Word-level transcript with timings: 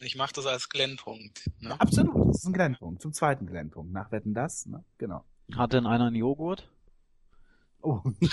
Ich 0.00 0.16
mache 0.16 0.32
das 0.34 0.46
als 0.46 0.68
Glennpunkt. 0.68 1.50
Ne? 1.60 1.78
Absolut, 1.80 2.28
das 2.28 2.38
ist 2.38 2.46
ein 2.46 2.52
Glennpunkt. 2.52 3.02
Zum 3.02 3.12
zweiten 3.12 3.46
Glennpunkt. 3.46 3.92
Nach 3.92 4.12
Wetten 4.12 4.32
das, 4.32 4.66
ne? 4.66 4.84
Genau. 4.98 5.24
Hat 5.56 5.72
denn 5.72 5.86
einer 5.86 6.06
einen 6.06 6.16
Joghurt? 6.16 6.68
Oh. 7.82 8.00
ich 8.20 8.30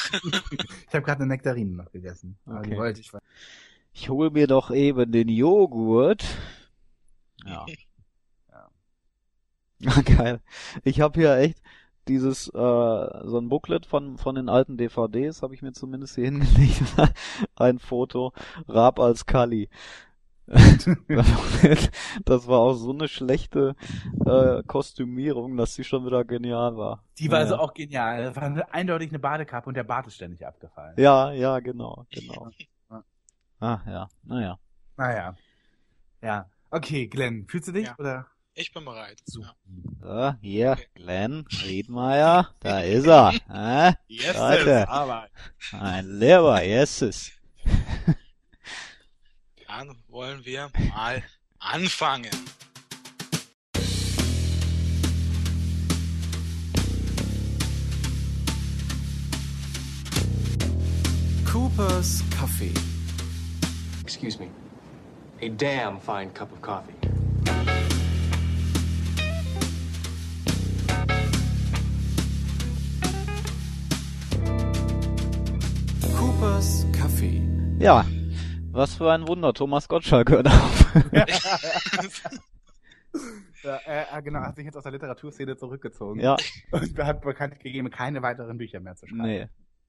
habe 0.94 1.02
gerade 1.02 1.22
eine 1.22 1.28
Nektarine 1.28 1.72
noch 1.72 1.92
gegessen. 1.92 2.38
Okay. 2.46 2.78
wollte 2.78 3.02
ich. 3.02 3.12
Ich 3.94 4.10
hol 4.10 4.30
mir 4.30 4.48
doch 4.48 4.72
eben 4.72 5.12
den 5.12 5.30
Joghurt. 5.30 6.26
Ja. 7.46 7.64
ja. 9.80 10.02
Geil. 10.02 10.42
Ich 10.84 11.00
habe 11.00 11.20
hier 11.20 11.36
echt 11.38 11.62
dieses, 12.08 12.48
äh, 12.48 12.52
so 12.52 13.38
ein 13.38 13.50
Booklet 13.50 13.86
von, 13.86 14.18
von 14.18 14.34
den 14.34 14.50
alten 14.50 14.78
DVDs, 14.78 15.44
habe 15.44 15.54
ich 15.54 15.62
mir 15.62 15.74
zumindest 15.74 16.16
hier 16.16 16.26
hingelegt. 16.26 16.82
ein 17.56 17.78
Foto, 17.78 18.34
Raab 18.68 19.00
als 19.00 19.28
Kali. 19.28 19.70
das 22.26 22.48
war 22.48 22.60
auch 22.60 22.74
so 22.76 22.92
eine 22.92 23.08
schlechte 23.08 23.76
äh, 24.26 24.62
Kostümierung, 24.64 25.58
dass 25.58 25.74
sie 25.74 25.84
schon 25.84 26.06
wieder 26.06 26.24
genial 26.24 26.78
war. 26.78 27.04
Die 27.18 27.32
war 27.32 27.40
ja. 27.40 27.46
also 27.46 27.58
auch 27.58 27.74
genial. 27.74 28.26
Das 28.26 28.36
war 28.36 28.74
eindeutig 28.74 29.10
eine 29.10 29.18
Badekappe 29.20 29.68
und 29.68 29.76
der 29.76 29.84
Bart 29.84 30.06
ist 30.06 30.16
ständig 30.16 30.46
abgefallen. 30.46 30.94
Ja, 30.98 31.32
ja, 31.32 31.60
genau, 31.60 32.06
genau. 32.12 32.50
Ah, 33.60 33.80
ja, 33.88 34.10
naja. 34.24 34.60
Naja. 34.98 35.36
Ja. 36.22 36.50
Okay, 36.70 37.08
Glenn, 37.08 37.48
fühlst 37.48 37.70
du 37.70 37.72
dich? 37.72 37.88
Ja. 37.88 37.96
Oder? 37.98 38.28
Ich 38.54 38.72
bin 38.72 38.86
bereit. 38.86 39.22
So. 39.26 39.42
Ja. 39.42 39.56
So, 40.02 40.34
hier, 40.42 40.78
Glenn 40.94 41.46
Riedmeier, 41.66 42.50
da 42.60 42.80
ist 42.82 43.08
er. 43.08 43.34
Äh? 43.50 43.94
Yes, 44.08 44.38
aber. 44.38 45.28
Ein 45.72 46.06
Leber, 46.06 46.64
yeses. 46.64 47.32
Dann 49.78 49.94
wollen 50.08 50.46
wir 50.46 50.70
mal 50.96 51.22
anfangen. 51.60 52.32
Cooper's 61.46 62.24
Kaffee. 62.30 62.72
Excuse 64.02 64.40
me. 64.40 64.50
A 65.42 65.50
damn 65.50 66.00
fine 66.00 66.30
cup 66.34 66.54
of 66.54 66.62
coffee. 66.62 66.94
Cooper's 76.16 76.86
Kaffee. 76.94 77.42
Ja, 77.78 78.06
was 78.76 78.96
für 78.96 79.12
ein 79.12 79.28
Wunder, 79.28 79.54
Thomas 79.54 79.88
Gottschalk 79.88 80.30
hört 80.30 80.48
auf. 80.48 80.86
Ja, 83.64 83.78
er, 83.78 84.10
er 84.10 84.22
genau, 84.22 84.42
hat 84.42 84.58
sich 84.58 84.66
jetzt 84.66 84.76
aus 84.76 84.84
der 84.84 84.92
Literaturszene 84.92 85.58
zurückgezogen. 85.58 86.20
ja, 86.20 86.38
Und 86.70 86.98
hat 87.00 87.22
bekannt 87.22 87.60
gegeben, 87.60 87.90
keine 87.90 88.22
weiteren 88.22 88.60
Bücher 88.60 88.80
mehr 88.80 88.96
zu 88.96 89.08
schreiben. 89.08 89.24
nee. 89.24 89.48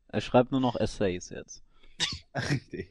Er 0.08 0.20
schreibt 0.22 0.50
nur 0.50 0.60
noch 0.60 0.76
Essays 0.76 1.28
jetzt. 1.28 1.62
Richtig. 2.50 2.88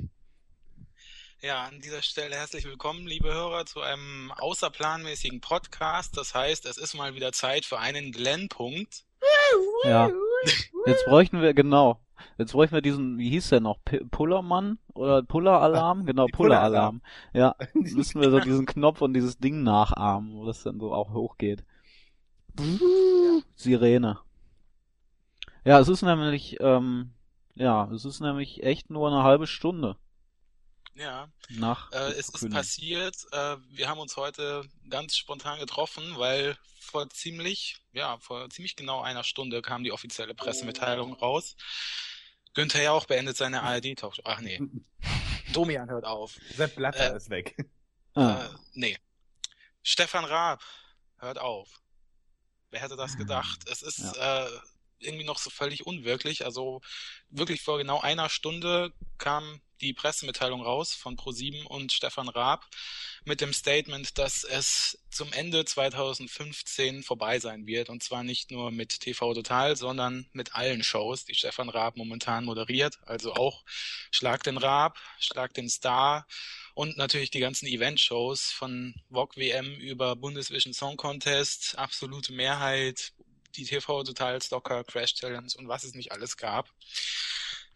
Ja, 1.41 1.63
an 1.63 1.79
dieser 1.79 2.03
Stelle 2.03 2.35
herzlich 2.35 2.65
willkommen, 2.65 3.07
liebe 3.07 3.33
Hörer, 3.33 3.65
zu 3.65 3.81
einem 3.81 4.31
außerplanmäßigen 4.37 5.41
Podcast. 5.41 6.17
Das 6.17 6.35
heißt, 6.35 6.65
es 6.65 6.77
ist 6.77 6.93
mal 6.93 7.15
wieder 7.15 7.31
Zeit 7.31 7.65
für 7.65 7.79
einen 7.79 8.11
Glenn-Punkt. 8.11 9.05
Ja. 9.85 10.11
Jetzt 10.85 11.05
bräuchten 11.05 11.41
wir, 11.41 11.53
genau. 11.55 11.99
Jetzt 12.37 12.51
bräuchten 12.51 12.75
wir 12.75 12.81
diesen, 12.81 13.17
wie 13.17 13.29
hieß 13.29 13.49
der 13.49 13.61
noch? 13.61 13.79
P 13.85 13.99
Pullermann? 14.11 14.77
Oder 14.95 15.23
Puller-Alarm? 15.23 16.05
Genau, 16.07 16.27
Puller-Alarm. 16.27 17.01
Ja, 17.33 17.55
müssen 17.73 18.21
wir 18.21 18.31
so 18.31 18.39
diesen 18.39 18.65
Knopf 18.65 19.01
und 19.01 19.13
dieses 19.13 19.37
Ding 19.37 19.63
nachahmen, 19.63 20.33
wo 20.33 20.45
das 20.45 20.63
dann 20.63 20.79
so 20.79 20.93
auch 20.93 21.11
hochgeht. 21.13 21.63
Sirene. 23.55 24.19
Ja, 25.65 25.79
es 25.79 25.87
ist 25.87 26.03
nämlich, 26.03 26.57
ähm, 26.59 27.13
ja, 27.55 27.89
es 27.91 28.05
ist 28.05 28.19
nämlich 28.21 28.63
echt 28.63 28.89
nur 28.89 29.07
eine 29.09 29.23
halbe 29.23 29.47
Stunde 29.47 29.97
Ja, 30.95 31.27
nach 31.49 31.91
äh, 31.91 32.11
es 32.13 32.29
ist 32.29 32.49
passiert. 32.51 33.15
Äh, 33.31 33.57
wir 33.69 33.89
haben 33.89 33.99
uns 33.99 34.15
heute 34.17 34.63
ganz 34.89 35.17
spontan 35.17 35.59
getroffen, 35.59 36.03
weil 36.17 36.57
vor 36.79 37.09
ziemlich, 37.09 37.77
ja, 37.93 38.17
vor 38.19 38.49
ziemlich 38.49 38.75
genau 38.75 39.01
einer 39.01 39.23
Stunde 39.23 39.61
kam 39.61 39.83
die 39.83 39.91
offizielle 39.91 40.35
Pressemitteilung 40.35 41.13
raus. 41.13 41.55
Günther 42.55 42.81
Jauch 42.81 43.05
beendet 43.05 43.37
seine 43.37 43.61
ARD-Talkshow. 43.61 44.21
Ach 44.25 44.39
nee, 44.41 44.59
Domian 45.53 45.89
hört 45.89 46.05
auf. 46.05 46.35
Sepp 46.55 46.75
Blatter 46.75 47.13
Äh, 47.13 47.17
ist 47.17 47.29
weg. 47.29 47.55
Ah, 48.15 48.45
Äh, 48.45 48.49
nee. 48.73 48.97
Stefan 49.83 50.25
Raab 50.25 50.63
hört 51.19 51.37
auf. 51.37 51.81
Wer 52.71 52.81
hätte 52.81 52.95
das 52.95 53.17
gedacht? 53.17 53.59
Es 53.69 53.81
ist 53.81 54.17
äh, 54.17 54.47
irgendwie 54.99 55.25
noch 55.25 55.37
so 55.37 55.49
völlig 55.49 55.85
unwirklich. 55.85 56.45
Also 56.45 56.81
wirklich 57.29 57.61
vor 57.61 57.77
genau 57.77 57.99
einer 58.01 58.29
Stunde 58.29 58.91
kam 59.17 59.61
die 59.81 59.93
Pressemitteilung 59.93 60.61
raus 60.61 60.93
von 60.93 61.15
ProSieben 61.15 61.65
und 61.65 61.91
Stefan 61.91 62.29
Raab 62.29 62.67
mit 63.23 63.41
dem 63.41 63.53
Statement, 63.53 64.17
dass 64.17 64.43
es 64.43 64.99
zum 65.09 65.31
Ende 65.33 65.65
2015 65.65 67.03
vorbei 67.03 67.39
sein 67.39 67.65
wird. 67.65 67.89
Und 67.89 68.03
zwar 68.03 68.23
nicht 68.23 68.51
nur 68.51 68.71
mit 68.71 68.99
TV 68.99 69.33
Total, 69.33 69.75
sondern 69.75 70.27
mit 70.33 70.55
allen 70.55 70.83
Shows, 70.83 71.25
die 71.25 71.35
Stefan 71.35 71.69
Raab 71.69 71.97
momentan 71.97 72.45
moderiert. 72.45 72.99
Also 73.05 73.33
auch 73.33 73.63
Schlag 74.11 74.43
den 74.43 74.57
Raab, 74.57 74.97
Schlag 75.19 75.53
den 75.53 75.69
Star 75.69 76.27
und 76.73 76.97
natürlich 76.97 77.31
die 77.31 77.39
ganzen 77.39 77.67
Event-Shows 77.67 78.51
von 78.51 78.95
VOG 79.09 79.37
WM 79.37 79.75
über 79.75 80.15
Bundesvision 80.15 80.73
Song 80.73 80.97
Contest, 80.97 81.77
absolute 81.77 82.33
Mehrheit, 82.33 83.13
die 83.55 83.63
TV 83.63 84.03
Total 84.03 84.41
Stocker, 84.41 84.83
Crash 84.83 85.15
Challenge 85.15 85.51
und 85.57 85.67
was 85.67 85.83
es 85.83 85.93
nicht 85.93 86.11
alles 86.11 86.37
gab. 86.37 86.69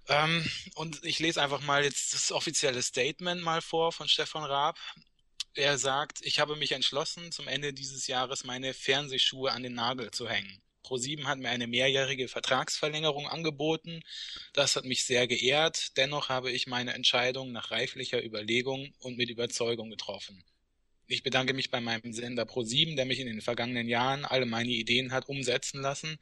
Ähm, 0.10 0.44
und 0.76 1.04
ich 1.06 1.20
lese 1.20 1.42
einfach 1.42 1.62
mal 1.62 1.84
jetzt 1.84 2.14
das 2.14 2.32
offizielle 2.32 2.82
Statement 2.82 3.44
mal 3.44 3.62
vor 3.62 3.92
von 3.92 4.08
Stefan 4.08 4.44
Raab. 4.44 4.78
Er 5.54 5.78
sagt, 5.78 6.20
ich 6.24 6.40
habe 6.40 6.56
mich 6.56 6.72
entschlossen, 6.72 7.32
zum 7.32 7.48
Ende 7.48 7.74
dieses 7.74 8.08
Jahres 8.08 8.44
meine 8.44 8.74
Fernsehschuhe 8.74 9.52
an 9.52 9.64
den 9.64 9.76
Nagel 9.76 10.10
zu 10.12 10.28
hängen. 10.28 10.62
ProSieben 10.84 11.28
hat 11.28 11.38
mir 11.38 11.50
eine 11.50 11.68
mehrjährige 11.68 12.28
Vertragsverlängerung 12.28 13.28
angeboten. 13.28 14.02
Das 14.54 14.76
hat 14.76 14.86
mich 14.86 15.04
sehr 15.04 15.28
geehrt. 15.28 15.96
Dennoch 15.98 16.30
habe 16.30 16.52
ich 16.52 16.66
meine 16.66 16.94
Entscheidung 16.94 17.52
nach 17.52 17.70
reiflicher 17.70 18.24
Überlegung 18.24 18.92
und 19.00 19.18
mit 19.18 19.30
Überzeugung 19.30 19.92
getroffen. 19.92 20.44
Ich 21.06 21.22
bedanke 21.22 21.54
mich 21.54 21.70
bei 21.70 21.82
meinem 21.82 22.14
Sender 22.14 22.46
ProSieben, 22.46 22.96
der 22.96 23.06
mich 23.06 23.20
in 23.20 23.28
den 23.28 23.42
vergangenen 23.42 23.88
Jahren 23.88 24.26
alle 24.26 24.46
meine 24.46 24.72
Ideen 24.72 25.12
hat 25.12 25.28
umsetzen 25.28 25.82
lassen. 25.82 26.18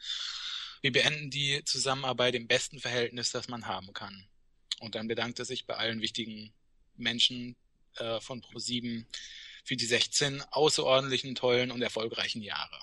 Wir 0.81 0.91
beenden 0.91 1.29
die 1.29 1.61
Zusammenarbeit 1.65 2.35
im 2.35 2.47
besten 2.47 2.79
Verhältnis, 2.79 3.31
das 3.31 3.47
man 3.47 3.67
haben 3.67 3.93
kann. 3.93 4.25
Und 4.79 4.95
dann 4.95 5.07
bedankt 5.07 5.39
er 5.39 5.45
sich 5.45 5.65
bei 5.65 5.75
allen 5.75 6.01
wichtigen 6.01 6.53
Menschen 6.95 7.55
äh, 7.95 8.19
von 8.19 8.41
ProSieben 8.41 9.07
für 9.63 9.75
die 9.75 9.85
16 9.85 10.43
außerordentlichen, 10.51 11.35
tollen 11.35 11.71
und 11.71 11.81
erfolgreichen 11.81 12.41
Jahre. 12.41 12.79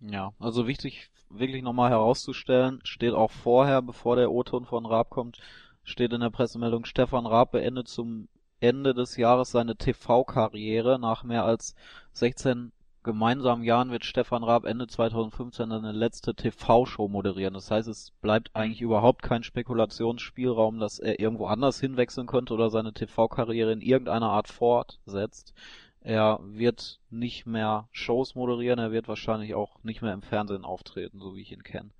Ja, 0.00 0.32
also 0.38 0.66
wichtig, 0.66 1.10
wirklich 1.28 1.62
nochmal 1.62 1.90
herauszustellen, 1.90 2.80
steht 2.84 3.12
auch 3.12 3.30
vorher, 3.30 3.82
bevor 3.82 4.16
der 4.16 4.30
O-Ton 4.30 4.66
von 4.66 4.86
Raab 4.86 5.10
kommt, 5.10 5.38
steht 5.84 6.12
in 6.12 6.20
der 6.20 6.30
Pressemeldung, 6.30 6.84
Stefan 6.84 7.26
Raab 7.26 7.52
beendet 7.52 7.88
zum 7.88 8.28
Ende 8.60 8.94
des 8.94 9.16
Jahres 9.16 9.50
seine 9.50 9.76
TV-Karriere. 9.76 10.98
Nach 10.98 11.24
mehr 11.24 11.44
als 11.44 11.74
16 12.12 12.72
gemeinsamen 13.02 13.64
Jahren 13.64 13.90
wird 13.90 14.04
Stefan 14.04 14.44
Raab 14.44 14.64
Ende 14.64 14.86
2015 14.86 15.70
seine 15.70 15.92
letzte 15.92 16.34
TV-Show 16.34 17.08
moderieren. 17.08 17.54
Das 17.54 17.70
heißt, 17.70 17.88
es 17.88 18.12
bleibt 18.20 18.50
eigentlich 18.54 18.82
überhaupt 18.82 19.22
kein 19.22 19.42
Spekulationsspielraum, 19.42 20.78
dass 20.78 20.98
er 20.98 21.18
irgendwo 21.18 21.46
anders 21.46 21.80
hinwechseln 21.80 22.26
könnte 22.26 22.54
oder 22.54 22.70
seine 22.70 22.92
TV-Karriere 22.92 23.72
in 23.72 23.80
irgendeiner 23.80 24.30
Art 24.30 24.48
fortsetzt. 24.48 25.54
Er 26.02 26.40
wird 26.42 27.00
nicht 27.10 27.46
mehr 27.46 27.88
Shows 27.92 28.34
moderieren, 28.34 28.78
er 28.78 28.92
wird 28.92 29.08
wahrscheinlich 29.08 29.54
auch 29.54 29.82
nicht 29.82 30.02
mehr 30.02 30.14
im 30.14 30.22
Fernsehen 30.22 30.64
auftreten, 30.64 31.20
so 31.20 31.36
wie 31.36 31.42
ich 31.42 31.52
ihn 31.52 31.62
kenne. 31.62 31.90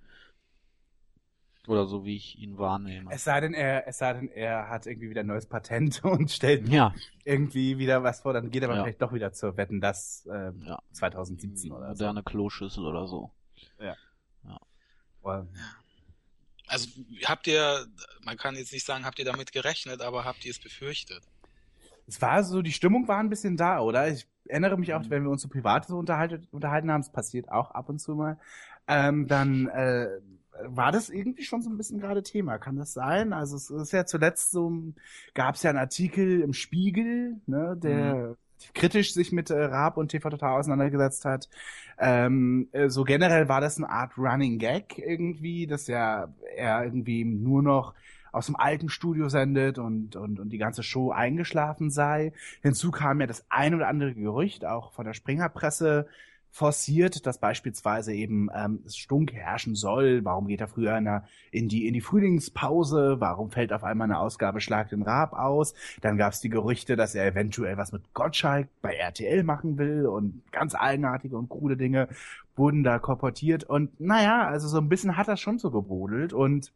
Oder 1.71 1.87
so 1.87 2.05
wie 2.05 2.17
ich 2.17 2.37
ihn 2.37 2.59
wahrnehme. 2.59 3.13
Es 3.13 3.23
sei 3.23 3.41
denn, 3.41 3.55
er, 3.55 3.87
es 3.87 3.99
sei 3.99 4.13
denn, 4.15 4.29
er 4.29 4.69
hat 4.69 4.87
irgendwie 4.87 5.09
wieder 5.09 5.21
ein 5.21 5.27
neues 5.29 5.47
Patent 5.47 6.03
und 6.05 6.29
stellt 6.31 6.69
Ja, 6.69 6.93
irgendwie 7.25 7.79
wieder 7.79 8.03
was 8.03 8.23
vor, 8.23 8.33
dann 8.33 8.51
geht 8.51 8.63
er 8.65 8.69
aber 8.69 8.79
Ja. 8.79 8.83
vielleicht 8.83 9.03
doch 9.03 9.13
wieder 9.13 9.33
zur 9.33 9.57
Wetten, 9.57 9.81
das 9.81 10.27
äh, 10.27 10.51
Ja. 10.65 10.81
2017 10.93 11.71
oder 11.71 11.87
so. 11.87 11.91
moderne 12.05 12.25
Kloschüssel 12.25 12.85
oder 12.85 13.07
so. 13.07 13.31
Well, 15.23 15.47
Also 16.67 16.89
habt 17.27 17.47
ihr, 17.47 17.87
man 18.25 18.37
kann 18.37 18.57
jetzt 18.57 18.73
nicht 18.73 18.87
sagen, 18.87 19.05
habt 19.05 19.19
ihr 19.19 19.25
damit 19.27 19.53
gerechnet, 19.53 20.01
aber 20.01 20.25
habt 20.25 20.45
ihr 20.45 20.51
es 20.51 20.59
befürchtet? 20.59 21.23
Es 22.09 22.21
war 22.23 22.43
so, 22.43 22.63
die 22.63 22.73
Stimmung 22.73 23.07
war 23.07 23.19
ein 23.19 23.29
bisschen 23.29 23.57
da, 23.57 23.81
oder? 23.81 24.09
Ich 24.09 24.27
erinnere 24.49 24.77
mich 24.79 24.93
auch, 24.95 25.03
Mhm. 25.03 25.11
wenn 25.11 25.23
wir 25.25 25.31
uns 25.31 25.43
so 25.43 25.49
privat 25.49 25.87
so 25.87 25.99
unterhalten, 25.99 26.49
unterhalten 26.51 26.91
haben, 26.91 27.03
es 27.03 27.13
passiert 27.13 27.51
auch 27.53 27.71
ab 27.73 27.89
und 27.91 27.99
zu 28.01 28.15
mal, 28.17 28.41
ähm, 28.89 29.29
dann 29.29 29.69
äh, 29.69 30.09
war 30.65 30.93
das 30.93 31.11
irgendwie 31.11 31.45
schon 31.45 31.63
so 31.63 31.71
ein 31.71 31.77
bisschen 31.77 32.01
gerade 32.01 32.23
Thema. 32.23 32.59
Kann 32.59 32.77
das 32.77 32.93
sein? 32.93 33.33
Also 33.33 33.57
es 33.57 33.71
ist 33.71 33.93
ja 33.93 34.05
zuletzt 34.05 34.51
so, 34.51 34.73
gab 35.35 35.55
es 35.55 35.63
ja 35.63 35.71
einen 35.71 35.79
Artikel 35.79 36.41
im 36.41 36.53
Spiegel, 36.53 37.41
ne, 37.47 37.77
der 37.77 38.37
kritisch 38.75 39.15
sich 39.15 39.33
mit 39.33 39.51
äh, 39.51 39.65
Raab 39.65 39.97
und 39.97 40.09
TV 40.09 40.29
Total 40.29 40.59
auseinandergesetzt 40.59 41.25
hat. 41.25 41.49
Ähm, 41.99 42.69
äh, 42.73 42.89
so 42.89 43.05
generell 43.05 43.49
war 43.49 43.61
das 43.61 43.79
eine 43.79 43.89
Art 43.89 44.17
Running 44.19 44.59
Gag 44.59 44.99
irgendwie, 44.99 45.67
dass 45.67 45.87
ja 45.87 46.33
er 46.57 46.85
irgendwie 46.85 47.25
nur 47.25 47.63
noch 47.63 47.95
aus 48.33 48.47
dem 48.47 48.57
alten 48.57 48.89
Studio 48.89 49.29
sendet 49.29 49.79
und, 49.79 50.15
und, 50.15 50.39
und 50.39 50.51
die 50.51 50.59
ganze 50.59 50.83
Show 50.83 51.11
eingeschlafen 51.11 51.91
sei. 51.91 52.33
Hinzu 52.63 52.91
kam 52.91 53.21
ja 53.21 53.27
das 53.27 53.45
ein 53.49 53.75
oder 53.75 53.89
andere 53.89 54.15
Gerücht, 54.15 54.65
auch 54.65 54.93
von 54.93 55.05
der 55.05 55.15
Springerpresse, 55.15 56.07
forciert, 56.51 57.27
dass 57.27 57.39
beispielsweise 57.39 58.13
eben 58.13 58.49
ähm, 58.55 58.83
Stunk 58.89 59.33
herrschen 59.33 59.75
soll. 59.75 60.25
Warum 60.25 60.49
geht 60.49 60.61
er 60.61 60.69
früher 60.69 60.97
in, 60.99 61.05
der, 61.05 61.25
in, 61.53 61.69
die, 61.69 61.87
in 61.87 61.95
die 61.95 62.01
Frühlingspause? 62.01 63.17
Warum 63.21 63.51
fällt 63.51 63.73
auf 63.73 63.85
einmal 63.85 64.07
eine 64.07 64.19
Ausgabe 64.19 64.61
Schlag 64.61 64.89
den 64.89 65.03
Rab 65.03 65.33
aus? 65.33 65.75
Dann 66.01 66.17
gab 66.17 66.33
es 66.33 66.41
die 66.41 66.49
Gerüchte, 66.49 66.97
dass 66.97 67.15
er 67.15 67.27
eventuell 67.27 67.77
was 67.77 67.93
mit 67.93 68.13
Gottschalk 68.15 68.69
bei 68.83 68.95
RTL 68.95 69.45
machen 69.45 69.79
will 69.79 70.07
und 70.07 70.43
ganz 70.51 70.75
eigenartige 70.75 71.37
und 71.37 71.49
krude 71.49 71.77
Dinge 71.77 72.09
wurden 72.57 72.83
da 72.83 72.99
korportiert. 72.99 73.65
Und 73.65 74.01
naja, 74.01 74.47
also 74.47 74.67
so 74.69 74.79
ein 74.79 74.89
bisschen 74.89 75.17
hat 75.17 75.29
das 75.29 75.41
schon 75.41 75.59
so 75.59 75.71
gebrodelt 75.71 76.33
und 76.33 76.73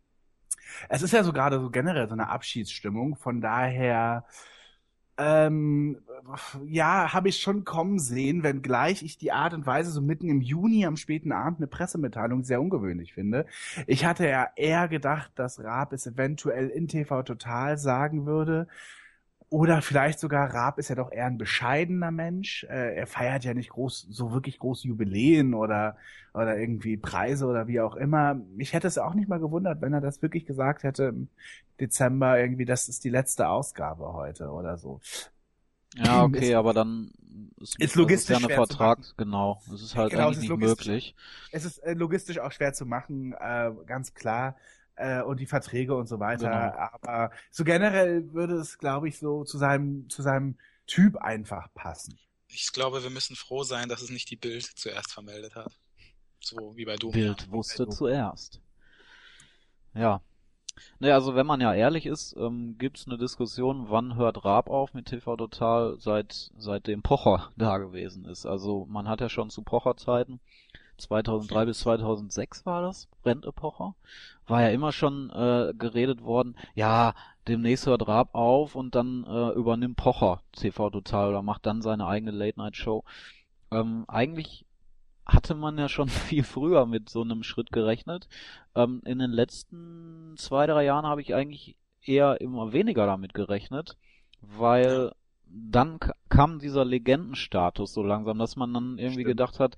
es 0.88 1.02
ist 1.02 1.12
ja 1.12 1.24
so 1.24 1.32
gerade 1.32 1.60
so 1.60 1.70
generell 1.70 2.08
so 2.08 2.14
eine 2.14 2.28
Abschiedsstimmung. 2.28 3.16
Von 3.16 3.40
daher 3.40 4.24
ähm, 5.16 5.98
ja, 6.66 7.12
habe 7.12 7.28
ich 7.28 7.40
schon 7.40 7.64
kommen 7.64 7.98
sehen, 7.98 8.42
wenngleich 8.42 9.02
ich 9.02 9.18
die 9.18 9.32
Art 9.32 9.54
und 9.54 9.66
Weise 9.66 9.90
so 9.90 10.00
mitten 10.00 10.28
im 10.28 10.40
Juni 10.40 10.86
am 10.86 10.96
späten 10.96 11.32
Abend 11.32 11.58
eine 11.58 11.66
Pressemitteilung 11.68 12.42
sehr 12.42 12.60
ungewöhnlich 12.60 13.14
finde. 13.14 13.46
Ich 13.86 14.04
hatte 14.04 14.28
ja 14.28 14.48
eher 14.56 14.88
gedacht, 14.88 15.30
dass 15.36 15.62
Raab 15.62 15.92
es 15.92 16.06
eventuell 16.06 16.68
in 16.68 16.88
TV 16.88 17.22
Total 17.22 17.78
sagen 17.78 18.26
würde. 18.26 18.66
Oder 19.50 19.82
vielleicht 19.82 20.18
sogar, 20.18 20.52
Raab 20.52 20.78
ist 20.78 20.88
ja 20.88 20.96
doch 20.96 21.12
eher 21.12 21.26
ein 21.26 21.38
bescheidener 21.38 22.10
Mensch. 22.10 22.64
Äh, 22.64 22.96
er 22.96 23.06
feiert 23.06 23.44
ja 23.44 23.54
nicht 23.54 23.70
groß, 23.70 24.06
so 24.10 24.32
wirklich 24.32 24.58
große 24.58 24.88
Jubiläen 24.88 25.54
oder, 25.54 25.96
oder 26.32 26.58
irgendwie 26.58 26.96
Preise 26.96 27.46
oder 27.46 27.68
wie 27.68 27.80
auch 27.80 27.94
immer. 27.94 28.34
Mich 28.34 28.72
hätte 28.72 28.88
es 28.88 28.98
auch 28.98 29.14
nicht 29.14 29.28
mal 29.28 29.38
gewundert, 29.38 29.80
wenn 29.80 29.92
er 29.92 30.00
das 30.00 30.22
wirklich 30.22 30.46
gesagt 30.46 30.82
hätte 30.82 31.04
im 31.04 31.28
Dezember 31.78 32.38
irgendwie, 32.38 32.64
das 32.64 32.88
ist 32.88 33.04
die 33.04 33.10
letzte 33.10 33.48
Ausgabe 33.48 34.12
heute 34.12 34.48
oder 34.48 34.76
so. 34.76 35.00
Ja, 35.94 36.22
okay, 36.24 36.50
ist, 36.50 36.54
aber 36.54 36.72
dann 36.72 37.12
ist, 37.60 37.78
ist 37.78 37.94
logistisch 37.94 38.36
ist 38.36 38.42
ja 38.42 38.48
eine 38.48 38.54
Vertrag, 38.54 38.98
genau. 39.16 39.60
Es 39.72 39.82
ist 39.82 39.94
halt 39.94 40.10
genau, 40.10 40.28
eigentlich 40.28 40.48
nicht 40.48 40.58
möglich. 40.58 41.14
Es 41.52 41.64
ist 41.64 41.78
äh, 41.78 41.94
logistisch 41.94 42.38
auch 42.38 42.50
schwer 42.50 42.72
zu 42.72 42.86
machen, 42.86 43.34
äh, 43.38 43.70
ganz 43.86 44.14
klar 44.14 44.56
äh, 44.96 45.22
und 45.22 45.40
die 45.40 45.46
Verträge 45.46 45.94
und 45.94 46.06
so 46.06 46.20
weiter. 46.20 46.50
Genau. 46.50 46.88
Aber 46.92 47.30
so 47.50 47.64
generell 47.64 48.32
würde 48.32 48.54
es, 48.54 48.78
glaube 48.78 49.08
ich, 49.08 49.18
so 49.18 49.44
zu 49.44 49.58
seinem, 49.58 50.08
zu 50.08 50.22
seinem 50.22 50.56
Typ 50.86 51.16
einfach 51.16 51.72
passen. 51.74 52.18
Ich 52.48 52.72
glaube, 52.72 53.02
wir 53.02 53.10
müssen 53.10 53.36
froh 53.36 53.64
sein, 53.64 53.88
dass 53.88 54.02
es 54.02 54.10
nicht 54.10 54.30
die 54.30 54.36
Bild 54.36 54.64
zuerst 54.64 55.12
vermeldet 55.12 55.56
hat. 55.56 55.78
So 56.40 56.76
wie 56.76 56.84
bei 56.84 56.96
Doom. 56.96 57.12
Bild 57.12 57.50
wusste 57.50 57.88
zuerst. 57.88 58.60
Ja. 59.94 60.20
Naja, 60.98 61.14
also 61.14 61.34
wenn 61.34 61.46
man 61.46 61.60
ja 61.60 61.72
ehrlich 61.72 62.04
ist, 62.04 62.36
ähm, 62.36 62.76
gibt 62.78 62.98
es 62.98 63.06
eine 63.06 63.16
Diskussion, 63.16 63.90
wann 63.90 64.16
hört 64.16 64.44
Raab 64.44 64.68
auf 64.68 64.92
mit 64.92 65.06
TV 65.06 65.36
Total, 65.36 65.96
seit 65.98 66.50
seitdem 66.56 67.02
Pocher 67.02 67.52
da 67.56 67.78
gewesen 67.78 68.24
ist. 68.24 68.44
Also 68.44 68.86
man 68.86 69.08
hat 69.08 69.20
ja 69.20 69.28
schon 69.28 69.50
zu 69.50 69.62
Pocher-Zeiten 69.62 70.40
2003 70.96 71.66
bis 71.66 71.80
2006 71.80 72.66
war 72.66 72.82
das, 72.82 73.08
Brennepocher, 73.22 73.94
war 74.46 74.62
ja 74.62 74.68
immer 74.68 74.92
schon 74.92 75.30
äh, 75.30 75.72
geredet 75.76 76.22
worden, 76.22 76.56
ja, 76.74 77.14
demnächst 77.48 77.86
hört 77.86 78.06
Raab 78.08 78.34
auf 78.34 78.74
und 78.74 78.94
dann 78.94 79.24
äh, 79.24 79.50
übernimmt 79.50 79.96
Pocher 79.96 80.40
TV 80.52 80.90
Total 80.90 81.28
oder 81.28 81.42
macht 81.42 81.66
dann 81.66 81.82
seine 81.82 82.06
eigene 82.06 82.30
Late-Night-Show. 82.30 83.04
Ähm, 83.70 84.04
eigentlich 84.08 84.64
hatte 85.26 85.54
man 85.54 85.78
ja 85.78 85.88
schon 85.88 86.08
viel 86.08 86.44
früher 86.44 86.86
mit 86.86 87.08
so 87.08 87.22
einem 87.22 87.42
Schritt 87.42 87.72
gerechnet. 87.72 88.28
Ähm, 88.74 89.02
in 89.04 89.18
den 89.18 89.30
letzten 89.30 90.34
zwei, 90.36 90.66
drei 90.66 90.84
Jahren 90.84 91.06
habe 91.06 91.20
ich 91.20 91.34
eigentlich 91.34 91.76
eher 92.02 92.40
immer 92.40 92.72
weniger 92.72 93.06
damit 93.06 93.34
gerechnet, 93.34 93.96
weil 94.40 95.12
dann 95.46 95.98
kam 96.28 96.58
dieser 96.58 96.84
Legendenstatus 96.84 97.92
so 97.92 98.02
langsam, 98.02 98.38
dass 98.38 98.56
man 98.56 98.74
dann 98.74 98.98
irgendwie 98.98 99.22
Stimmt. 99.22 99.26
gedacht 99.26 99.60
hat, 99.60 99.76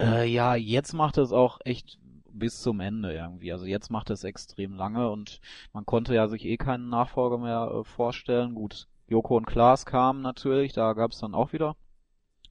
äh, 0.00 0.24
ja, 0.26 0.54
jetzt 0.54 0.92
macht 0.92 1.18
es 1.18 1.32
auch 1.32 1.60
echt 1.64 1.98
bis 2.34 2.60
zum 2.60 2.80
Ende 2.80 3.12
irgendwie. 3.14 3.52
Also 3.52 3.64
jetzt 3.64 3.90
macht 3.90 4.10
es 4.10 4.24
extrem 4.24 4.74
lange 4.74 5.10
und 5.10 5.40
man 5.72 5.86
konnte 5.86 6.14
ja 6.14 6.28
sich 6.28 6.44
eh 6.44 6.56
keinen 6.56 6.88
Nachfolger 6.88 7.38
mehr 7.38 7.70
äh, 7.72 7.84
vorstellen. 7.84 8.54
Gut, 8.54 8.88
Joko 9.06 9.36
und 9.36 9.46
Klaas 9.46 9.86
kamen 9.86 10.22
natürlich, 10.22 10.72
da 10.72 10.92
gab 10.94 11.12
es 11.12 11.18
dann 11.18 11.34
auch 11.34 11.52
wieder 11.52 11.76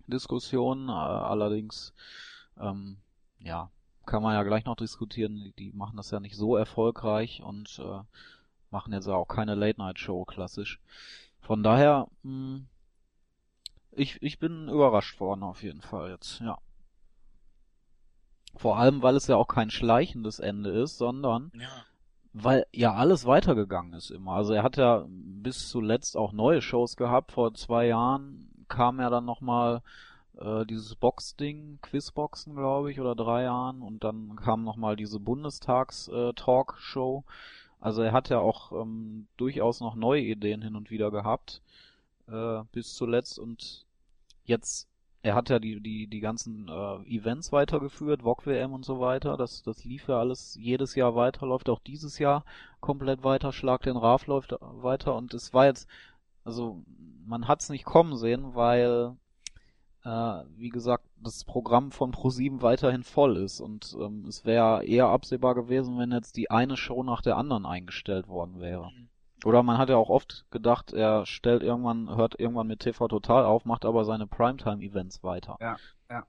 Diskussionen. 0.07 0.89
Äh, 0.89 0.93
allerdings, 0.93 1.93
ähm, 2.59 2.97
ja, 3.39 3.69
kann 4.05 4.23
man 4.23 4.33
ja 4.33 4.43
gleich 4.43 4.65
noch 4.65 4.75
diskutieren. 4.75 5.35
Die, 5.35 5.51
die 5.53 5.71
machen 5.73 5.97
das 5.97 6.11
ja 6.11 6.19
nicht 6.19 6.35
so 6.35 6.55
erfolgreich 6.55 7.41
und 7.43 7.79
äh, 7.79 8.01
machen 8.71 8.93
jetzt 8.93 9.07
auch 9.07 9.27
keine 9.27 9.55
Late-Night-Show 9.55 10.25
klassisch. 10.25 10.79
Von 11.41 11.61
daher, 11.63 12.07
mh, 12.23 12.31
hm, 12.31 12.67
ich, 13.95 14.21
ich 14.21 14.39
bin 14.39 14.69
überrascht 14.69 15.19
worden 15.19 15.43
auf 15.43 15.61
jeden 15.61 15.81
Fall 15.81 16.09
jetzt, 16.09 16.39
ja. 16.39 16.57
Vor 18.55 18.77
allem, 18.77 19.01
weil 19.01 19.15
es 19.15 19.27
ja 19.27 19.35
auch 19.35 19.47
kein 19.47 19.69
schleichendes 19.69 20.39
Ende 20.39 20.69
ist, 20.69 20.97
sondern 20.97 21.51
ja. 21.55 21.67
weil 22.33 22.65
ja 22.71 22.93
alles 22.93 23.25
weitergegangen 23.25 23.93
ist 23.93 24.11
immer. 24.11 24.33
Also 24.33 24.53
er 24.53 24.63
hat 24.63 24.77
ja 24.77 25.05
bis 25.07 25.69
zuletzt 25.69 26.15
auch 26.15 26.33
neue 26.33 26.61
Shows 26.61 26.95
gehabt. 26.95 27.31
Vor 27.31 27.53
zwei 27.55 27.87
Jahren 27.87 28.49
kam 28.67 28.99
er 28.99 29.09
dann 29.09 29.25
nochmal 29.25 29.81
äh, 30.39 30.65
dieses 30.65 30.95
Box-Ding, 30.95 31.79
Quizboxen, 31.81 32.55
glaube 32.55 32.91
ich, 32.91 32.99
oder 32.99 33.15
drei 33.15 33.43
Jahren. 33.43 33.81
Und 33.81 34.03
dann 34.03 34.35
kam 34.35 34.63
nochmal 34.63 34.95
diese 34.95 35.19
Bundestags-Talkshow. 35.19 37.23
Äh, 37.25 37.31
also 37.79 38.01
er 38.01 38.13
hat 38.13 38.29
ja 38.29 38.39
auch 38.39 38.71
ähm, 38.71 39.27
durchaus 39.37 39.81
noch 39.81 39.95
neue 39.95 40.21
Ideen 40.21 40.61
hin 40.61 40.75
und 40.75 40.91
wieder 40.91 41.11
gehabt. 41.11 41.61
Äh, 42.27 42.63
bis 42.71 42.93
zuletzt. 42.93 43.39
Und 43.39 43.85
jetzt 44.45 44.87
er 45.23 45.35
hat 45.35 45.49
ja 45.49 45.57
die, 45.57 45.79
die, 45.79 46.07
die 46.07 46.19
ganzen 46.19 46.67
äh, 46.67 46.95
Events 47.07 47.53
weitergeführt, 47.53 48.23
VOG 48.23 48.45
WM 48.45 48.73
und 48.73 48.83
so 48.83 48.99
weiter. 48.99 49.37
Das, 49.37 49.63
das 49.63 49.85
lief 49.85 50.09
ja 50.09 50.19
alles 50.19 50.57
jedes 50.59 50.95
Jahr 50.95 51.15
weiter, 51.15 51.47
läuft 51.47 51.69
auch 51.69 51.79
dieses 51.79 52.19
Jahr 52.19 52.43
komplett 52.81 53.23
weiter. 53.23 53.53
Schlag 53.53 53.83
den 53.83 53.95
Raf 53.95 54.27
läuft 54.27 54.53
weiter 54.59 55.15
und 55.15 55.33
es 55.33 55.53
war 55.53 55.65
jetzt, 55.65 55.87
also 56.43 56.83
man 57.25 57.47
hat's 57.47 57.69
nicht 57.69 57.85
kommen 57.85 58.17
sehen, 58.17 58.53
weil 58.53 59.15
äh, 60.03 60.43
wie 60.57 60.69
gesagt, 60.69 61.05
das 61.15 61.45
Programm 61.45 61.91
von 61.91 62.11
Pro7 62.11 62.61
weiterhin 62.61 63.03
voll 63.03 63.37
ist 63.37 63.61
und 63.61 63.95
ähm, 63.97 64.25
es 64.27 64.43
wäre 64.43 64.85
eher 64.85 65.07
absehbar 65.07 65.55
gewesen, 65.55 65.97
wenn 65.97 66.11
jetzt 66.11 66.35
die 66.35 66.51
eine 66.51 66.75
Show 66.75 67.01
nach 67.01 67.21
der 67.21 67.37
anderen 67.37 67.65
eingestellt 67.65 68.27
worden 68.27 68.59
wäre. 68.59 68.91
Mhm. 68.91 69.07
Oder 69.45 69.63
man 69.63 69.77
hat 69.77 69.89
ja 69.89 69.97
auch 69.97 70.09
oft 70.09 70.45
gedacht, 70.51 70.93
er 70.93 71.25
stellt 71.25 71.63
irgendwann, 71.63 72.15
hört 72.15 72.39
irgendwann 72.39 72.67
mit 72.67 72.79
TV 72.79 73.07
Total 73.07 73.45
auf, 73.45 73.65
macht 73.65 73.85
aber 73.85 74.05
seine 74.05 74.27
Primetime-Events 74.27 75.23
weiter. 75.23 75.57
Ja, 75.59 75.77
ja. 76.09 76.25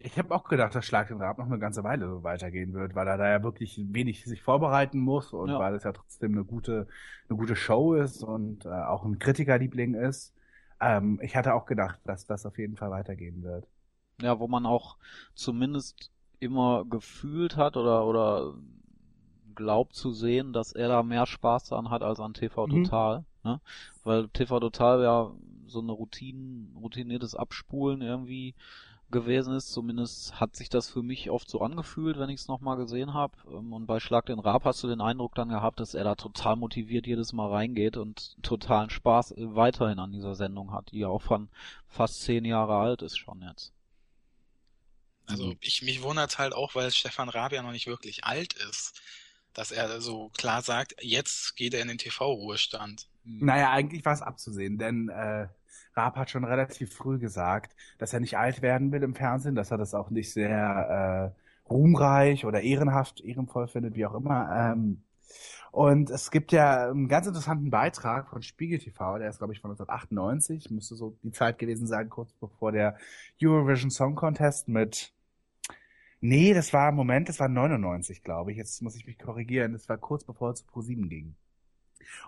Ich 0.00 0.16
habe 0.16 0.32
auch 0.34 0.44
gedacht, 0.44 0.74
dass 0.74 0.84
Schlag 0.84 1.08
den 1.08 1.20
Rab 1.20 1.38
noch 1.38 1.46
eine 1.46 1.58
ganze 1.58 1.82
Weile 1.82 2.08
so 2.08 2.22
weitergehen 2.22 2.72
wird, 2.72 2.94
weil 2.94 3.08
er 3.08 3.18
da 3.18 3.28
ja 3.28 3.42
wirklich 3.42 3.80
wenig 3.88 4.24
sich 4.24 4.42
vorbereiten 4.42 5.00
muss 5.00 5.32
und 5.32 5.50
ja. 5.50 5.58
weil 5.58 5.74
es 5.74 5.82
ja 5.82 5.92
trotzdem 5.92 6.32
eine 6.32 6.44
gute, 6.44 6.86
eine 7.28 7.36
gute 7.36 7.56
Show 7.56 7.94
ist 7.94 8.22
und 8.22 8.64
äh, 8.64 8.68
auch 8.68 9.04
ein 9.04 9.18
Kritikerliebling 9.18 9.94
ist. 9.94 10.34
Ähm, 10.80 11.18
ich 11.20 11.34
hatte 11.34 11.54
auch 11.54 11.66
gedacht, 11.66 11.98
dass 12.04 12.26
das 12.26 12.46
auf 12.46 12.58
jeden 12.58 12.76
Fall 12.76 12.90
weitergehen 12.90 13.42
wird. 13.42 13.66
Ja, 14.20 14.38
wo 14.38 14.46
man 14.46 14.66
auch 14.66 14.98
zumindest 15.34 16.12
immer 16.38 16.84
gefühlt 16.84 17.56
hat 17.56 17.76
oder 17.76 18.06
oder 18.06 18.54
glaubt 19.58 19.96
zu 19.96 20.12
sehen, 20.12 20.52
dass 20.52 20.72
er 20.72 20.88
da 20.88 21.02
mehr 21.02 21.26
Spaß 21.26 21.64
daran 21.64 21.90
hat 21.90 22.02
als 22.02 22.20
an 22.20 22.32
TV 22.32 22.66
mhm. 22.66 22.84
Total. 22.84 23.18
Mhm. 23.18 23.50
Ne? 23.50 23.60
Weil 24.04 24.28
TV 24.28 24.60
Total 24.60 25.02
ja 25.02 25.32
so 25.66 25.80
eine 25.80 25.92
Routine, 25.92 26.68
routiniertes 26.76 27.34
Abspulen 27.34 28.00
irgendwie 28.00 28.54
gewesen 29.10 29.54
ist. 29.54 29.72
Zumindest 29.72 30.38
hat 30.38 30.54
sich 30.54 30.68
das 30.68 30.88
für 30.88 31.02
mich 31.02 31.28
oft 31.30 31.50
so 31.50 31.60
angefühlt, 31.60 32.18
wenn 32.18 32.30
ich 32.30 32.40
es 32.40 32.48
nochmal 32.48 32.76
gesehen 32.76 33.14
habe. 33.14 33.36
Ähm, 33.50 33.72
und 33.72 33.86
bei 33.86 33.98
Schlag 33.98 34.26
den 34.26 34.38
Rab 34.38 34.64
hast 34.64 34.82
du 34.84 34.86
den 34.86 35.00
Eindruck 35.00 35.34
dann 35.34 35.48
gehabt, 35.48 35.80
dass 35.80 35.94
er 35.94 36.04
da 36.04 36.14
total 36.14 36.54
motiviert 36.54 37.06
jedes 37.06 37.32
Mal 37.32 37.50
reingeht 37.50 37.96
und 37.96 38.36
totalen 38.42 38.90
Spaß 38.90 39.32
äh, 39.32 39.56
weiterhin 39.56 39.98
an 39.98 40.12
dieser 40.12 40.36
Sendung 40.36 40.72
hat, 40.72 40.92
die 40.92 41.00
ja 41.00 41.08
auch 41.08 41.22
von 41.22 41.48
fast 41.88 42.22
zehn 42.22 42.44
Jahre 42.44 42.76
alt 42.76 43.02
ist 43.02 43.18
schon 43.18 43.42
jetzt. 43.42 43.72
Also 45.26 45.54
ich 45.60 45.82
mich 45.82 46.02
wundert 46.02 46.38
halt 46.38 46.54
auch, 46.54 46.74
weil 46.74 46.90
Stefan 46.90 47.28
Raab 47.28 47.52
ja 47.52 47.62
noch 47.62 47.72
nicht 47.72 47.86
wirklich 47.86 48.24
alt 48.24 48.54
ist 48.54 48.98
dass 49.58 49.72
er 49.72 50.00
so 50.00 50.30
klar 50.38 50.62
sagt, 50.62 50.94
jetzt 51.00 51.56
geht 51.56 51.74
er 51.74 51.82
in 51.82 51.88
den 51.88 51.98
TV-Ruhestand. 51.98 53.08
Naja, 53.24 53.72
eigentlich 53.72 54.04
war 54.04 54.12
es 54.14 54.22
abzusehen, 54.22 54.78
denn 54.78 55.08
äh, 55.08 55.48
Raab 55.94 56.16
hat 56.16 56.30
schon 56.30 56.44
relativ 56.44 56.94
früh 56.94 57.18
gesagt, 57.18 57.74
dass 57.98 58.12
er 58.12 58.20
nicht 58.20 58.38
alt 58.38 58.62
werden 58.62 58.92
will 58.92 59.02
im 59.02 59.14
Fernsehen, 59.14 59.54
dass 59.56 59.70
er 59.70 59.78
das 59.78 59.94
auch 59.94 60.10
nicht 60.10 60.32
sehr 60.32 61.34
äh, 61.34 61.70
ruhmreich 61.70 62.44
oder 62.46 62.60
ehrenhaft, 62.62 63.20
ehrenvoll 63.20 63.68
findet, 63.68 63.94
wie 63.96 64.06
auch 64.06 64.14
immer. 64.14 64.48
Ähm, 64.72 65.02
Und 65.70 66.10
es 66.10 66.30
gibt 66.30 66.52
ja 66.52 66.90
einen 66.90 67.08
ganz 67.08 67.26
interessanten 67.26 67.70
Beitrag 67.70 68.28
von 68.30 68.42
Spiegel 68.42 68.78
TV, 68.78 69.18
der 69.18 69.28
ist, 69.28 69.38
glaube 69.38 69.52
ich, 69.52 69.60
von 69.60 69.70
1998, 69.72 70.70
müsste 70.70 70.96
so 70.96 71.16
die 71.22 71.32
Zeit 71.32 71.58
gewesen 71.58 71.86
sein, 71.86 72.08
kurz 72.08 72.32
bevor 72.34 72.72
der 72.72 72.96
Eurovision 73.42 73.90
Song 73.90 74.14
Contest 74.14 74.68
mit 74.68 75.12
Nee, 76.20 76.52
das 76.52 76.72
war, 76.72 76.90
Moment, 76.92 77.28
das 77.28 77.38
war 77.38 77.48
99, 77.48 78.22
glaube 78.22 78.50
ich. 78.52 78.58
Jetzt 78.58 78.82
muss 78.82 78.96
ich 78.96 79.06
mich 79.06 79.18
korrigieren. 79.18 79.72
Das 79.72 79.88
war 79.88 79.98
kurz 79.98 80.24
bevor 80.24 80.50
es 80.50 80.64
zu 80.64 80.64
Pro7 80.66 81.08
ging. 81.08 81.34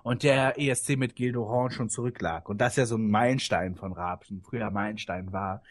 Und 0.03 0.23
der 0.23 0.59
ESC 0.59 0.97
mit 0.97 1.17
Gildo 1.17 1.49
Horn 1.49 1.71
schon 1.71 1.89
zurücklag. 1.89 2.49
Und 2.49 2.61
das 2.61 2.77
ja 2.77 2.87
so 2.87 2.97
ein 2.97 3.11
Meilenstein 3.11 3.77
von 3.77 3.93
Raab, 3.93 4.25
ein 4.31 4.43
früher 4.43 4.71
Meilenstein 4.71 5.33
war. 5.33 5.63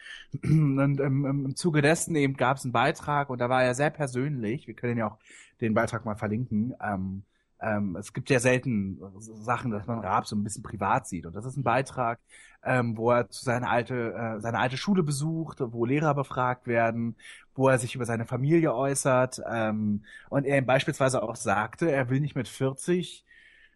Und 0.42 1.00
im, 1.00 1.24
im 1.24 1.56
Zuge 1.56 1.82
dessen 1.82 2.14
eben 2.16 2.36
gab 2.36 2.56
es 2.56 2.64
einen 2.64 2.72
Beitrag 2.72 3.30
und 3.30 3.38
da 3.38 3.48
war 3.48 3.62
er 3.62 3.74
sehr 3.74 3.90
persönlich. 3.90 4.66
Wir 4.66 4.74
können 4.74 4.98
ja 4.98 5.08
auch 5.08 5.18
den 5.60 5.74
Beitrag 5.74 6.04
mal 6.04 6.16
verlinken. 6.16 6.74
Ähm, 6.82 7.22
ähm, 7.60 7.96
es 7.96 8.12
gibt 8.12 8.30
ja 8.30 8.40
selten 8.40 8.98
Sachen, 9.18 9.70
dass 9.70 9.86
man 9.86 10.00
Raab 10.00 10.26
so 10.26 10.36
ein 10.36 10.44
bisschen 10.44 10.62
privat 10.62 11.06
sieht. 11.06 11.26
Und 11.26 11.36
das 11.36 11.44
ist 11.44 11.56
ein 11.56 11.62
Beitrag, 11.62 12.18
ähm, 12.64 12.96
wo 12.96 13.10
er 13.10 13.28
zu 13.28 13.44
seine 13.44 13.68
alte, 13.68 14.14
äh, 14.14 14.40
seine 14.40 14.58
alte 14.58 14.76
Schule 14.76 15.02
besucht, 15.02 15.58
wo 15.60 15.84
Lehrer 15.84 16.14
befragt 16.14 16.66
werden, 16.66 17.16
wo 17.54 17.68
er 17.68 17.78
sich 17.78 17.94
über 17.94 18.06
seine 18.06 18.26
Familie 18.26 18.74
äußert. 18.74 19.42
Ähm, 19.50 20.04
und 20.30 20.44
er 20.46 20.58
ihm 20.58 20.66
beispielsweise 20.66 21.22
auch 21.22 21.36
sagte, 21.36 21.90
er 21.90 22.08
will 22.10 22.20
nicht 22.20 22.36
mit 22.36 22.48
40 22.48 23.24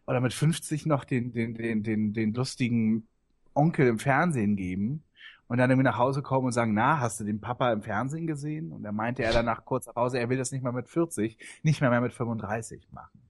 oder 0.07 0.21
mit 0.21 0.35
50 0.35 0.87
noch 0.87 1.05
den, 1.05 1.33
den, 1.33 1.55
den, 1.55 1.83
den, 1.83 2.13
den 2.13 2.35
lustigen 2.35 3.07
Onkel 3.55 3.87
im 3.89 3.99
Fernsehen 3.99 4.57
geben 4.57 5.05
und 5.47 5.59
dann 5.59 5.71
irgendwie 5.71 5.85
nach 5.85 5.99
Hause 5.99 6.23
kommen 6.23 6.47
und 6.47 6.53
sagen, 6.53 6.75
na, 6.75 7.01
hast 7.01 7.21
du 7.21 7.25
den 7.25 7.41
Papa 7.41 7.73
im 7.73 7.83
Fernsehen 7.83 8.27
gesehen? 8.27 8.73
Und 8.73 8.85
er 8.85 8.93
meinte 8.93 9.23
er 9.23 9.33
danach 9.33 9.65
kurz 9.65 9.87
nach 9.87 9.97
Hause, 9.97 10.19
er 10.19 10.29
will 10.29 10.39
das 10.39 10.53
nicht 10.53 10.63
mal 10.63 10.73
mit 10.73 10.89
40, 10.89 11.39
nicht 11.63 11.81
mehr 11.81 11.91
mehr 11.91 12.01
mit 12.01 12.13
35 12.13 12.89
machen. 12.93 13.21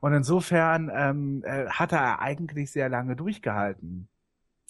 Und 0.00 0.12
insofern 0.14 0.90
ähm, 0.92 1.44
äh, 1.44 1.68
hat 1.68 1.92
er 1.92 2.20
eigentlich 2.20 2.70
sehr 2.70 2.88
lange 2.88 3.16
durchgehalten. 3.16 4.08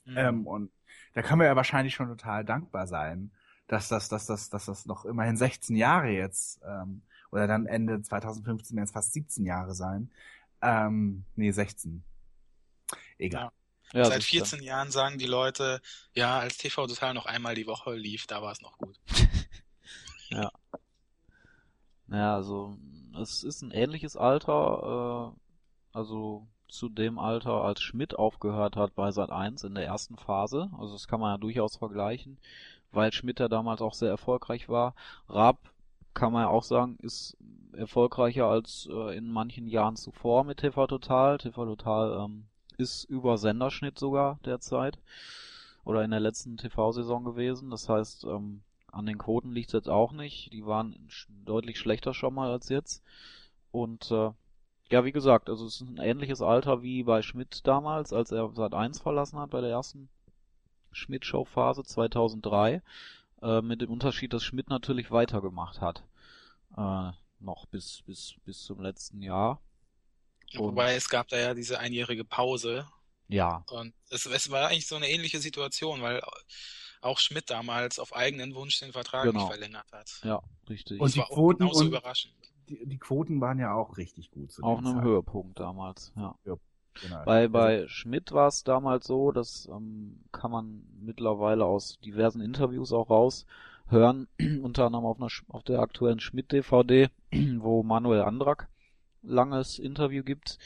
Mhm. 0.05 0.17
Ähm, 0.17 0.47
und 0.47 0.71
da 1.15 1.23
kann 1.23 1.39
man 1.39 1.47
ja 1.47 1.57
wahrscheinlich 1.57 1.95
schon 1.95 2.09
total 2.09 2.45
dankbar 2.45 2.87
sein, 2.87 3.31
dass 3.67 3.89
das, 3.89 4.09
dass 4.09 4.27
das, 4.27 4.51
dass 4.51 4.67
das 4.67 4.87
noch 4.87 5.05
immerhin 5.05 5.37
16 5.37 5.77
Jahre 5.77 6.09
jetzt, 6.09 6.61
ähm, 6.65 7.03
oder 7.31 7.47
dann 7.47 7.67
Ende 7.67 8.03
2015 8.03 8.77
werden 8.77 8.85
es 8.85 8.93
fast 8.93 9.13
17 9.13 9.45
Jahre 9.45 9.75
sein. 9.75 10.11
Ähm, 10.63 11.25
nee, 11.37 11.53
16. 11.53 12.03
Egal. 13.19 13.45
Ja. 13.45 13.53
Ja, 13.93 14.05
Seit 14.05 14.23
14 14.23 14.63
Jahren 14.63 14.93
sagen 14.93 15.19
die 15.19 15.27
Leute, 15.27 15.81
ja, 16.15 16.39
als 16.39 16.59
TV 16.59 16.87
Total 16.87 17.13
noch 17.13 17.27
einmal 17.27 17.57
die 17.57 17.67
Woche 17.67 17.95
lief, 17.97 18.27
da 18.29 18.41
war 18.41 18.53
es 18.53 18.61
noch 18.61 18.79
gut. 18.79 19.01
ja. 20.29 20.51
Ja, 22.07 22.37
also 22.37 22.79
es 23.17 23.45
ist 23.45 23.63
ein 23.63 23.71
ähnliches 23.71 24.17
Alter, 24.17 25.33
äh, 25.35 25.97
also 25.97 26.47
zu 26.69 26.89
dem 26.89 27.19
Alter, 27.19 27.65
als 27.65 27.83
Schmidt 27.83 28.19
aufgehört 28.19 28.77
hat 28.77 28.95
bei 28.95 29.11
Sat 29.11 29.31
1 29.31 29.65
in 29.65 29.75
der 29.75 29.87
ersten 29.87 30.17
Phase. 30.17 30.71
Also 30.79 30.93
das 30.93 31.09
kann 31.09 31.21
man 31.21 31.35
ja 31.35 31.39
durchaus 31.39 31.77
vergleichen, 31.77 32.39
weil 32.93 33.13
Schmidt 33.13 33.41
ja 33.41 33.49
damals 33.49 33.83
auch 33.83 33.95
sehr 33.95 34.11
erfolgreich 34.11 34.69
war. 34.69 34.95
Raab 35.29 35.59
kann 36.15 36.33
man 36.33 36.43
ja 36.43 36.49
auch 36.49 36.65
sagen, 36.65 36.97
ist 37.01 37.37
erfolgreicher 37.73 38.47
als 38.47 38.89
äh, 38.91 39.17
in 39.17 39.31
manchen 39.31 39.67
Jahren 39.69 39.97
zuvor 39.97 40.45
mit 40.45 40.59
TV 40.59 40.87
Total. 40.87 41.39
TV 41.39 41.65
Total 41.65 42.25
ähm, 42.25 42.45
ist 42.79 43.05
über 43.05 43.39
Senderschnitt 43.39 43.99
sogar 43.99 44.39
derzeit 44.45 44.99
oder 45.85 46.05
in 46.05 46.11
der 46.11 46.21
letzten 46.21 46.57
TV-Saison 46.57 47.25
gewesen. 47.25 47.71
Das 47.71 47.89
heißt, 47.89 48.25
ähm, 48.25 48.63
an 48.93 49.07
den 49.07 49.19
Quoten 49.19 49.53
liegt 49.53 49.69
es 49.69 49.75
jetzt 49.75 49.89
auch 49.89 50.13
nicht. 50.13 50.53
Die 50.53 50.67
waren 50.67 51.09
deutlich 51.45 51.79
schlechter 51.79 52.15
schon 52.15 52.35
mal 52.35 52.51
als 52.51 52.69
jetzt. 52.69 53.03
Und 53.71 54.11
äh, 54.11 54.31
ja, 54.91 55.05
wie 55.05 55.13
gesagt, 55.13 55.49
also 55.49 55.67
es 55.67 55.81
ist 55.81 55.89
ein 55.89 55.99
ähnliches 55.99 56.43
Alter 56.43 56.83
wie 56.83 57.05
bei 57.05 57.23
Schmidt 57.23 57.67
damals, 57.67 58.13
als 58.13 58.33
er 58.33 58.51
Sat 58.55 58.75
1 58.75 59.01
verlassen 59.01 59.39
hat 59.39 59.51
bei 59.51 59.61
der 59.61 59.71
ersten 59.71 60.09
Schmidt-Show-Phase 60.93 61.85
2003. 61.85 62.83
Äh, 63.43 63.63
mit 63.63 63.81
dem 63.81 63.91
Unterschied, 63.91 64.33
dass 64.33 64.45
Schmidt 64.45 64.69
natürlich 64.69 65.11
weitergemacht 65.11 65.81
hat. 65.81 66.05
Äh, 66.77 67.13
noch 67.39 67.67
bis, 67.67 68.03
bis, 68.03 68.35
bis 68.45 68.65
zum 68.65 68.81
letzten 68.81 69.23
Jahr. 69.23 69.61
Und 70.55 70.61
Wobei 70.61 70.95
es 70.95 71.09
gab 71.09 71.29
da 71.29 71.39
ja 71.39 71.55
diese 71.55 71.79
einjährige 71.79 72.25
Pause. 72.25 72.87
Ja. 73.31 73.65
Und 73.71 73.95
es, 74.11 74.27
es 74.27 74.51
war 74.51 74.69
eigentlich 74.69 74.87
so 74.87 74.97
eine 74.97 75.09
ähnliche 75.09 75.39
Situation, 75.39 76.03
weil 76.03 76.21
auch 77.01 77.19
Schmidt 77.19 77.51
damals 77.51 77.99
auf 77.99 78.15
eigenen 78.15 78.55
Wunsch 78.55 78.79
den 78.81 78.93
Vertrag 78.93 79.25
genau. 79.25 79.41
nicht 79.41 79.49
verlängert 79.49 79.91
hat. 79.93 80.21
Ja, 80.25 80.43
richtig. 80.69 81.01
Und 81.01 81.07
das 81.07 81.15
die 81.15 81.35
Quoten 81.35 81.65
und 81.65 81.87
überraschend. 81.87 82.35
Die, 82.69 82.87
die, 82.87 82.99
Quoten 82.99 83.41
waren 83.41 83.59
ja 83.59 83.75
auch 83.75 83.97
richtig 83.97 84.31
gut. 84.31 84.53
Zu 84.53 84.63
auf 84.63 84.79
einem 84.79 84.97
Zeit. 84.97 85.05
Höhepunkt 85.05 85.59
damals, 85.59 86.13
ja. 86.17 86.35
ja 86.45 86.57
genau. 87.03 87.25
Bei, 87.25 87.49
bei 87.49 87.89
Schmidt 87.89 88.33
war 88.33 88.49
es 88.49 88.63
damals 88.63 89.07
so, 89.07 89.33
das 89.33 89.69
ähm, 89.71 90.23
kann 90.31 90.51
man 90.51 90.85
mittlerweile 91.01 91.65
aus 91.65 91.99
diversen 92.01 92.41
Interviews 92.41 92.93
auch 92.93 93.11
raushören, 93.11 94.29
unter 94.63 94.87
anderem 94.87 95.05
auf, 95.05 95.19
einer, 95.19 95.31
auf 95.49 95.63
der 95.65 95.81
aktuellen 95.81 96.21
Schmidt-DVD, 96.21 97.09
wo 97.59 97.83
Manuel 97.83 98.23
Andrak 98.23 98.69
langes 99.23 99.79
Interview 99.79 100.23
gibt, 100.23 100.59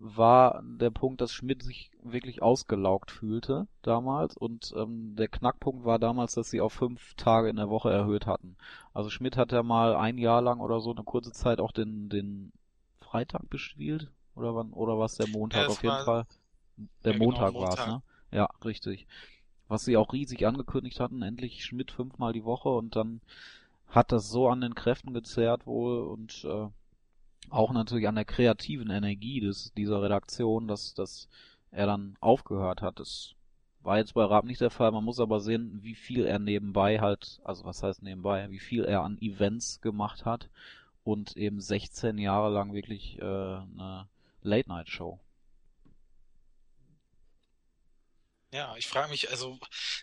war 0.00 0.62
der 0.64 0.90
Punkt, 0.90 1.20
dass 1.20 1.32
Schmidt 1.32 1.62
sich 1.62 1.90
wirklich 2.02 2.40
ausgelaugt 2.40 3.10
fühlte 3.10 3.66
damals. 3.82 4.36
Und 4.36 4.72
ähm, 4.74 5.14
der 5.14 5.28
Knackpunkt 5.28 5.84
war 5.84 5.98
damals, 5.98 6.34
dass 6.34 6.48
sie 6.50 6.62
auf 6.62 6.72
fünf 6.72 7.14
Tage 7.14 7.50
in 7.50 7.56
der 7.56 7.68
Woche 7.68 7.92
erhöht 7.92 8.26
hatten. 8.26 8.56
Also 8.94 9.10
Schmidt 9.10 9.36
hat 9.36 9.52
ja 9.52 9.62
mal 9.62 9.94
ein 9.94 10.16
Jahr 10.16 10.40
lang 10.40 10.60
oder 10.60 10.80
so 10.80 10.90
eine 10.90 11.04
kurze 11.04 11.32
Zeit 11.32 11.60
auch 11.60 11.72
den 11.72 12.08
den 12.08 12.50
Freitag 13.00 13.50
bespielt. 13.50 14.10
Oder 14.34 14.54
wann 14.54 14.72
oder 14.72 14.98
was 14.98 15.16
der 15.16 15.28
Montag? 15.28 15.62
Ja, 15.62 15.68
auf 15.68 15.82
jeden 15.82 16.04
Fall. 16.04 16.26
Der 17.04 17.12
ja, 17.12 17.18
genau, 17.18 17.24
Montag, 17.24 17.52
genau, 17.52 17.60
war 17.60 17.78
es, 17.78 17.86
ne? 17.86 18.02
Ja, 18.32 18.48
richtig. 18.64 19.06
Was 19.68 19.84
sie 19.84 19.96
auch 19.96 20.12
riesig 20.12 20.46
angekündigt 20.46 20.98
hatten, 20.98 21.20
endlich 21.22 21.64
Schmidt 21.64 21.90
fünfmal 21.90 22.32
die 22.32 22.44
Woche. 22.44 22.70
Und 22.70 22.96
dann 22.96 23.20
hat 23.88 24.12
das 24.12 24.30
so 24.30 24.48
an 24.48 24.62
den 24.62 24.74
Kräften 24.74 25.12
gezerrt 25.12 25.66
wohl. 25.66 26.02
Und 26.04 26.44
äh, 26.44 26.68
auch 27.50 27.72
natürlich 27.72 28.08
an 28.08 28.14
der 28.14 28.24
kreativen 28.24 28.90
Energie 28.90 29.40
des, 29.40 29.72
dieser 29.74 30.02
Redaktion, 30.02 30.68
dass, 30.68 30.94
dass 30.94 31.28
er 31.70 31.86
dann 31.86 32.16
aufgehört 32.20 32.82
hat. 32.82 32.98
Das 33.00 33.34
war 33.82 33.98
jetzt 33.98 34.14
bei 34.14 34.24
Raab 34.24 34.44
nicht 34.44 34.60
der 34.60 34.70
Fall. 34.70 34.92
Man 34.92 35.04
muss 35.04 35.20
aber 35.20 35.40
sehen, 35.40 35.80
wie 35.82 35.94
viel 35.94 36.24
er 36.24 36.38
nebenbei 36.38 37.00
halt, 37.00 37.40
also 37.44 37.64
was 37.64 37.82
heißt 37.82 38.02
nebenbei, 38.02 38.50
wie 38.50 38.58
viel 38.58 38.84
er 38.84 39.02
an 39.02 39.18
Events 39.18 39.80
gemacht 39.80 40.24
hat 40.24 40.48
und 41.04 41.36
eben 41.36 41.60
16 41.60 42.18
Jahre 42.18 42.50
lang 42.50 42.72
wirklich 42.72 43.18
äh, 43.18 43.24
eine 43.24 44.06
Late-Night-Show. 44.42 45.18
Ja, 48.52 48.74
ich 48.76 48.88
frage 48.88 49.10
mich, 49.10 49.30
also 49.30 49.58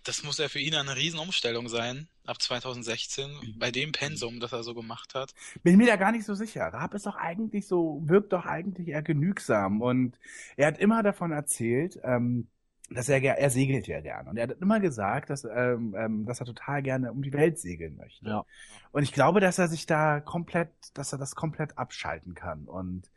das 0.06 0.24
muss 0.24 0.38
ja 0.38 0.48
für 0.48 0.60
ihn 0.60 0.74
eine 0.74 0.96
Riesenumstellung 0.96 1.68
sein, 1.68 2.08
ab 2.26 2.42
2016, 2.42 3.30
mhm. 3.30 3.60
bei 3.60 3.72
dem 3.72 3.92
Pensum, 3.92 4.40
das 4.40 4.54
er 4.54 4.64
so 4.64 4.74
gemacht 4.74 5.16
hat. 5.16 5.34
Bin 5.64 5.78
mir 5.78 5.88
da 5.88 5.98
gar 5.98 6.14
nicht 6.14 6.26
so 6.26 6.34
sicher. 6.34 6.62
Raab 6.68 6.94
ist 6.94 7.06
doch 7.06 7.18
eigentlich 7.18 7.68
so, 7.68 8.02
wirkt 8.06 8.32
doch 8.32 8.46
eigentlich 8.46 8.88
eher 8.88 9.02
genügsam 9.02 9.82
und 9.82 10.18
er 10.56 10.68
hat 10.68 10.78
immer 10.78 11.04
davon 11.04 11.34
erzählt, 11.34 12.00
ähm, 12.04 12.48
dass 12.90 13.10
er, 13.10 13.22
er 13.22 13.50
segelt 13.50 13.88
ja 13.88 14.00
gern. 14.00 14.30
Und 14.30 14.38
er 14.38 14.44
hat 14.44 14.62
immer 14.62 14.80
gesagt, 14.80 15.30
dass, 15.30 15.44
ähm, 15.44 15.94
ähm, 15.98 16.26
dass 16.26 16.40
er 16.40 16.46
total 16.46 16.82
gerne 16.82 17.12
um 17.12 17.22
die 17.22 17.34
Welt 17.34 17.60
segeln 17.60 17.98
möchte. 17.98 18.26
Ja. 18.26 18.46
Und 18.94 19.04
ich 19.04 19.12
glaube, 19.12 19.42
dass 19.42 19.60
er 19.60 19.68
sich 19.68 19.88
da 19.88 20.22
komplett, 20.22 20.70
dass 20.94 21.12
er 21.12 21.20
das 21.20 21.36
komplett 21.36 21.78
abschalten 21.78 22.34
kann. 22.34 22.64
Und 22.64 23.10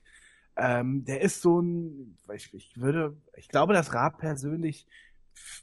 ähm, 0.56 1.04
der 1.04 1.20
ist 1.20 1.40
so 1.40 1.60
ein, 1.60 2.18
ich, 2.34 2.52
ich 2.52 2.80
würde, 2.80 3.16
ich 3.36 3.48
glaube, 3.48 3.72
dass 3.72 3.94
Raab 3.94 4.18
persönlich 4.18 4.86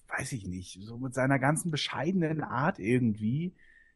weiß 0.08 0.32
ich 0.34 0.46
nicht, 0.46 0.80
so 0.82 0.98
mit 0.98 1.14
seiner 1.14 1.40
ganzen 1.40 1.72
bescheidenen 1.72 2.44
Art 2.44 2.80
irgendwie, 2.80 3.54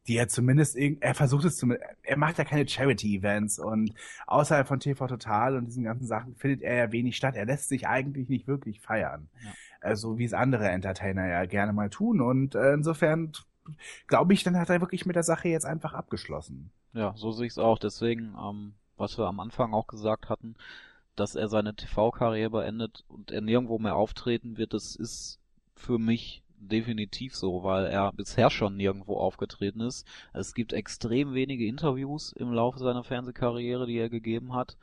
die 0.08 0.18
er 0.18 0.28
zumindest, 0.28 0.76
er 0.76 1.14
versucht 1.14 1.46
es 1.46 1.58
zumindest, 1.58 1.88
er 2.04 2.18
macht 2.18 2.38
ja 2.38 2.44
keine 2.44 2.68
Charity-Events 2.68 3.60
und 3.60 3.94
außerhalb 4.26 4.68
von 4.68 4.80
TV 4.80 5.08
Total 5.08 5.56
und 5.56 5.66
diesen 5.66 5.84
ganzen 5.84 6.08
Sachen 6.08 6.36
findet 6.36 6.62
er 6.62 6.76
ja 6.76 6.92
wenig 6.92 7.16
statt. 7.16 7.36
Er 7.36 7.46
lässt 7.46 7.70
sich 7.70 7.88
eigentlich 7.88 8.28
nicht 8.28 8.48
wirklich 8.48 8.82
feiern. 8.82 9.30
Ja. 9.44 9.92
Äh, 9.92 9.96
so 9.96 10.18
wie 10.18 10.26
es 10.26 10.34
andere 10.34 10.70
Entertainer 10.70 11.28
ja 11.28 11.46
gerne 11.46 11.74
mal 11.74 11.90
tun 11.90 12.22
und 12.22 12.56
äh, 12.56 12.74
insofern 12.74 13.32
glaube 14.08 14.34
ich, 14.34 14.44
dann 14.44 14.58
hat 14.58 14.70
er 14.70 14.82
wirklich 14.82 15.06
mit 15.06 15.16
der 15.16 15.24
Sache 15.24 15.50
jetzt 15.50 15.66
einfach 15.66 15.94
abgeschlossen. 15.94 16.72
Ja, 16.94 17.14
so 17.16 17.32
sehe 17.32 17.46
ich 17.46 17.54
es 17.54 17.58
auch. 17.58 17.78
Deswegen, 17.78 18.36
ähm, 18.40 18.74
was 18.98 19.18
wir 19.18 19.26
am 19.26 19.40
Anfang 19.40 19.74
auch 19.74 19.88
gesagt 19.88 20.30
hatten, 20.30 20.56
dass 21.16 21.36
er 21.36 21.48
seine 21.48 21.76
TV-Karriere 21.76 22.50
beendet 22.50 23.04
und 23.08 23.32
er 23.32 23.42
nirgendwo 23.42 23.80
mehr 23.80 23.96
auftreten 23.96 24.58
wird, 24.58 24.74
das 24.74 24.96
ist 24.96 25.40
für 25.82 25.98
mich 25.98 26.44
definitiv 26.58 27.36
so, 27.36 27.64
weil 27.64 27.88
er 27.88 28.14
bisher 28.14 28.50
schon 28.50 28.78
nirgendwo 28.78 29.18
aufgetreten 29.18 29.82
ist. 29.82 30.08
Es 30.32 30.54
gibt 30.54 30.74
extrem 30.74 31.34
wenige 31.34 31.66
Interviews 31.66 32.32
im 32.34 32.54
Laufe 32.54 32.80
seiner 32.80 33.04
Fernsehkarriere, 33.04 33.88
die 33.88 33.98
er 33.98 34.10
gegeben 34.10 34.54
hat. 34.54 34.78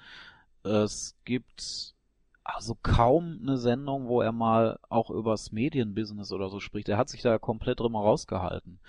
Es 0.64 1.16
gibt 1.24 1.94
also 2.42 2.76
kaum 2.82 3.38
eine 3.42 3.58
Sendung, 3.58 4.08
wo 4.08 4.22
er 4.22 4.32
mal 4.32 4.78
auch 4.88 5.10
übers 5.10 5.52
Medienbusiness 5.52 6.32
oder 6.32 6.48
so 6.48 6.60
spricht. 6.60 6.88
Er 6.88 6.98
hat 6.98 7.10
sich 7.10 7.22
da 7.22 7.38
komplett 7.38 7.80
drüber 7.80 8.00
rausgehalten. 8.00 8.80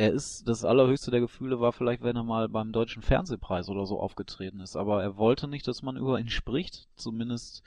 Er 0.00 0.12
ist, 0.14 0.48
das 0.48 0.64
allerhöchste 0.64 1.10
der 1.10 1.20
Gefühle 1.20 1.60
war 1.60 1.72
vielleicht, 1.72 2.02
wenn 2.02 2.16
er 2.16 2.22
mal 2.22 2.48
beim 2.48 2.72
Deutschen 2.72 3.02
Fernsehpreis 3.02 3.68
oder 3.68 3.84
so 3.84 4.00
aufgetreten 4.00 4.60
ist. 4.60 4.74
Aber 4.74 5.02
er 5.02 5.18
wollte 5.18 5.46
nicht, 5.46 5.68
dass 5.68 5.82
man 5.82 5.98
über 5.98 6.18
ihn 6.18 6.30
spricht. 6.30 6.88
Zumindest, 6.96 7.62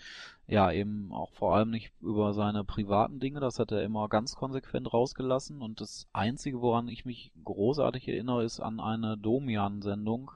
ja, 0.47 0.71
eben 0.71 1.11
auch 1.13 1.31
vor 1.33 1.55
allem 1.55 1.69
nicht 1.69 1.91
über 2.01 2.33
seine 2.33 2.63
privaten 2.63 3.19
Dinge. 3.19 3.39
Das 3.39 3.59
hat 3.59 3.71
er 3.71 3.83
immer 3.83 4.09
ganz 4.09 4.35
konsequent 4.35 4.91
rausgelassen. 4.91 5.61
Und 5.61 5.79
das 5.79 6.07
Einzige, 6.11 6.59
woran 6.59 6.87
ich 6.87 7.05
mich 7.05 7.31
großartig 7.43 8.07
erinnere, 8.07 8.43
ist 8.43 8.59
an 8.59 8.79
eine 8.79 9.15
Domian-Sendung, 9.15 10.31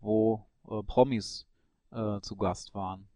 wo 0.00 0.46
äh, 0.70 0.82
Promis 0.82 1.46
äh, 1.90 2.20
zu 2.22 2.36
Gast 2.36 2.74
waren. 2.74 3.06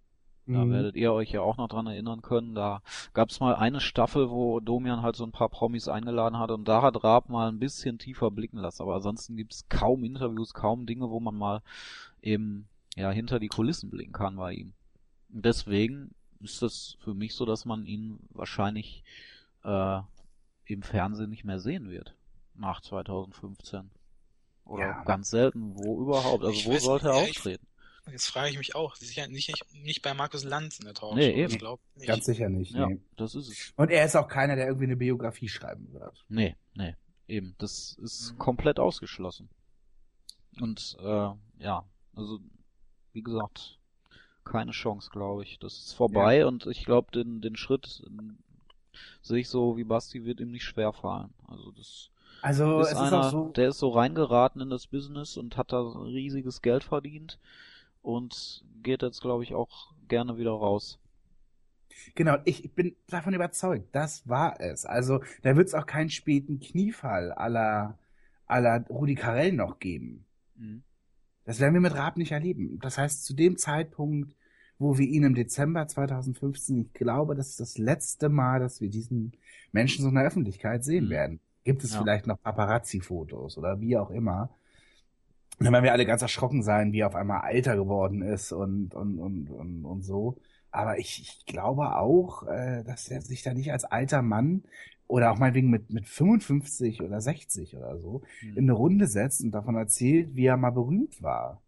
Da 0.50 0.64
Mhm. 0.64 0.70
werdet 0.72 0.96
ihr 0.96 1.12
euch 1.12 1.30
ja 1.30 1.42
auch 1.42 1.58
noch 1.58 1.68
dran 1.68 1.86
erinnern 1.86 2.22
können. 2.22 2.54
Da 2.54 2.80
gab 3.12 3.28
es 3.28 3.38
mal 3.38 3.54
eine 3.54 3.80
Staffel, 3.80 4.30
wo 4.30 4.60
Domian 4.60 5.02
halt 5.02 5.14
so 5.14 5.24
ein 5.24 5.30
paar 5.30 5.50
Promis 5.50 5.88
eingeladen 5.88 6.38
hat 6.38 6.50
und 6.50 6.66
da 6.66 6.80
hat 6.80 7.04
Raab 7.04 7.28
mal 7.28 7.48
ein 7.48 7.58
bisschen 7.58 7.98
tiefer 7.98 8.30
blicken 8.30 8.56
lassen. 8.58 8.80
Aber 8.82 8.94
ansonsten 8.94 9.36
gibt 9.36 9.52
es 9.52 9.68
kaum 9.68 10.04
Interviews, 10.04 10.54
kaum 10.54 10.86
Dinge, 10.86 11.10
wo 11.10 11.20
man 11.20 11.34
mal 11.36 11.60
eben 12.22 12.66
ja 12.96 13.10
hinter 13.10 13.38
die 13.38 13.48
Kulissen 13.48 13.90
blicken 13.90 14.12
kann 14.12 14.36
bei 14.36 14.54
ihm. 14.54 14.72
Deswegen 15.28 16.12
ist 16.40 16.62
das 16.62 16.96
für 17.00 17.12
mich 17.12 17.34
so, 17.34 17.44
dass 17.44 17.66
man 17.66 17.84
ihn 17.84 18.18
wahrscheinlich 18.30 19.04
äh, 19.64 20.00
im 20.64 20.82
Fernsehen 20.82 21.28
nicht 21.30 21.44
mehr 21.44 21.60
sehen 21.60 21.90
wird 21.90 22.14
nach 22.54 22.80
2015. 22.80 23.90
Oder 24.64 24.82
Ja. 24.82 25.04
ganz 25.04 25.28
selten, 25.30 25.74
wo 25.76 26.00
überhaupt. 26.00 26.42
Also 26.44 26.58
Ich 26.58 26.66
wo 26.66 26.72
weiß 26.72 26.82
sollte 26.82 27.08
er 27.08 27.16
ja, 27.16 27.22
auftreten? 27.22 27.66
Jetzt 28.10 28.26
frage 28.26 28.50
ich 28.50 28.58
mich 28.58 28.74
auch. 28.74 28.94
Sicher 28.96 29.26
nicht, 29.28 29.48
nicht, 29.48 29.64
nicht 29.84 30.02
bei 30.02 30.14
Markus 30.14 30.44
Lanz 30.44 30.78
in 30.78 30.84
der 30.86 30.94
Talkshow. 30.94 31.16
Nee, 31.16 31.30
eben. 31.32 31.52
Ich 31.52 31.58
glaube 31.58 31.82
nicht. 31.96 32.06
Ganz 32.06 32.24
sicher 32.26 32.48
nicht. 32.48 32.72
Ja, 32.74 32.86
Nee. 32.86 33.00
das 33.16 33.34
ist 33.34 33.48
es. 33.48 33.72
Und 33.76 33.90
er 33.90 34.04
ist 34.04 34.16
auch 34.16 34.28
keiner, 34.28 34.56
der 34.56 34.66
irgendwie 34.66 34.84
eine 34.86 34.96
Biografie 34.96 35.48
schreiben 35.48 35.92
wird. 35.92 36.24
Nee, 36.28 36.56
nee, 36.74 36.94
eben. 37.26 37.54
Das 37.58 37.96
ist 38.02 38.32
Mhm. 38.32 38.38
komplett 38.38 38.78
ausgeschlossen. 38.78 39.48
Und 40.60 40.96
äh, 41.00 41.30
ja, 41.58 41.84
also 42.14 42.40
wie 43.12 43.22
gesagt, 43.22 43.78
keine 44.44 44.72
Chance, 44.72 45.10
glaube 45.12 45.42
ich. 45.44 45.58
Das 45.58 45.74
ist 45.78 45.92
vorbei 45.92 46.46
und 46.46 46.66
ich 46.66 46.84
glaube, 46.84 47.10
den, 47.12 47.40
den 47.40 47.56
Schritt 47.56 48.02
sehe 49.22 49.38
ich 49.40 49.48
so 49.48 49.76
wie 49.76 49.84
Basti 49.84 50.24
wird 50.24 50.40
ihm 50.40 50.50
nicht 50.50 50.64
schwer 50.64 50.92
fallen. 50.92 51.32
Also 51.46 51.70
das 51.72 52.10
Also 52.42 52.80
ist 52.80 52.86
es 52.88 52.92
ist 52.94 52.98
einer, 52.98 53.20
auch 53.26 53.30
so. 53.30 53.48
der 53.50 53.68
ist 53.68 53.78
so 53.78 53.90
reingeraten 53.90 54.60
in 54.60 54.70
das 54.70 54.86
Business 54.88 55.36
und 55.36 55.56
hat 55.56 55.72
da 55.72 55.80
riesiges 55.82 56.62
Geld 56.62 56.82
verdient 56.82 57.38
und 58.02 58.64
geht 58.82 59.02
jetzt, 59.02 59.20
glaube 59.20 59.42
ich, 59.44 59.54
auch 59.54 59.92
gerne 60.08 60.38
wieder 60.38 60.52
raus. 60.52 60.98
Genau, 62.14 62.36
ich 62.44 62.72
bin 62.74 62.94
davon 63.08 63.34
überzeugt, 63.34 63.88
das 63.94 64.28
war 64.28 64.60
es. 64.60 64.84
Also 64.86 65.20
da 65.42 65.56
wird 65.56 65.68
es 65.68 65.74
auch 65.74 65.86
keinen 65.86 66.10
späten 66.10 66.60
Kniefall 66.60 67.32
aller 67.32 67.98
aller 68.46 68.84
Rudi 68.88 69.14
Carell 69.14 69.52
noch 69.52 69.78
geben. 69.78 70.24
Mhm. 70.56 70.82
Das 71.44 71.60
werden 71.60 71.74
wir 71.74 71.80
mit 71.80 71.94
Raab 71.94 72.16
nicht 72.16 72.32
erleben. 72.32 72.78
Das 72.80 72.98
heißt, 72.98 73.24
zu 73.24 73.34
dem 73.34 73.56
Zeitpunkt, 73.58 74.34
wo 74.78 74.96
wir 74.96 75.06
ihn 75.06 75.24
im 75.24 75.34
Dezember 75.34 75.86
2015, 75.86 76.78
ich 76.78 76.92
glaube, 76.94 77.34
das 77.34 77.48
ist 77.50 77.60
das 77.60 77.78
letzte 77.78 78.28
Mal, 78.28 78.60
dass 78.60 78.80
wir 78.80 78.88
diesen 78.90 79.32
Menschen 79.72 80.02
so 80.02 80.08
in 80.08 80.14
der 80.14 80.24
Öffentlichkeit 80.24 80.84
sehen 80.84 81.06
Mhm. 81.06 81.10
werden. 81.10 81.40
Gibt 81.64 81.84
es 81.84 81.92
Ja. 81.94 82.00
vielleicht 82.00 82.26
noch 82.26 82.40
Paparazzi-Fotos 82.40 83.58
oder 83.58 83.80
wie 83.80 83.96
auch 83.96 84.10
immer. 84.10 84.50
Und 85.58 85.64
dann 85.64 85.72
werden 85.72 85.84
wir 85.84 85.92
alle 85.92 86.06
ganz 86.06 86.22
erschrocken 86.22 86.62
sein, 86.62 86.92
wie 86.92 87.00
er 87.00 87.08
auf 87.08 87.14
einmal 87.16 87.40
alter 87.40 87.74
geworden 87.76 88.22
ist 88.22 88.52
und, 88.52 88.94
und, 88.94 89.18
und, 89.18 89.48
und, 89.50 89.84
und 89.84 90.02
so. 90.02 90.36
Aber 90.70 90.98
ich, 90.98 91.20
ich 91.20 91.46
glaube 91.46 91.96
auch, 91.96 92.46
äh, 92.46 92.84
dass 92.84 93.08
er 93.08 93.22
sich 93.22 93.42
da 93.42 93.54
nicht 93.54 93.72
als 93.72 93.84
alter 93.84 94.22
Mann 94.22 94.62
oder 95.08 95.32
auch 95.32 95.38
meinetwegen 95.38 95.70
mit, 95.70 95.90
mit 95.90 96.06
55 96.06 97.02
oder 97.02 97.20
60 97.20 97.74
oder 97.76 97.98
so 97.98 98.22
Mhm. 98.42 98.56
in 98.56 98.64
eine 98.64 98.72
Runde 98.72 99.06
setzt 99.06 99.40
und 99.42 99.50
davon 99.52 99.74
erzählt, 99.76 100.34
wie 100.34 100.46
er 100.46 100.56
mal 100.56 100.70
berühmt 100.70 101.22
war. 101.22 101.62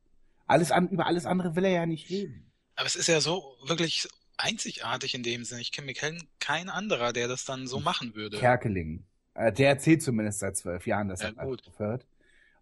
Alles 0.47 0.71
an, 0.71 0.89
über 0.89 1.07
alles 1.07 1.27
andere 1.27 1.57
will 1.57 1.65
er 1.65 1.71
ja 1.71 1.87
nicht 1.87 2.11
reden. 2.11 2.53
Aber 2.77 2.87
es 2.87 2.97
ist 2.97 3.09
ja 3.09 3.21
so 3.21 3.43
wirklich 3.67 4.09
einzigartig 4.37 5.15
in 5.15 5.23
dem 5.23 5.45
Sinne. 5.45 5.61
Ich 5.61 5.73
kenne 5.73 5.87
mir 5.87 5.95
keinen 5.95 6.23
kein 6.39 6.69
anderer, 6.69 7.13
der 7.13 7.29
das 7.29 7.45
dann 7.45 7.67
so 7.67 7.81
machen 7.81 8.15
würde. 8.15 8.39
Kerkeling. 8.39 9.05
Äh, 9.35 9.53
der 9.53 9.69
erzählt 9.71 10.03
zumindest 10.03 10.41
seit 10.41 10.57
zwölf 10.57 10.87
Jahren, 10.87 11.09
dass 11.09 11.23
Ja, 11.23 11.31
er 11.37 11.47
gut. 11.47 11.67
aufhört. 11.69 12.07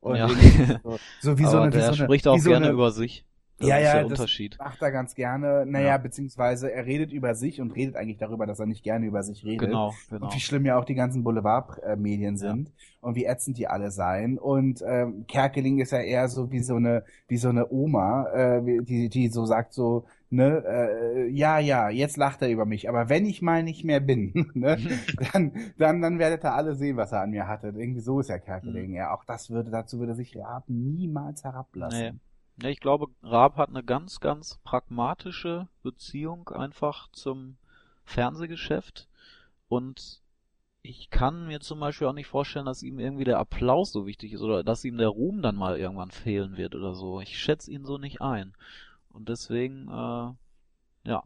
Und 0.00 0.16
Ja. 0.16 0.28
so, 0.28 0.34
so 1.20 1.38
wie 1.38 1.44
so 1.44 1.48
Aber 1.50 1.62
eine, 1.62 1.72
wie 1.72 1.76
der 1.76 1.82
so 1.86 1.88
eine, 1.88 1.96
spricht 2.04 2.28
auch 2.28 2.38
so 2.38 2.50
gerne 2.50 2.66
eine, 2.66 2.74
über 2.74 2.90
sich. 2.90 3.24
Das 3.58 3.68
Ja, 3.68 3.76
ist 3.78 3.84
ja, 3.86 3.92
der 3.94 4.02
das- 4.04 4.12
Unterschied. 4.12 4.56
macht 4.60 4.80
er 4.80 4.92
ganz 4.92 5.16
gerne. 5.16 5.66
Naja, 5.66 5.86
Ja. 5.88 5.98
beziehungsweise 5.98 6.70
er 6.70 6.86
redet 6.86 7.10
über 7.10 7.34
sich 7.34 7.60
und 7.60 7.72
redet 7.72 7.96
eigentlich 7.96 8.18
darüber, 8.18 8.46
dass 8.46 8.60
er 8.60 8.66
nicht 8.66 8.84
gerne 8.84 9.04
über 9.06 9.24
sich 9.24 9.44
redet. 9.44 9.66
Genau, 9.66 9.94
genau. 10.08 10.26
Und 10.26 10.34
wie 10.36 10.38
schlimm 10.38 10.64
ja 10.64 10.78
auch 10.78 10.84
die 10.84 10.94
ganzen 10.94 11.24
Boulevardmedien 11.24 12.34
Ja. 12.34 12.38
sind 12.38 12.70
und 13.00 13.16
wie 13.16 13.24
ätzend 13.24 13.58
die 13.58 13.66
alle 13.66 13.90
seien. 13.90 14.38
Und 14.38 14.82
ähm, 14.86 15.24
Kerkeling 15.26 15.80
ist 15.80 15.90
ja 15.90 15.98
eher 15.98 16.28
so 16.28 16.52
wie 16.52 16.60
so 16.60 16.76
eine 16.76 17.02
wie 17.26 17.36
so 17.36 17.48
eine 17.48 17.68
Oma, 17.72 18.26
äh, 18.32 18.62
die 18.82 19.08
die 19.08 19.28
so 19.28 19.44
sagt 19.44 19.72
so 19.72 20.04
ne 20.30 20.64
äh, 20.66 21.28
ja 21.30 21.58
ja 21.58 21.88
jetzt 21.88 22.16
lacht 22.16 22.42
er 22.42 22.50
über 22.50 22.66
mich, 22.66 22.88
aber 22.88 23.08
wenn 23.08 23.26
ich 23.26 23.42
mal 23.42 23.62
nicht 23.62 23.84
mehr 23.84 24.00
bin, 24.00 24.50
ne, 24.54 24.78
dann 25.32 25.52
dann 25.78 26.02
dann 26.02 26.18
werdet 26.18 26.44
ihr 26.44 26.54
alle 26.54 26.74
sehen, 26.74 26.96
was 26.96 27.12
er 27.12 27.22
an 27.22 27.30
mir 27.30 27.48
hatte. 27.48 27.68
Irgendwie 27.68 28.00
so 28.00 28.20
ist 28.20 28.28
ja 28.28 28.38
Kerkeling. 28.38 28.94
Ja, 28.94 29.14
auch 29.14 29.24
das 29.24 29.50
würde 29.50 29.70
dazu 29.70 29.98
würde 29.98 30.14
sich 30.14 30.36
Raab 30.36 30.64
niemals 30.68 31.44
herablassen. 31.44 31.98
Nee. 32.00 32.12
Ja, 32.60 32.70
ich 32.70 32.80
glaube, 32.80 33.06
Raab 33.22 33.56
hat 33.56 33.68
eine 33.68 33.84
ganz, 33.84 34.18
ganz 34.18 34.58
pragmatische 34.64 35.68
Beziehung 35.82 36.48
einfach 36.48 37.08
zum 37.12 37.56
Fernsehgeschäft 38.04 39.08
und 39.68 40.20
ich 40.82 41.10
kann 41.10 41.46
mir 41.46 41.60
zum 41.60 41.80
Beispiel 41.80 42.06
auch 42.06 42.14
nicht 42.14 42.28
vorstellen, 42.28 42.66
dass 42.66 42.82
ihm 42.82 42.98
irgendwie 42.98 43.24
der 43.24 43.38
Applaus 43.38 43.92
so 43.92 44.06
wichtig 44.06 44.32
ist 44.32 44.40
oder 44.40 44.64
dass 44.64 44.84
ihm 44.84 44.96
der 44.96 45.08
Ruhm 45.08 45.42
dann 45.42 45.56
mal 45.56 45.78
irgendwann 45.78 46.10
fehlen 46.10 46.56
wird 46.56 46.74
oder 46.74 46.94
so. 46.94 47.20
Ich 47.20 47.38
schätze 47.38 47.70
ihn 47.70 47.84
so 47.84 47.98
nicht 47.98 48.22
ein. 48.22 48.54
Und 49.10 49.28
deswegen, 49.28 49.88
äh, 49.88 51.08
ja, 51.08 51.22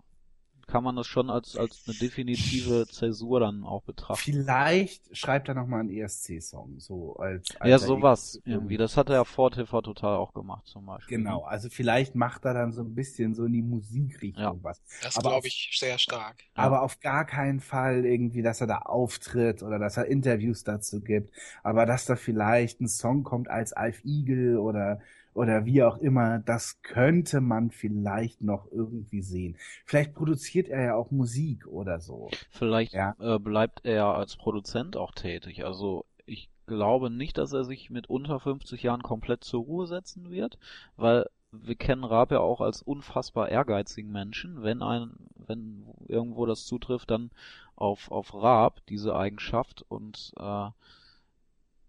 kann 0.69 0.85
man 0.85 0.97
das 0.97 1.07
schon 1.09 1.29
als, 1.29 1.57
als 1.57 1.83
eine 1.87 1.97
definitive 1.99 2.87
Zäsur 2.87 3.41
dann 3.41 3.65
auch 3.65 3.83
betrachten. 3.83 4.23
Vielleicht 4.23 5.15
schreibt 5.15 5.49
er 5.49 5.55
noch 5.55 5.67
mal 5.67 5.81
einen 5.81 5.91
ESC-Song, 5.91 6.79
so 6.79 7.17
als, 7.17 7.55
als 7.61 7.69
Ja, 7.71 7.79
sowas 7.79 8.37
irgendwie- 8.37 8.51
irgendwie. 8.53 8.77
Das 8.79 8.97
hat 8.97 9.11
er 9.11 9.17
ja 9.17 9.25
vor 9.25 9.51
TV 9.51 9.83
Total 9.83 10.17
auch 10.17 10.33
gemacht 10.33 10.65
zum 10.67 10.87
Beispiel. 10.87 11.19
Genau, 11.19 11.43
also 11.43 11.69
vielleicht 11.69 12.15
macht 12.15 12.45
er 12.47 12.55
dann 12.55 12.73
so 12.73 12.81
ein 12.83 12.95
bisschen 12.95 13.35
so 13.35 13.45
in 13.45 13.53
die 13.53 13.61
Musikrichtung 13.63 14.43
Ja. 14.43 14.55
was. 14.63 14.81
Das 15.03 15.17
glaube 15.17 15.49
ich 15.49 15.77
sehr 15.79 15.99
stark. 15.99 16.37
Ja. 16.57 16.63
Aber 16.63 16.83
auf 16.83 17.01
gar 17.01 17.27
keinen 17.27 17.61
Fall 17.61 18.07
irgendwie, 18.07 18.41
dass 18.43 18.61
er 18.63 18.69
da 18.69 18.79
auftritt 18.79 19.63
oder 19.63 19.79
dass 19.79 19.97
er 19.99 20.07
Interviews 20.07 20.65
dazu 20.65 21.01
gibt. 21.03 21.35
Aber 21.65 21.85
dass 21.87 22.07
da 22.07 22.17
vielleicht 22.17 22.81
ein 22.81 22.89
Song 22.89 23.25
kommt 23.25 23.49
als 23.49 23.73
Alf 23.75 24.03
Igel 24.05 24.57
oder, 24.59 25.01
oder 25.35 25.65
wie 25.65 25.83
auch 25.83 25.99
immer, 25.99 26.39
das 26.41 26.83
könnte 26.83 27.41
man 27.41 27.71
vielleicht 27.71 28.43
noch 28.43 28.71
irgendwie 28.71 29.23
sehen. 29.23 29.57
Vielleicht 29.85 30.15
produziert 30.15 30.69
er 30.69 30.83
ja 30.85 30.95
auch 30.95 31.11
Musik 31.11 31.67
oder 31.67 32.01
so. 32.01 32.31
Vielleicht 32.51 32.93
Ja. 32.93 33.15
äh, 33.19 33.39
bleibt 33.39 33.85
er 33.85 34.07
als 34.15 34.37
Produzent 34.37 34.97
auch 34.97 35.13
tätig. 35.13 35.65
Also 35.65 36.05
ich 36.27 36.49
glaube 36.67 37.11
nicht, 37.11 37.39
dass 37.39 37.53
er 37.53 37.65
sich 37.65 37.91
mit 37.91 38.09
unter 38.09 38.41
50 38.41 38.83
Jahren 38.83 39.03
komplett 39.03 39.45
zur 39.45 39.63
Ruhe 39.63 39.87
setzen 39.87 40.31
wird, 40.31 40.59
weil 40.97 41.27
wir 41.51 41.75
kennen 41.75 42.05
Raab 42.05 42.31
ja 42.33 42.41
auch 42.41 42.61
als 42.63 42.81
unfassbar 42.83 43.49
ehrgeizigen 43.51 44.11
Menschen. 44.11 44.63
Wenn 44.63 44.83
ein, 44.83 45.11
wenn 45.37 45.85
irgendwo 46.09 46.47
das 46.47 46.65
zutrifft, 46.67 47.11
dann 47.11 47.31
auf, 47.77 48.11
auf 48.11 48.33
Raab 48.35 48.81
diese 48.89 49.15
Eigenschaft 49.15 49.85
und 49.89 50.33
äh, 50.39 50.69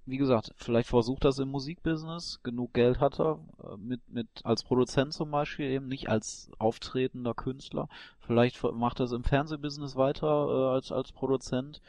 wie 0.06 0.18
gesagt, 0.18 0.52
vielleicht 0.58 0.90
versucht 0.90 1.24
das 1.24 1.40
im 1.40 1.50
Musikbusiness, 1.50 2.42
genug 2.44 2.74
Geld 2.74 3.00
hat 3.00 3.20
er, 3.20 3.40
äh, 3.64 3.78
mit, 3.78 4.02
mit, 4.10 4.28
als 4.44 4.64
Produzent 4.64 5.14
zum 5.14 5.32
Beispiel 5.32 5.68
eben, 5.68 5.88
nicht 5.88 6.10
als 6.10 6.52
auftretender 6.60 7.34
Künstler. 7.34 7.88
Vielleicht 8.20 8.62
macht 8.64 9.00
er 9.00 9.06
es 9.06 9.12
im 9.14 9.24
Fernsehbusiness 9.24 9.96
weiter 9.96 10.28
äh, 10.28 10.76
als, 10.76 10.92
als 10.92 11.12
Produzent 11.12 11.82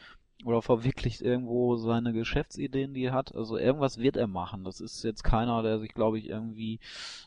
oder 0.43 0.61
verwirklicht 0.61 1.21
irgendwo 1.21 1.75
seine 1.75 2.13
Geschäftsideen, 2.13 2.93
die 2.93 3.05
er 3.05 3.13
hat. 3.13 3.35
Also 3.35 3.57
irgendwas 3.57 3.97
wird 3.97 4.17
er 4.17 4.27
machen. 4.27 4.63
Das 4.63 4.81
ist 4.81 5.03
jetzt 5.03 5.23
keiner, 5.23 5.61
der 5.63 5.79
sich, 5.79 5.93
glaube 5.93 6.19
ich, 6.19 6.29
irgendwie 6.29 6.79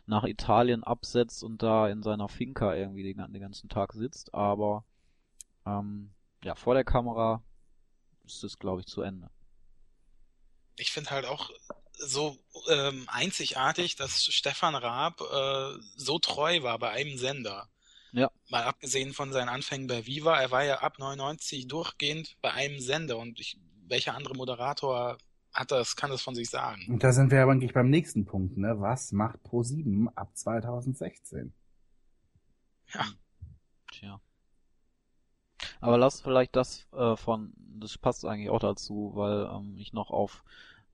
nach 0.07 0.25
Italien 0.25 0.85
absetzt 0.85 1.43
und 1.43 1.63
da 1.63 1.89
in 1.89 2.03
seiner 2.03 2.29
Finca 2.29 2.75
irgendwie 2.75 3.03
den, 3.03 3.33
den 3.33 3.41
ganzen 3.41 3.69
Tag 3.69 3.93
sitzt. 3.93 4.35
Aber 4.35 4.85
ähm, 5.67 6.11
ja, 6.45 6.55
vor 6.55 6.75
der 6.75 6.85
Kamera 6.85 7.43
ist 8.25 8.45
es, 8.45 8.59
glaube 8.59 8.81
ich, 8.81 8.87
zu 8.87 9.03
Ende. 9.03 9.31
Ich 10.79 10.93
finde 10.93 11.11
halt 11.11 11.27
auch 11.27 11.51
so 11.99 12.37
ähm, 12.71 13.05
einzigartig, 13.09 13.97
dass 13.97 14.25
Stefan 14.25 14.75
Raab 14.75 15.21
äh, 15.21 15.81
so 15.97 16.19
treu 16.19 16.63
war 16.63 16.79
bei 16.79 16.91
einem 16.91 17.19
Sender. 17.19 17.69
Ja. 18.13 18.31
Mal 18.49 18.63
abgesehen 18.63 19.13
von 19.13 19.33
seinen 19.33 19.49
Anfängen 19.49 19.87
bei 19.87 20.07
Viva, 20.07 20.41
er 20.41 20.51
war 20.51 20.65
ja 20.65 20.81
ab 20.81 20.99
99 20.99 21.69
durchgehend 21.69 22.37
bei 22.41 22.53
einem 22.53 22.81
Sender 22.81 23.19
und 23.19 23.39
ich, 23.39 23.59
welcher 23.87 24.15
andere 24.15 24.35
Moderator 24.35 25.19
hat 25.53 25.71
das, 25.73 25.97
kann 25.97 26.11
das 26.11 26.23
von 26.23 26.35
sich 26.35 26.49
sagen? 26.49 26.87
Und 26.89 27.03
da 27.03 27.13
sind 27.13 27.31
wir 27.31 27.43
aber 27.43 27.53
eigentlich 27.53 27.73
beim 27.73 27.91
nächsten 27.91 28.25
Punkt, 28.25 28.57
ne? 28.57 28.81
Was 28.81 29.13
macht 29.13 29.41
Pro7 29.41 30.09
ab 30.15 30.31
2016? 30.37 31.53
Tja. 33.93 34.21
Aber 35.81 35.99
lass 35.99 36.21
vielleicht 36.21 36.57
das 36.57 36.87
äh, 36.93 37.17
von, 37.17 37.53
das 37.79 37.99
passt 37.99 38.25
eigentlich 38.25 38.51
auch 38.51 38.61
dazu, 38.61 39.13
weil 39.15 39.49
ähm, 39.53 39.77
ich 39.79 39.93
noch 39.93 40.11
auf 40.11 40.45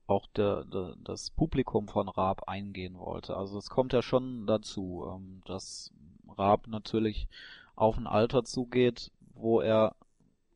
auch 0.07 0.27
der, 0.27 0.65
der, 0.65 0.95
das 1.03 1.31
Publikum 1.31 1.87
von 1.87 2.09
Raab 2.09 2.47
eingehen 2.47 2.99
wollte. 2.99 3.35
Also 3.35 3.57
es 3.57 3.69
kommt 3.69 3.91
ja 3.93 4.01
schon 4.01 4.45
dazu, 4.45 5.05
ähm, 5.11 5.41
dass 5.45 5.91
Raab 6.37 6.67
natürlich 6.67 7.27
auf 7.75 7.97
ein 7.97 8.07
Alter 8.07 8.43
zugeht, 8.43 9.11
wo 9.33 9.61
er 9.61 9.95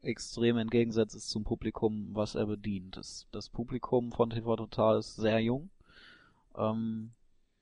extrem 0.02 0.58
entgegensetzt 0.58 1.16
ist 1.16 1.30
zum 1.30 1.44
Publikum, 1.44 2.10
was 2.14 2.36
er 2.36 2.46
bedient. 2.46 2.96
Das, 2.98 3.28
das 3.32 3.50
Publikum 3.50 4.12
von 4.12 4.30
TV 4.30 4.56
Total 4.56 5.00
ist 5.00 5.16
sehr 5.16 5.40
jung. 5.40 5.70
Ähm, 6.56 7.12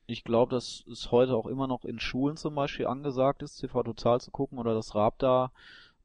ich 0.06 0.24
glaube, 0.24 0.54
dass 0.54 0.84
es 0.90 1.10
heute 1.10 1.36
auch 1.36 1.46
immer 1.46 1.66
noch 1.66 1.84
in 1.84 1.98
Schulen 1.98 2.36
zum 2.36 2.54
Beispiel 2.54 2.86
angesagt 2.86 3.42
ist, 3.42 3.56
TV 3.56 3.82
Total 3.82 4.20
zu 4.20 4.30
gucken 4.30 4.58
oder 4.58 4.74
dass 4.74 4.94
Raab 4.94 5.18
da 5.18 5.52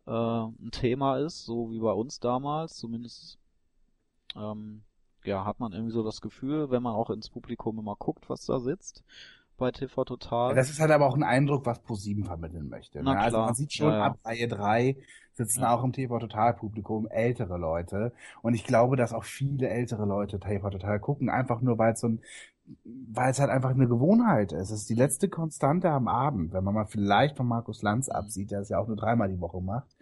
äh, 0.05 0.11
ein 0.11 0.69
Thema 0.71 1.17
ist, 1.17 1.45
so 1.45 1.71
wie 1.71 1.79
bei 1.79 1.91
uns 1.91 2.19
damals. 2.19 2.75
Zumindest 2.75 3.39
ähm, 4.35 4.83
ja, 5.23 5.45
hat 5.45 5.59
man 5.59 5.71
irgendwie 5.73 5.93
so 5.93 6.03
das 6.03 6.21
Gefühl, 6.21 6.69
wenn 6.71 6.83
man 6.83 6.95
auch 6.95 7.09
ins 7.09 7.29
Publikum 7.29 7.79
immer 7.79 7.95
guckt, 7.95 8.29
was 8.29 8.45
da 8.45 8.59
sitzt 8.59 9.03
bei 9.57 9.71
TV 9.71 10.03
Total. 10.03 10.55
Das 10.55 10.69
ist 10.69 10.79
halt 10.79 10.91
aber 10.91 11.07
auch 11.07 11.15
ein 11.15 11.23
Eindruck, 11.23 11.65
was 11.65 11.83
Pro7 11.83 12.25
vermitteln 12.25 12.69
möchte. 12.69 13.01
Na 13.03 13.13
ne? 13.13 13.19
Also 13.19 13.37
klar. 13.37 13.45
man 13.45 13.55
sieht 13.55 13.73
schon 13.73 13.91
Ja, 13.91 13.97
ja. 13.97 14.05
ab 14.05 14.19
Reihe 14.25 14.47
3 14.47 14.97
sitzen 15.33 15.61
Ja. 15.61 15.73
auch 15.75 15.83
im 15.83 15.93
TV 15.93 16.19
Total 16.19 16.53
Publikum 16.53 17.07
ältere 17.07 17.57
Leute. 17.57 18.13
Und 18.41 18.53
ich 18.53 18.63
glaube, 18.65 18.95
dass 18.95 19.13
auch 19.13 19.23
viele 19.23 19.69
ältere 19.69 20.05
Leute 20.05 20.39
TV 20.39 20.69
Total 20.69 20.99
gucken, 20.99 21.29
einfach 21.29 21.61
nur 21.61 21.77
weil 21.77 21.93
es 21.93 22.01
so 22.01 22.07
ein 22.07 22.21
weil 22.85 23.31
es 23.31 23.39
halt 23.39 23.49
einfach 23.49 23.71
eine 23.71 23.87
Gewohnheit 23.87 24.51
ist. 24.53 24.71
Es 24.71 24.81
ist 24.81 24.89
die 24.89 24.95
letzte 24.95 25.29
Konstante 25.29 25.89
am 25.89 26.07
Abend, 26.07 26.53
wenn 26.53 26.63
man 26.63 26.73
mal 26.73 26.85
vielleicht 26.85 27.37
von 27.37 27.47
Markus 27.47 27.81
Lanz 27.81 28.07
Mhm. 28.07 28.15
absieht, 28.15 28.51
der 28.51 28.61
es 28.61 28.69
ja 28.69 28.79
auch 28.79 28.87
nur 28.87 28.97
dreimal 28.97 29.29
die 29.29 29.39
Woche 29.41 29.61
macht. 29.61 29.95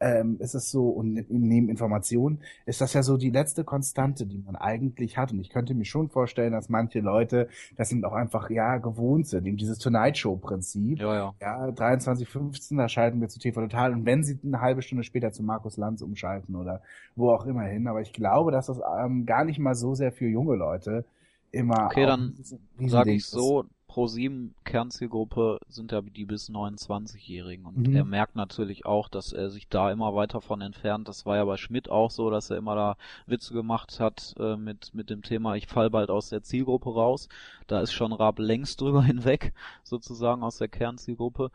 Ähm, 0.00 0.36
ist 0.40 0.54
es 0.54 0.68
so, 0.72 0.88
und 0.88 1.14
neben 1.30 1.68
Informationen 1.68 2.40
ist 2.66 2.80
das 2.80 2.92
ja 2.92 3.04
so 3.04 3.16
die 3.16 3.30
letzte 3.30 3.62
Konstante, 3.62 4.26
die 4.26 4.38
man 4.38 4.56
eigentlich 4.56 5.16
hat. 5.16 5.30
Und 5.30 5.38
ich 5.38 5.48
könnte 5.50 5.74
mir 5.74 5.84
schon 5.84 6.08
vorstellen, 6.08 6.52
dass 6.52 6.68
manche 6.68 6.98
Leute 6.98 7.48
das 7.76 7.88
sind 7.88 8.04
auch 8.04 8.12
einfach, 8.12 8.50
ja, 8.50 8.78
gewohnt 8.78 9.28
sind, 9.28 9.46
eben 9.46 9.56
dieses 9.56 9.78
Tonight 9.78 10.18
Show-Prinzip. 10.18 10.98
Ja, 10.98 11.14
ja. 11.14 11.34
Ja, 11.40 11.70
23.15, 11.70 12.76
da 12.78 12.88
schalten 12.88 13.20
wir 13.20 13.28
zu 13.28 13.38
TV 13.38 13.60
Total. 13.60 13.92
Und 13.92 14.04
wenn 14.04 14.24
sie 14.24 14.40
eine 14.44 14.60
halbe 14.60 14.82
Stunde 14.82 15.04
später 15.04 15.30
zu 15.30 15.44
Markus 15.44 15.76
Lanz 15.76 16.02
umschalten 16.02 16.56
oder 16.56 16.82
wo 17.14 17.30
auch 17.30 17.46
immer 17.46 17.62
hin. 17.62 17.86
Aber 17.86 18.00
ich 18.00 18.12
glaube, 18.12 18.50
dass 18.50 18.66
das 18.66 18.80
ähm, 18.98 19.24
gar 19.24 19.44
nicht 19.44 19.60
mal 19.60 19.76
so 19.76 19.94
sehr 19.94 20.10
für 20.10 20.26
junge 20.26 20.56
Leute 20.56 21.04
immer. 21.52 21.86
Okay, 21.86 22.06
dann 22.06 22.20
ein 22.30 22.34
Riesending 22.36 22.88
Sag 22.88 23.06
ich 23.08 23.26
so, 23.26 23.64
Pro7 23.88 24.52
Kernzielgruppe 24.64 25.58
sind 25.68 25.92
ja 25.92 26.00
die 26.00 26.24
bis 26.24 26.48
29-Jährigen 26.48 27.66
und 27.66 27.88
Mhm. 27.88 27.94
er 27.94 28.04
merkt 28.04 28.36
natürlich 28.36 28.86
auch, 28.86 29.08
dass 29.08 29.32
er 29.32 29.50
sich 29.50 29.68
da 29.68 29.90
immer 29.92 30.14
weiter 30.14 30.40
von 30.40 30.62
entfernt. 30.62 31.08
Das 31.08 31.26
war 31.26 31.36
ja 31.36 31.44
bei 31.44 31.58
Schmidt 31.58 31.90
auch 31.90 32.10
so, 32.10 32.30
dass 32.30 32.48
er 32.50 32.56
immer 32.56 32.74
da 32.74 32.96
Witze 33.26 33.52
gemacht 33.52 34.00
hat 34.00 34.34
äh, 34.38 34.56
mit 34.56 34.94
mit 34.94 35.10
dem 35.10 35.22
Thema 35.22 35.56
ich 35.56 35.66
fall 35.66 35.90
bald 35.90 36.10
aus 36.10 36.30
der 36.30 36.42
Zielgruppe 36.42 36.90
raus. 36.94 37.28
Da 37.66 37.80
ist 37.80 37.92
schon 37.92 38.12
Raab 38.14 38.38
längst 38.38 38.80
drüber 38.80 39.02
hinweg, 39.04 39.52
sozusagen 39.84 40.42
aus 40.42 40.56
der 40.58 40.68
Kernzielgruppe 40.68 41.50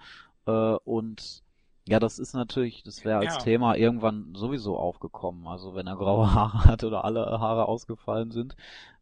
äh, 0.45 0.51
und 0.85 1.43
ja, 1.89 1.99
das 1.99 2.19
ist 2.19 2.33
natürlich, 2.33 2.83
das 2.83 3.05
wäre 3.05 3.19
als 3.19 3.35
Ja. 3.35 3.37
Thema 3.37 3.75
irgendwann 3.75 4.35
sowieso 4.35 4.77
aufgekommen. 4.77 5.47
Also 5.47 5.73
wenn 5.73 5.87
er 5.87 5.95
graue 5.95 6.33
Haare 6.33 6.63
hat 6.65 6.83
oder 6.83 7.05
alle 7.05 7.25
Haare 7.39 7.67
ausgefallen 7.67 8.31
sind, 8.31 8.55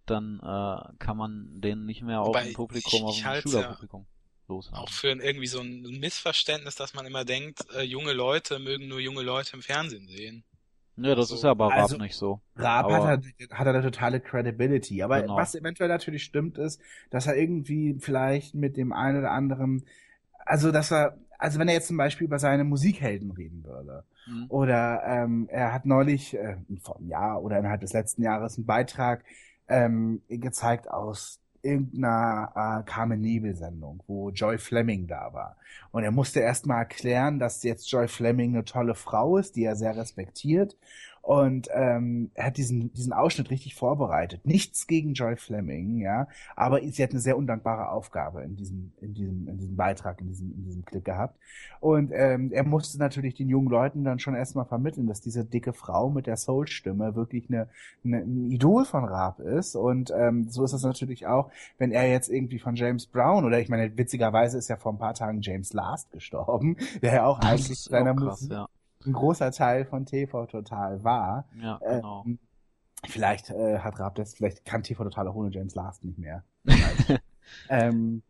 dann 0.05 0.39
äh, 0.39 0.93
kann 0.99 1.17
man 1.17 1.61
den 1.61 1.85
nicht 1.85 2.01
mehr 2.03 2.21
auf 2.21 2.35
ein 2.35 2.53
Publikum, 2.53 2.91
ich- 2.99 3.03
auf 3.03 3.15
ich 3.17 3.23
ein 3.25 3.29
halt's 3.31 3.51
Schülerpublikum 3.51 4.05
Auch 4.45 4.49
loshaben. 4.49 4.87
für 4.87 5.11
ein, 5.11 5.19
irgendwie 5.19 5.47
so 5.47 5.59
ein 5.59 5.81
Missverständnis, 5.99 6.75
dass 6.75 6.93
man 6.93 7.05
immer 7.05 7.25
denkt, 7.25 7.65
äh, 7.75 7.81
junge 7.83 8.13
Leute 8.13 8.59
mögen 8.59 8.87
nur 8.87 8.99
junge 8.99 9.21
Leute 9.21 9.55
im 9.55 9.61
Fernsehen 9.61 10.07
sehen. 10.07 10.43
Ja, 10.97 11.13
das 11.13 11.27
so- 11.27 11.35
ist 11.35 11.43
ja 11.43 11.53
bei 11.53 11.65
Raab 11.67 11.77
also, 11.83 11.97
nicht 11.97 12.15
so. 12.15 12.39
Raab 12.55 12.85
Aber- 12.85 12.95
hat, 12.95 13.03
halt, 13.03 13.25
hat 13.51 13.67
er 13.67 13.73
eine 13.73 13.83
totale 13.83 14.21
Credibility. 14.21 15.03
Aber 15.03 15.21
Genau. 15.21 15.35
was 15.35 15.53
eventuell 15.55 15.89
natürlich 15.89 16.23
stimmt, 16.23 16.57
ist, 16.57 16.79
dass 17.09 17.27
er 17.27 17.35
irgendwie 17.35 17.97
vielleicht 17.99 18.55
mit 18.55 18.77
dem 18.77 18.93
einen 18.93 19.19
oder 19.19 19.31
anderen, 19.31 19.85
also 20.45 20.71
dass 20.71 20.91
er, 20.91 21.17
also 21.37 21.59
wenn 21.59 21.67
er 21.67 21.73
jetzt 21.73 21.87
zum 21.87 21.97
Beispiel 21.97 22.27
über 22.27 22.39
seine 22.39 22.63
Musikhelden 22.63 23.31
reden 23.31 23.63
würde, 23.65 24.03
Hm. 24.27 24.45
Oder 24.49 25.03
ähm, 25.05 25.47
er 25.51 25.71
hat 25.71 25.85
neulich, 25.85 26.33
äh, 26.33 26.57
vor 26.81 26.97
einem 26.97 27.09
Jahr 27.09 27.43
oder 27.43 27.59
innerhalb 27.59 27.81
des 27.81 27.93
letzten 27.93 28.23
Jahres, 28.23 28.57
einen 28.57 28.65
Beitrag 28.65 29.23
ähm, 29.67 30.21
gezeigt 30.29 30.89
aus 30.89 31.39
irgendeiner 31.65 32.51
äh, 32.55 32.89
Carmen 32.89 33.19
Nebel 33.19 33.55
Sendung, 33.55 34.03
wo 34.07 34.29
Joy 34.29 34.57
Fleming 34.57 35.07
da 35.07 35.33
war. 35.33 35.57
Und 35.91 36.03
er 36.03 36.11
musste 36.11 36.39
erst 36.39 36.67
mal 36.67 36.79
erklären, 36.79 37.39
dass 37.39 37.63
jetzt 37.63 37.89
Joy 37.89 38.07
Fleming 38.07 38.53
eine 38.53 38.65
tolle 38.65 38.95
Frau 38.95 39.37
ist, 39.37 39.55
die 39.55 39.63
er 39.63 39.75
sehr 39.75 39.97
respektiert. 39.97 40.77
Und 41.25 41.69
ähm, 41.73 42.29
er 42.35 42.45
hat 42.45 42.57
diesen, 42.57 42.93
diesen 42.93 43.11
Ausschnitt 43.11 43.49
richtig 43.49 43.73
vorbereitet. 43.73 44.45
Nichts 44.45 44.85
gegen 44.85 45.15
Joy 45.15 45.37
Fleming, 45.37 45.97
ja, 45.97 46.27
aber 46.55 46.81
sie 46.87 47.01
hat 47.01 47.09
eine 47.09 47.19
sehr 47.19 47.35
undankbare 47.35 47.89
Aufgabe 47.89 48.43
in 48.43 48.55
diesem, 48.55 48.91
in 49.01 49.15
diesem, 49.15 49.47
in 49.47 49.57
diesem 49.57 49.75
Beitrag, 49.75 50.21
in 50.21 50.27
diesem, 50.27 50.53
in 50.53 50.65
diesem 50.65 50.85
Clip 50.85 51.03
gehabt. 51.03 51.39
Und 51.79 52.11
ähm, 52.13 52.51
er 52.51 52.63
musste 52.63 52.99
natürlich 52.99 53.33
den 53.33 53.49
jungen 53.49 53.69
Leuten 53.69 54.03
dann 54.03 54.19
schon 54.19 54.35
erstmal 54.35 54.65
vermitteln, 54.65 55.07
dass 55.07 55.19
diese 55.19 55.43
dicke 55.43 55.73
Frau 55.73 56.11
mit 56.11 56.27
der 56.27 56.37
Soul-Stimme 56.37 57.15
wirklich 57.15 57.49
eine, 57.49 57.69
eine, 58.03 58.17
ein 58.17 58.51
Idol 58.51 58.85
von 58.85 59.03
Raab 59.03 59.39
ist. 59.39 59.75
Und 59.75 60.13
ähm, 60.15 60.49
so 60.49 60.63
ist 60.63 60.73
es 60.73 60.83
natürlich 60.83 61.25
auch, 61.25 61.49
wenn 61.79 61.91
er 61.91 62.07
jetzt 62.07 62.29
irgendwie 62.29 62.59
von 62.59 62.75
James 62.75 63.07
Brown 63.07 63.45
oder 63.45 63.59
ich 63.59 63.69
meine, 63.69 63.97
witzigerweise 63.97 64.59
ist 64.59 64.67
ja 64.67 64.77
vor 64.77 64.93
ein 64.93 64.99
paar 64.99 65.15
Tagen 65.15 65.41
James 65.41 65.73
Last 65.73 66.11
gestorben, 66.11 66.77
der 67.01 67.15
ja 67.15 67.25
auch 67.25 67.39
Das 67.39 67.49
eigentlich 67.49 67.79
seiner 67.79 68.13
Musik 68.13 68.51
ja. 68.51 68.67
Ein 69.05 69.13
großer 69.13 69.51
Teil 69.51 69.85
von 69.85 70.05
TV 70.05 70.45
Total 70.47 71.03
war. 71.03 71.47
Ja, 71.53 71.81
genau. 71.87 72.25
Ähm, 72.25 72.39
vielleicht 73.07 73.49
äh, 73.51 73.79
hat 73.79 73.99
Raab 73.99 74.15
das, 74.15 74.35
vielleicht 74.35 74.65
kann 74.65 74.83
TV 74.83 75.03
Total 75.03 75.27
auch 75.27 75.35
ohne 75.35 75.51
James 75.51 75.75
Last 75.75 76.03
nicht 76.03 76.17
mehr. 76.19 76.43
ähm, 77.69 78.23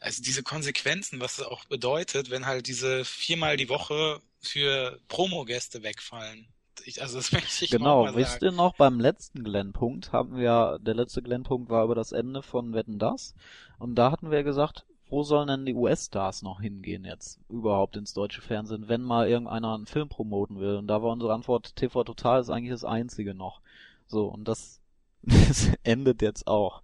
Also 0.00 0.22
diese 0.22 0.42
Konsequenzen, 0.42 1.20
was 1.20 1.38
es 1.38 1.44
auch 1.44 1.64
bedeutet, 1.66 2.30
wenn 2.30 2.46
halt 2.46 2.66
diese 2.66 3.04
viermal 3.04 3.56
die 3.56 3.68
Woche 3.68 4.20
für 4.40 4.98
Promogäste 5.08 5.82
wegfallen. 5.82 6.48
Ich, 6.84 7.02
also 7.02 7.18
das 7.18 7.32
möchte 7.32 7.64
ich 7.64 7.70
Genau, 7.70 8.02
mal 8.02 8.14
wisst 8.14 8.40
sagen. 8.40 8.44
ihr 8.44 8.52
noch, 8.52 8.74
beim 8.76 8.98
letzten 9.00 9.44
Glenn-Punkt 9.44 10.12
haben 10.12 10.36
wir, 10.36 10.78
der 10.80 10.94
letzte 10.94 11.22
Glenn-Punkt 11.22 11.70
war 11.70 11.84
über 11.84 11.94
das 11.94 12.12
Ende 12.12 12.42
von 12.42 12.72
Wetten 12.74 12.98
Das. 12.98 13.34
Und 13.78 13.94
da 13.94 14.10
hatten 14.10 14.30
wir 14.30 14.42
gesagt, 14.42 14.86
wo 15.10 15.22
sollen 15.24 15.48
denn 15.48 15.66
die 15.66 15.74
US-Stars 15.74 16.42
noch 16.42 16.60
hingehen 16.60 17.04
jetzt 17.04 17.40
überhaupt 17.48 17.96
ins 17.96 18.14
deutsche 18.14 18.40
Fernsehen, 18.40 18.88
wenn 18.88 19.02
mal 19.02 19.28
irgendeiner 19.28 19.74
einen 19.74 19.86
Film 19.86 20.08
promoten 20.08 20.60
will? 20.60 20.76
Und 20.76 20.86
da 20.86 21.02
war 21.02 21.12
unsere 21.12 21.34
Antwort, 21.34 21.74
TV 21.76 22.04
Total 22.04 22.40
ist 22.40 22.50
eigentlich 22.50 22.70
das 22.70 22.84
einzige 22.84 23.34
noch. 23.34 23.60
So, 24.06 24.26
und 24.26 24.46
das, 24.46 24.80
das 25.22 25.70
endet 25.82 26.22
jetzt 26.22 26.46
auch. 26.46 26.82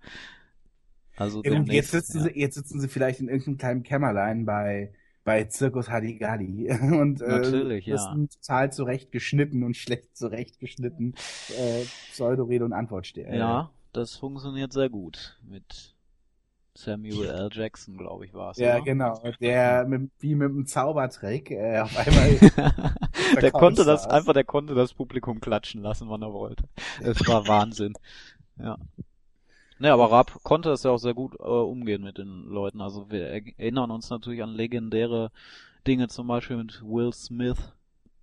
Also 1.16 1.42
ja, 1.42 1.58
gut, 1.58 1.72
jetzt 1.72 1.92
sitzen 1.92 2.18
ja. 2.18 2.24
sie, 2.24 2.38
jetzt 2.38 2.56
sitzen 2.56 2.80
sie 2.80 2.88
vielleicht 2.88 3.20
in 3.20 3.28
irgendeinem 3.28 3.58
kleinen 3.58 3.82
Kämmerlein 3.82 4.44
bei 4.44 4.92
bei 5.24 5.42
Zirkus 5.44 5.90
Hadigali 5.90 6.70
und 6.80 7.20
äh, 7.20 7.28
Natürlich, 7.28 7.86
ja. 7.86 7.96
total 7.96 8.72
zurecht 8.72 9.10
geschnitten 9.10 9.64
und 9.64 9.76
schlecht 9.76 10.16
zurecht 10.16 10.60
geschnitten 10.60 11.14
äh, 11.58 11.84
Pseudo-Rede 12.12 12.64
und 12.64 12.72
Antwort 12.72 13.08
stehen. 13.08 13.34
Ja, 13.34 13.70
das 13.92 14.14
funktioniert 14.14 14.72
sehr 14.72 14.88
gut 14.88 15.40
mit 15.42 15.95
Samuel 16.76 17.26
L. 17.26 17.48
Jackson, 17.52 17.96
glaube 17.96 18.26
ich, 18.26 18.34
war 18.34 18.50
es. 18.50 18.58
Ja, 18.58 18.76
oder? 18.76 18.84
genau. 18.84 19.22
Der 19.40 19.86
mit, 19.86 20.10
wie 20.20 20.34
mit 20.34 20.50
einem 20.50 20.66
Zaubertrick 20.66 21.50
äh, 21.50 21.80
auf 21.80 21.96
einmal 22.06 22.38
der 23.40 23.50
konnte 23.50 23.84
das 23.84 24.06
einfach, 24.06 24.32
der 24.32 24.44
konnte 24.44 24.74
das 24.74 24.94
Publikum 24.94 25.40
klatschen 25.40 25.82
lassen, 25.82 26.08
wann 26.08 26.22
er 26.22 26.32
wollte. 26.32 26.64
Es 27.02 27.26
war 27.26 27.46
Wahnsinn. 27.48 27.94
Ja. 28.58 28.78
Ne, 29.78 29.92
aber 29.92 30.10
Raab 30.10 30.42
konnte 30.42 30.70
das 30.70 30.84
ja 30.84 30.90
auch 30.90 30.98
sehr 30.98 31.12
gut 31.12 31.34
äh, 31.38 31.42
umgehen 31.42 32.02
mit 32.02 32.18
den 32.18 32.44
Leuten. 32.46 32.80
Also 32.80 33.10
wir 33.10 33.26
erinnern 33.26 33.90
uns 33.90 34.08
natürlich 34.08 34.42
an 34.42 34.54
legendäre 34.54 35.30
Dinge, 35.86 36.08
zum 36.08 36.26
Beispiel 36.26 36.56
mit 36.56 36.82
Will 36.82 37.12
Smith 37.12 37.72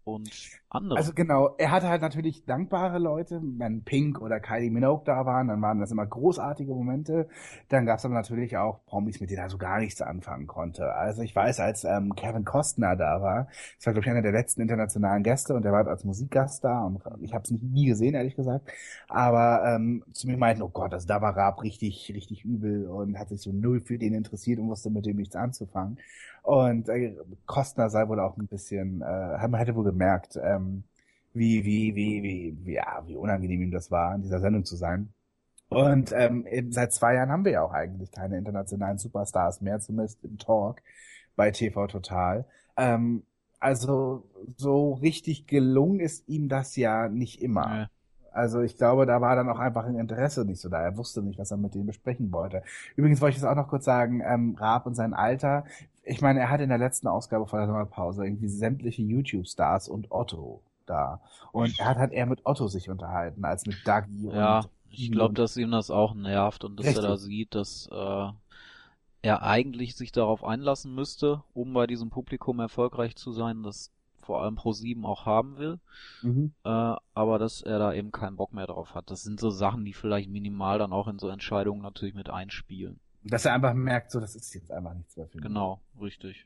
und 0.04 0.32
andere. 0.74 0.98
Also 0.98 1.14
genau, 1.14 1.56
er 1.58 1.72
hatte 1.72 1.88
halt 1.88 2.02
natürlich 2.02 2.46
dankbare 2.46 3.00
Leute, 3.00 3.42
wenn 3.44 3.84
Pink 3.84 4.22
oder 4.22 4.40
Kylie 4.40 4.72
Minogue 4.72 5.04
da 5.06 5.26
waren, 5.26 5.48
dann 5.48 5.62
waren 5.62 5.80
das 5.80 5.92
immer 5.92 6.06
großartige 6.06 6.74
Momente. 6.74 7.28
Dann 7.70 7.86
gab 7.86 8.00
es 8.00 8.06
aber 8.06 8.14
natürlich 8.14 8.58
auch 8.58 8.86
Promis, 8.86 9.20
mit 9.22 9.30
denen 9.30 9.40
er 9.40 9.50
so 9.50 9.58
gar 9.58 9.80
nichts 9.80 10.02
anfangen 10.02 10.48
konnte. 10.48 10.94
Also 10.94 11.22
ich 11.22 11.36
weiß, 11.36 11.60
als 11.60 11.84
ähm, 11.84 12.16
Kevin 12.16 12.46
Costner 12.46 12.96
da 12.96 13.22
war, 13.22 13.48
das 13.78 13.86
war 13.86 13.94
glaube 13.94 14.06
ich 14.06 14.12
einer 14.12 14.22
der 14.22 14.32
letzten 14.32 14.62
internationalen 14.62 15.24
Gäste 15.24 15.54
und 15.54 15.64
der 15.64 15.72
war 15.72 15.88
als 15.88 16.04
Musikgast 16.04 16.64
da 16.64 16.84
und 16.84 17.02
ich 17.22 17.34
habe 17.34 17.44
es 17.44 17.52
nie 17.52 17.86
gesehen, 17.86 18.16
ehrlich 18.16 18.36
gesagt. 18.36 18.72
Aber 19.08 19.64
ähm, 19.66 20.04
zu 20.14 20.28
mir 20.28 20.38
meinten, 20.38 20.64
oh 20.64 20.70
Gott, 20.70 20.94
also 20.94 21.08
da 21.08 21.22
war 21.22 21.36
Raab 21.36 21.62
richtig, 21.64 22.12
richtig 22.14 22.46
übel 22.46 22.88
und 22.88 23.18
hat 23.20 23.30
sich 23.30 23.42
so 23.42 23.52
null 23.52 23.82
für 23.82 23.98
den 23.98 24.14
interessiert 24.14 24.60
und 24.60 24.70
wusste 24.70 24.90
mit 24.90 25.06
dem 25.06 25.18
nichts 25.18 25.36
anzufangen. 25.36 25.98
Und 26.44 26.90
äh, 26.90 27.16
Kostner 27.46 27.90
sei 27.90 28.08
wohl 28.10 28.20
auch 28.20 28.38
ein 28.38 28.48
bisschen, 28.48 29.02
äh, 29.02 29.48
man 29.48 29.56
hätte 29.56 29.76
wohl 29.76 29.86
gemerkt, 29.86 30.38
ähm, 30.42 30.63
wie, 31.34 31.66
wie, 31.66 31.96
wie, 31.96 32.24
wie, 32.24 32.58
wie, 32.64 32.74
ja, 32.74 33.04
wie 33.06 33.16
unangenehm 33.16 33.62
ihm 33.62 33.72
das 33.72 33.92
war, 33.92 34.16
in 34.16 34.22
dieser 34.22 34.40
Sendung 34.40 34.66
zu 34.66 34.76
sein. 34.76 35.14
Und 35.70 36.12
ähm, 36.16 36.46
seit 36.70 36.94
zwei 36.94 37.16
Jahren 37.16 37.32
haben 37.32 37.46
wir 37.46 37.54
ja 37.54 37.64
auch 37.64 37.74
eigentlich 37.74 38.12
keine 38.12 38.38
internationalen 38.38 39.00
Superstars 39.00 39.62
mehr, 39.62 39.80
zumindest 39.80 40.24
im 40.24 40.38
Talk 40.38 40.82
bei 41.36 41.50
TV 41.52 41.88
Total. 41.88 42.46
Ähm, 42.78 43.24
also 43.60 44.30
so 44.58 44.94
richtig 44.94 45.48
gelungen 45.48 46.00
ist 46.00 46.28
ihm 46.28 46.50
das 46.50 46.76
ja 46.76 47.08
nicht 47.10 47.42
immer. 47.42 47.68
Nee. 47.68 47.86
Also 48.34 48.62
ich 48.62 48.78
glaube, 48.78 49.06
da 49.06 49.22
war 49.22 49.36
dann 49.36 49.50
auch 49.50 49.60
einfach 49.60 49.86
ein 49.86 49.96
Interesse 49.96 50.44
nicht 50.44 50.60
so 50.60 50.68
da. 50.68 50.82
Er 50.82 50.98
wusste 50.98 51.22
nicht, 51.22 51.40
was 51.40 51.52
er 51.52 51.58
mit 51.58 51.76
denen 51.76 51.86
besprechen 51.86 52.32
wollte. 52.32 52.64
Übrigens 52.96 53.22
wollte 53.22 53.36
ich 53.36 53.42
das 53.42 53.50
auch 53.50 53.56
noch 53.56 53.68
kurz 53.68 53.86
sagen, 53.86 54.22
ähm, 54.26 54.56
Raab 54.60 54.86
und 54.86 54.96
sein 54.96 55.14
Alter. 55.14 55.66
Ich 56.04 56.22
meine, 56.22 56.40
er 56.42 56.50
hat 56.50 56.62
in 56.62 56.70
der 56.70 56.78
letzten 56.78 57.08
Ausgabe 57.08 57.48
vor 57.48 57.60
der 57.60 57.68
Sommerpause 57.68 58.26
irgendwie 58.26 58.48
sämtliche 58.50 59.02
YouTube-Stars 59.02 59.88
und 59.90 60.12
Otto 60.12 60.62
da. 60.86 61.22
Und 61.52 61.80
er 61.80 61.86
hat 61.88 61.98
halt 61.98 62.12
eher 62.12 62.26
mit 62.26 62.46
Otto 62.46 62.68
sich 62.68 62.90
unterhalten, 62.90 63.46
als 63.46 63.66
mit 63.66 63.88
Dagi 63.88 64.28
Ja, 64.28 64.60
und 64.60 64.70
ich 64.90 65.12
glaube, 65.12 65.34
dass 65.34 65.58
ihm 65.58 65.72
das 65.72 65.90
auch 65.92 66.14
nervt 66.14 66.64
und 66.64 66.78
dass 66.78 66.86
Richtig. 66.86 67.04
er 67.04 67.10
da 67.10 67.18
sieht, 67.18 67.56
dass 67.56 67.88
äh, 67.92 68.28
er 69.24 69.44
eigentlich 69.44 69.96
sich 69.96 70.12
darauf 70.12 70.44
einlassen 70.44 70.94
müsste, 70.96 71.44
um 71.54 71.74
bei 71.74 71.88
diesem 71.88 72.10
Publikum 72.10 72.60
erfolgreich 72.60 73.16
zu 73.16 73.32
sein, 73.32 73.64
das 73.64 73.92
vor 74.22 74.42
allem 74.44 74.58
Pro7 74.58 75.04
auch 75.06 75.26
haben 75.26 75.58
will, 75.58 75.80
Mhm. 76.22 76.54
äh, 76.66 76.70
aber 77.14 77.40
dass 77.40 77.62
er 77.62 77.80
da 77.80 77.94
eben 77.94 78.12
keinen 78.12 78.38
Bock 78.38 78.54
mehr 78.54 78.68
drauf 78.68 78.96
hat. 78.96 79.12
Das 79.12 79.24
sind 79.24 79.40
so 79.40 79.50
Sachen, 79.52 79.86
die 79.86 79.94
vielleicht 79.94 80.30
minimal 80.30 80.80
dann 80.80 80.94
auch 80.94 81.08
in 81.08 81.20
so 81.20 81.30
Entscheidungen 81.30 81.82
natürlich 81.82 82.16
mit 82.16 82.30
einspielen. 82.30 83.00
Dass 83.26 83.46
er 83.46 83.54
einfach 83.54 83.74
merkt, 83.74 84.12
so, 84.12 84.20
das 84.20 84.36
ist 84.36 84.54
jetzt 84.54 84.72
einfach 84.72 84.94
nichts 84.94 85.16
mehr 85.16 85.28
für 85.28 85.38
mich. 85.38 85.48
Genau, 85.48 85.80
richtig. 86.00 86.46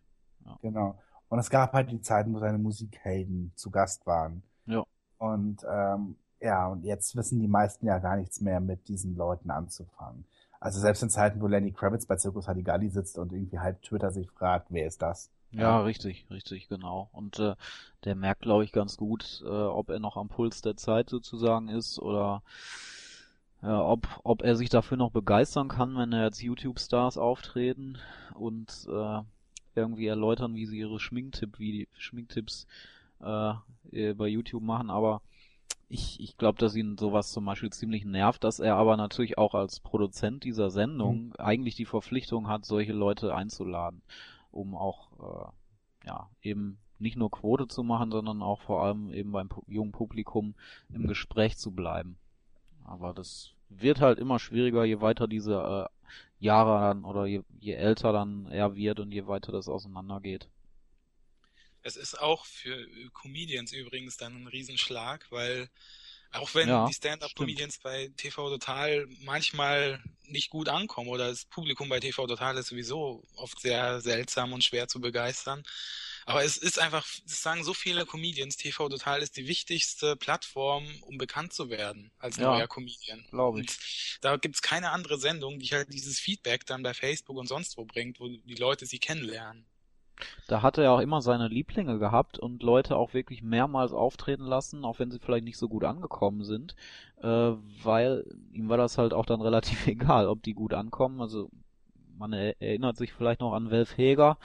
Genau. 0.61 0.97
Und 1.29 1.39
es 1.39 1.49
gab 1.49 1.73
halt 1.73 1.91
die 1.91 2.01
Zeiten, 2.01 2.33
wo 2.33 2.39
seine 2.39 2.57
Musikhelden 2.57 3.51
zu 3.55 3.69
Gast 3.69 4.05
waren. 4.05 4.43
Ja. 4.65 4.83
Und 5.17 5.65
ähm, 5.69 6.15
ja, 6.39 6.67
und 6.67 6.83
jetzt 6.83 7.15
wissen 7.15 7.39
die 7.39 7.47
meisten 7.47 7.85
ja 7.85 7.97
gar 7.99 8.15
nichts 8.15 8.41
mehr 8.41 8.59
mit 8.59 8.87
diesen 8.87 9.15
Leuten 9.15 9.49
anzufangen. 9.49 10.25
Also 10.59 10.79
selbst 10.79 11.03
in 11.03 11.09
Zeiten, 11.09 11.41
wo 11.41 11.47
Lenny 11.47 11.71
Kravitz 11.71 12.05
bei 12.05 12.17
Circus 12.17 12.47
Hadigalli 12.47 12.89
sitzt 12.89 13.17
und 13.17 13.31
irgendwie 13.31 13.59
halb 13.59 13.81
Twitter 13.81 14.11
sich 14.11 14.29
fragt, 14.31 14.67
wer 14.69 14.87
ist 14.87 15.01
das? 15.01 15.29
Ja, 15.51 15.81
richtig, 15.81 16.27
richtig, 16.29 16.67
genau. 16.67 17.09
Und 17.13 17.39
äh, 17.39 17.55
der 18.03 18.15
merkt, 18.15 18.41
glaube 18.41 18.63
ich, 18.63 18.71
ganz 18.71 18.97
gut, 18.97 19.41
äh, 19.45 19.49
ob 19.49 19.89
er 19.89 19.99
noch 19.99 20.17
am 20.17 20.27
Puls 20.27 20.61
der 20.61 20.75
Zeit 20.75 21.09
sozusagen 21.09 21.69
ist 21.69 21.99
oder 21.99 22.43
ja, 23.61 23.81
ob, 23.83 24.07
ob 24.23 24.43
er 24.43 24.55
sich 24.55 24.69
dafür 24.69 24.97
noch 24.97 25.11
begeistern 25.11 25.67
kann, 25.67 25.97
wenn 25.97 26.13
er 26.13 26.25
jetzt 26.25 26.41
YouTube-Stars 26.41 27.17
auftreten 27.17 27.97
und 28.35 28.87
äh, 28.89 29.21
irgendwie 29.75 30.07
erläutern, 30.07 30.55
wie 30.55 30.65
sie 30.65 30.79
ihre 30.79 30.99
Schminktipp, 30.99 31.59
wie 31.59 31.87
Schminktipps 31.97 32.67
äh, 33.21 33.53
äh, 33.91 34.13
bei 34.13 34.27
YouTube 34.27 34.63
machen. 34.63 34.89
Aber 34.89 35.21
ich, 35.89 36.19
ich 36.19 36.37
glaube, 36.37 36.59
dass 36.59 36.75
ihn 36.75 36.97
sowas 36.97 37.31
zum 37.31 37.45
Beispiel 37.45 37.71
ziemlich 37.71 38.05
nervt, 38.05 38.43
dass 38.43 38.59
er 38.59 38.75
aber 38.75 38.97
natürlich 38.97 39.37
auch 39.37 39.53
als 39.53 39.79
Produzent 39.79 40.43
dieser 40.43 40.69
Sendung 40.69 41.33
eigentlich 41.37 41.75
die 41.75 41.85
Verpflichtung 41.85 42.47
hat, 42.47 42.65
solche 42.65 42.93
Leute 42.93 43.33
einzuladen, 43.33 44.01
um 44.51 44.75
auch 44.75 45.53
äh, 46.03 46.07
ja 46.07 46.29
eben 46.41 46.77
nicht 46.99 47.15
nur 47.15 47.31
Quote 47.31 47.67
zu 47.67 47.83
machen, 47.83 48.11
sondern 48.11 48.41
auch 48.41 48.61
vor 48.61 48.83
allem 48.83 49.13
eben 49.13 49.31
beim 49.31 49.49
jungen 49.67 49.91
Publikum 49.91 50.55
im 50.89 51.07
Gespräch 51.07 51.57
zu 51.57 51.71
bleiben. 51.71 52.17
Aber 52.87 53.13
das 53.13 53.53
wird 53.69 54.01
halt 54.01 54.19
immer 54.19 54.39
schwieriger, 54.39 54.85
je 54.85 55.01
weiter 55.01 55.27
diese 55.27 55.89
äh, 55.91 56.45
Jahre 56.45 56.81
dann 56.81 57.05
oder 57.05 57.25
je, 57.27 57.43
je 57.59 57.73
älter 57.73 58.13
dann 58.13 58.47
er 58.47 58.75
wird 58.75 58.99
und 58.99 59.11
je 59.11 59.27
weiter 59.27 59.51
das 59.51 59.69
auseinandergeht. 59.69 60.49
Es 61.83 61.95
ist 61.95 62.19
auch 62.19 62.45
für 62.45 62.85
Comedians 63.13 63.71
übrigens 63.71 64.17
dann 64.17 64.35
ein 64.43 64.47
Riesenschlag, 64.47 65.25
weil 65.31 65.69
auch 66.31 66.53
wenn 66.55 66.83
Ja, 66.83 66.85
die 66.85 66.93
Stand-up-Comedians 66.93 67.79
bei 67.79 68.11
TV 68.17 68.49
Total 68.49 69.07
manchmal 69.21 70.03
nicht 70.23 70.49
gut 70.49 70.67
ankommen 70.69 71.09
oder 71.09 71.29
das 71.29 71.45
Publikum 71.45 71.87
bei 71.89 71.99
TV 72.01 72.27
Total 72.27 72.57
ist 72.57 72.67
sowieso 72.67 73.23
oft 73.35 73.59
sehr 73.61 74.01
seltsam 74.01 74.51
und 74.53 74.63
schwer 74.63 74.87
zu 74.89 74.99
begeistern. 74.99 75.63
Aber 76.27 76.43
es 76.45 76.57
ist 76.57 76.79
einfach, 76.79 77.07
das 77.25 77.41
sagen 77.41 77.63
so 77.65 77.73
viele 77.73 78.05
Comedians, 78.05 78.57
TV 78.57 78.89
Total 78.89 79.23
ist 79.23 79.37
die 79.37 79.47
wichtigste 79.47 80.15
Plattform, 80.15 80.85
um 81.01 81.17
bekannt 81.17 81.53
zu 81.53 81.71
werden 81.71 82.11
als 82.19 82.39
Ja, 82.39 82.41
neuer 82.41 82.67
Comedian. 82.67 83.25
glaub 83.31 83.57
ich. 83.59 83.69
Und 83.69 83.79
da 84.21 84.37
gibt's 84.37 84.61
keine 84.61 84.91
andere 84.91 85.19
Sendung, 85.19 85.59
die 85.59 85.69
halt 85.69 85.91
dieses 85.93 86.19
Feedback 86.19 86.67
dann 86.67 86.83
bei 86.83 86.93
Facebook 86.93 87.37
und 87.37 87.47
sonst 87.47 87.77
wo 87.77 87.85
bringt, 87.85 88.19
wo 88.19 88.29
die 88.29 88.55
Leute 88.55 88.85
sie 88.85 88.99
kennenlernen. 88.99 89.67
Da 90.47 90.61
hat 90.61 90.77
er 90.77 90.85
ja 90.85 90.91
auch 90.91 90.99
immer 90.99 91.21
seine 91.21 91.47
Lieblinge 91.47 91.99
gehabt 91.99 92.39
und 92.39 92.63
Leute 92.63 92.95
auch 92.95 93.13
wirklich 93.13 93.43
mehrmals 93.43 93.91
auftreten 93.93 94.45
lassen, 94.45 94.85
auch 94.85 94.99
wenn 94.99 95.11
sie 95.11 95.19
vielleicht 95.19 95.43
nicht 95.45 95.57
so 95.57 95.67
gut 95.69 95.83
angekommen 95.83 96.43
sind, 96.43 96.75
äh, 97.21 97.27
weil 97.83 98.25
ihm 98.51 98.69
war 98.69 98.77
das 98.77 98.97
halt 98.97 99.13
auch 99.13 99.25
dann 99.25 99.41
relativ 99.43 99.87
egal, 99.87 100.27
ob 100.27 100.43
die 100.43 100.53
gut 100.53 100.73
ankommen. 100.73 101.21
Also 101.21 101.49
man 102.17 102.33
er 102.33 102.59
erinnert 102.61 102.97
sich 102.97 103.13
vielleicht 103.13 103.41
noch 103.41 103.53
an 103.53 103.69
Welf 103.71 103.97
Heger, 103.97 104.37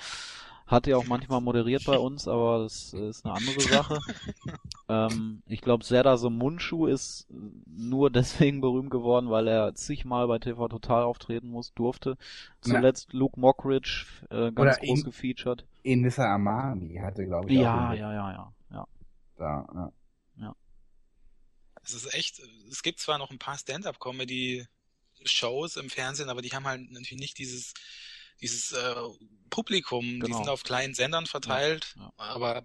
hat 0.72 0.88
ja 0.88 0.96
auch 0.96 1.06
manchmal 1.06 1.40
moderiert 1.42 1.84
bei 1.84 1.96
uns, 1.96 2.26
aber 2.26 2.64
das 2.64 2.92
ist 2.94 3.24
eine 3.24 3.34
andere 3.34 3.60
Sache. 3.60 4.00
ähm, 4.88 5.42
ich 5.46 5.60
glaube, 5.60 5.84
Serdar 5.84 6.18
so 6.18 6.28
Mundschuh 6.30 6.86
ist 6.86 7.28
nur 7.66 8.10
deswegen 8.10 8.60
berühmt 8.60 8.90
geworden, 8.90 9.30
weil 9.30 9.46
er 9.46 9.74
zigmal 9.76 10.26
bei 10.26 10.40
TV 10.40 10.66
Total 10.68 11.04
auftreten 11.04 11.48
muss, 11.48 11.72
durfte. 11.74 12.16
Zuletzt 12.60 13.12
Luke 13.12 13.38
Mockridge, 13.38 14.06
äh, 14.30 14.50
ganz 14.50 14.58
Oder 14.58 14.74
groß 14.76 14.98
ihn- 14.98 15.04
gefeatured. 15.04 15.64
Enissa 15.84 16.34
Amani 16.34 16.96
hatte, 16.96 17.24
glaube 17.26 17.48
ich, 17.50 17.58
auch 17.58 17.62
Ja, 17.62 17.88
einen 17.90 18.00
ja, 18.00 18.12
ja, 18.12 18.32
ja, 18.32 18.52
ja. 18.70 18.86
da. 19.36 19.92
Ja. 20.36 20.54
Es 21.84 21.94
ist 21.94 22.12
echt, 22.14 22.40
es 22.70 22.82
gibt 22.82 22.98
zwar 23.00 23.18
noch 23.18 23.30
ein 23.32 23.38
paar 23.40 23.58
Stand-up-Comedy-Shows 23.58 25.76
im 25.76 25.90
Fernsehen, 25.90 26.28
aber 26.28 26.40
die 26.42 26.50
haben 26.50 26.64
halt 26.66 26.90
natürlich 26.92 27.18
nicht 27.20 27.38
dieses, 27.38 27.74
dieses 28.42 28.72
äh, 28.72 28.94
Publikum, 29.50 30.04
die 30.04 30.20
Genau. 30.20 30.36
sind 30.38 30.48
auf 30.48 30.62
kleinen 30.62 30.94
Sendern 30.94 31.26
verteilt, 31.26 31.94
Ja, 31.96 32.02
ja. 32.02 32.12
aber 32.16 32.64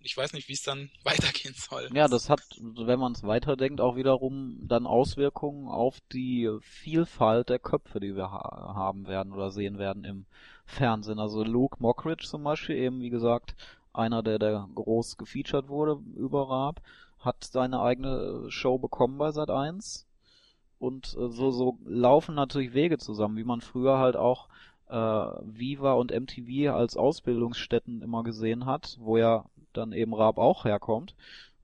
ich 0.00 0.16
weiß 0.16 0.32
nicht, 0.34 0.48
wie 0.48 0.52
es 0.54 0.62
dann 0.62 0.90
weitergehen 1.04 1.54
soll. 1.54 1.90
Ja, 1.94 2.08
das 2.08 2.28
hat, 2.30 2.40
wenn 2.60 2.98
man 2.98 3.12
es 3.12 3.22
weiterdenkt, 3.22 3.80
auch 3.80 3.96
wiederum 3.96 4.58
dann 4.66 4.86
Auswirkungen 4.86 5.68
auf 5.68 6.00
die 6.12 6.50
Vielfalt 6.60 7.48
der 7.50 7.58
Köpfe, 7.58 8.00
die 8.00 8.16
wir 8.16 8.30
ha 8.32 8.74
haben 8.74 9.06
werden 9.06 9.32
oder 9.32 9.50
sehen 9.50 9.78
werden 9.78 10.04
im 10.04 10.26
Fernsehen. 10.66 11.18
Also 11.18 11.44
Luke 11.44 11.76
Mockridge 11.80 12.26
zum 12.26 12.42
Beispiel, 12.44 12.76
eben 12.76 13.00
wie 13.00 13.10
gesagt, 13.10 13.54
einer, 13.92 14.22
der 14.22 14.38
der 14.38 14.68
groß 14.74 15.16
gefeatured 15.18 15.68
wurde 15.68 16.00
über 16.16 16.48
Raab, 16.50 16.80
hat 17.18 17.44
seine 17.44 17.80
eigene 17.80 18.50
Show 18.50 18.78
bekommen 18.78 19.18
bei 19.18 19.28
Sat1 19.28 20.06
und 20.78 21.14
äh, 21.14 21.28
so 21.30 21.50
so 21.50 21.78
laufen 21.84 22.34
natürlich 22.34 22.74
Wege 22.74 22.98
zusammen, 22.98 23.36
wie 23.36 23.44
man 23.44 23.60
früher 23.60 23.98
halt 23.98 24.16
auch 24.16 24.48
äh, 24.88 24.94
Viva 24.94 25.92
und 25.92 26.12
MTV 26.12 26.74
als 26.74 26.96
Ausbildungsstätten 26.96 28.02
immer 28.02 28.22
gesehen 28.22 28.66
hat, 28.66 28.96
wo 29.00 29.16
ja 29.16 29.44
dann 29.72 29.92
eben 29.92 30.14
Raab 30.14 30.38
auch 30.38 30.64
herkommt, 30.64 31.14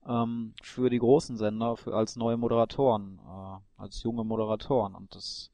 ähm, 0.07 0.53
für 0.61 0.89
die 0.89 0.99
großen 0.99 1.37
Sender, 1.37 1.77
für 1.77 1.95
als 1.95 2.15
neue 2.15 2.37
Moderatoren, 2.37 3.19
äh, 3.19 3.81
als 3.81 4.03
junge 4.03 4.23
Moderatoren. 4.23 4.95
Und 4.95 5.15
das 5.15 5.51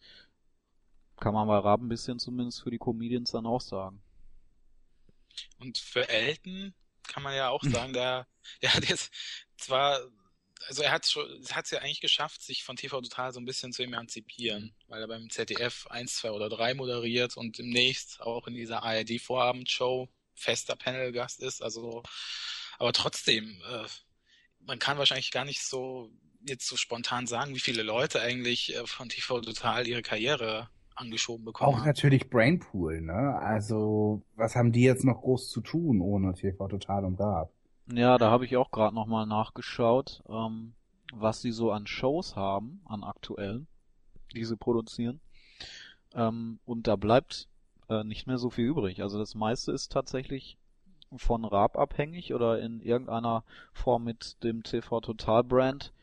kann 1.20 1.34
man 1.34 1.48
bei 1.48 1.58
Raab 1.58 1.82
ein 1.82 1.90
bisschen 1.90 2.20
zumindest 2.20 2.62
für 2.62 2.72
die 2.72 2.78
Comedians 2.78 3.32
dann 3.32 3.46
auch 3.46 3.62
sagen. 3.62 4.02
Und 5.60 5.78
für 5.78 6.08
Elton 6.10 6.74
kann 7.08 7.24
man 7.24 7.36
ja 7.36 7.50
auch 7.50 7.64
sagen, 7.64 7.94
der, 7.94 8.28
der 8.62 8.74
hat 8.74 8.88
jetzt 8.88 9.12
zwar, 9.58 10.00
also 10.68 10.84
er 10.84 10.92
hat 10.92 11.06
es 11.06 11.72
ja 11.72 11.80
eigentlich 11.80 12.02
geschafft, 12.02 12.42
sich 12.42 12.64
von 12.64 12.76
TV 12.76 13.02
Total 13.02 13.32
so 13.32 13.40
ein 13.40 13.46
bisschen 13.46 13.74
zu 13.74 13.84
emanzipieren, 13.84 14.76
weil 14.88 15.02
er 15.02 15.08
beim 15.08 15.30
ZDF 15.30 15.88
1, 15.88 16.16
2 16.18 16.32
oder 16.32 16.50
3 16.50 16.74
moderiert 16.74 17.38
und 17.38 17.58
demnächst 17.58 18.22
auch 18.22 18.48
in 18.48 18.54
dieser 18.54 18.84
ARD 18.84 19.20
Vorabendshow 19.22 20.10
fester 20.34 20.76
Panelgast 20.76 21.42
ist, 21.42 21.62
also, 21.62 22.04
aber 22.78 22.94
trotzdem, 22.94 23.62
äh, 23.70 23.88
man 24.60 24.80
kann 24.80 24.98
wahrscheinlich 24.98 25.32
gar 25.32 25.46
nicht 25.46 25.64
so 25.64 26.12
jetzt 26.42 26.68
so 26.68 26.76
spontan 26.76 27.28
sagen, 27.28 27.56
wie 27.56 27.60
viele 27.60 27.84
Leute 27.84 28.22
eigentlich 28.22 28.76
äh, 28.76 28.86
von 28.86 29.10
TV 29.10 29.42
Total 29.42 29.88
ihre 29.88 30.02
Karriere 30.02 30.70
angeschoben 30.96 31.46
bekommen 31.46 31.70
Auch 31.70 31.80
haben. 31.80 31.88
natürlich 31.88 32.30
Brainpool, 32.30 33.02
ne? 33.02 33.38
Also, 33.40 34.24
was 34.36 34.56
haben 34.56 34.72
die 34.72 34.84
jetzt 34.84 35.04
noch 35.04 35.22
groß 35.22 35.50
zu 35.50 35.62
tun 35.62 36.02
ohne 36.02 36.34
TV 36.34 36.68
Total 36.68 37.06
und 37.06 37.20
Raab? 37.20 37.52
Ja, 37.94 38.18
da 38.18 38.30
habe 38.30 38.46
ich 38.46 38.58
auch 38.58 38.72
gerade 38.72 38.94
nochmal 38.94 39.26
nachgeschaut, 39.26 40.22
ähm, 40.28 40.74
was 41.14 41.42
sie 41.42 41.52
so 41.52 41.72
an 41.72 41.88
Shows 41.88 42.36
haben, 42.36 42.82
an 42.86 43.04
aktuellen, 43.04 43.68
die 44.36 44.44
sie 44.44 44.58
produzieren. 44.58 45.22
Ähm, 46.14 46.60
und 46.66 46.88
da 46.88 46.98
bleibt 46.98 47.48
äh, 47.90 48.04
nicht 48.04 48.28
mehr 48.28 48.38
so 48.38 48.50
viel 48.50 48.66
übrig. 48.66 49.02
Also 49.02 49.18
das 49.18 49.36
meiste 49.36 49.72
ist 49.72 49.92
tatsächlich 49.92 50.58
von 51.16 51.46
Raab 51.46 51.78
abhängig 51.78 52.34
oder 52.34 52.60
in 52.60 52.82
irgendeiner 52.82 53.44
Form 53.72 54.04
mit 54.04 54.44
dem 54.44 54.64
TV 54.64 55.00
Total 55.00 55.44
Brand 55.44 55.94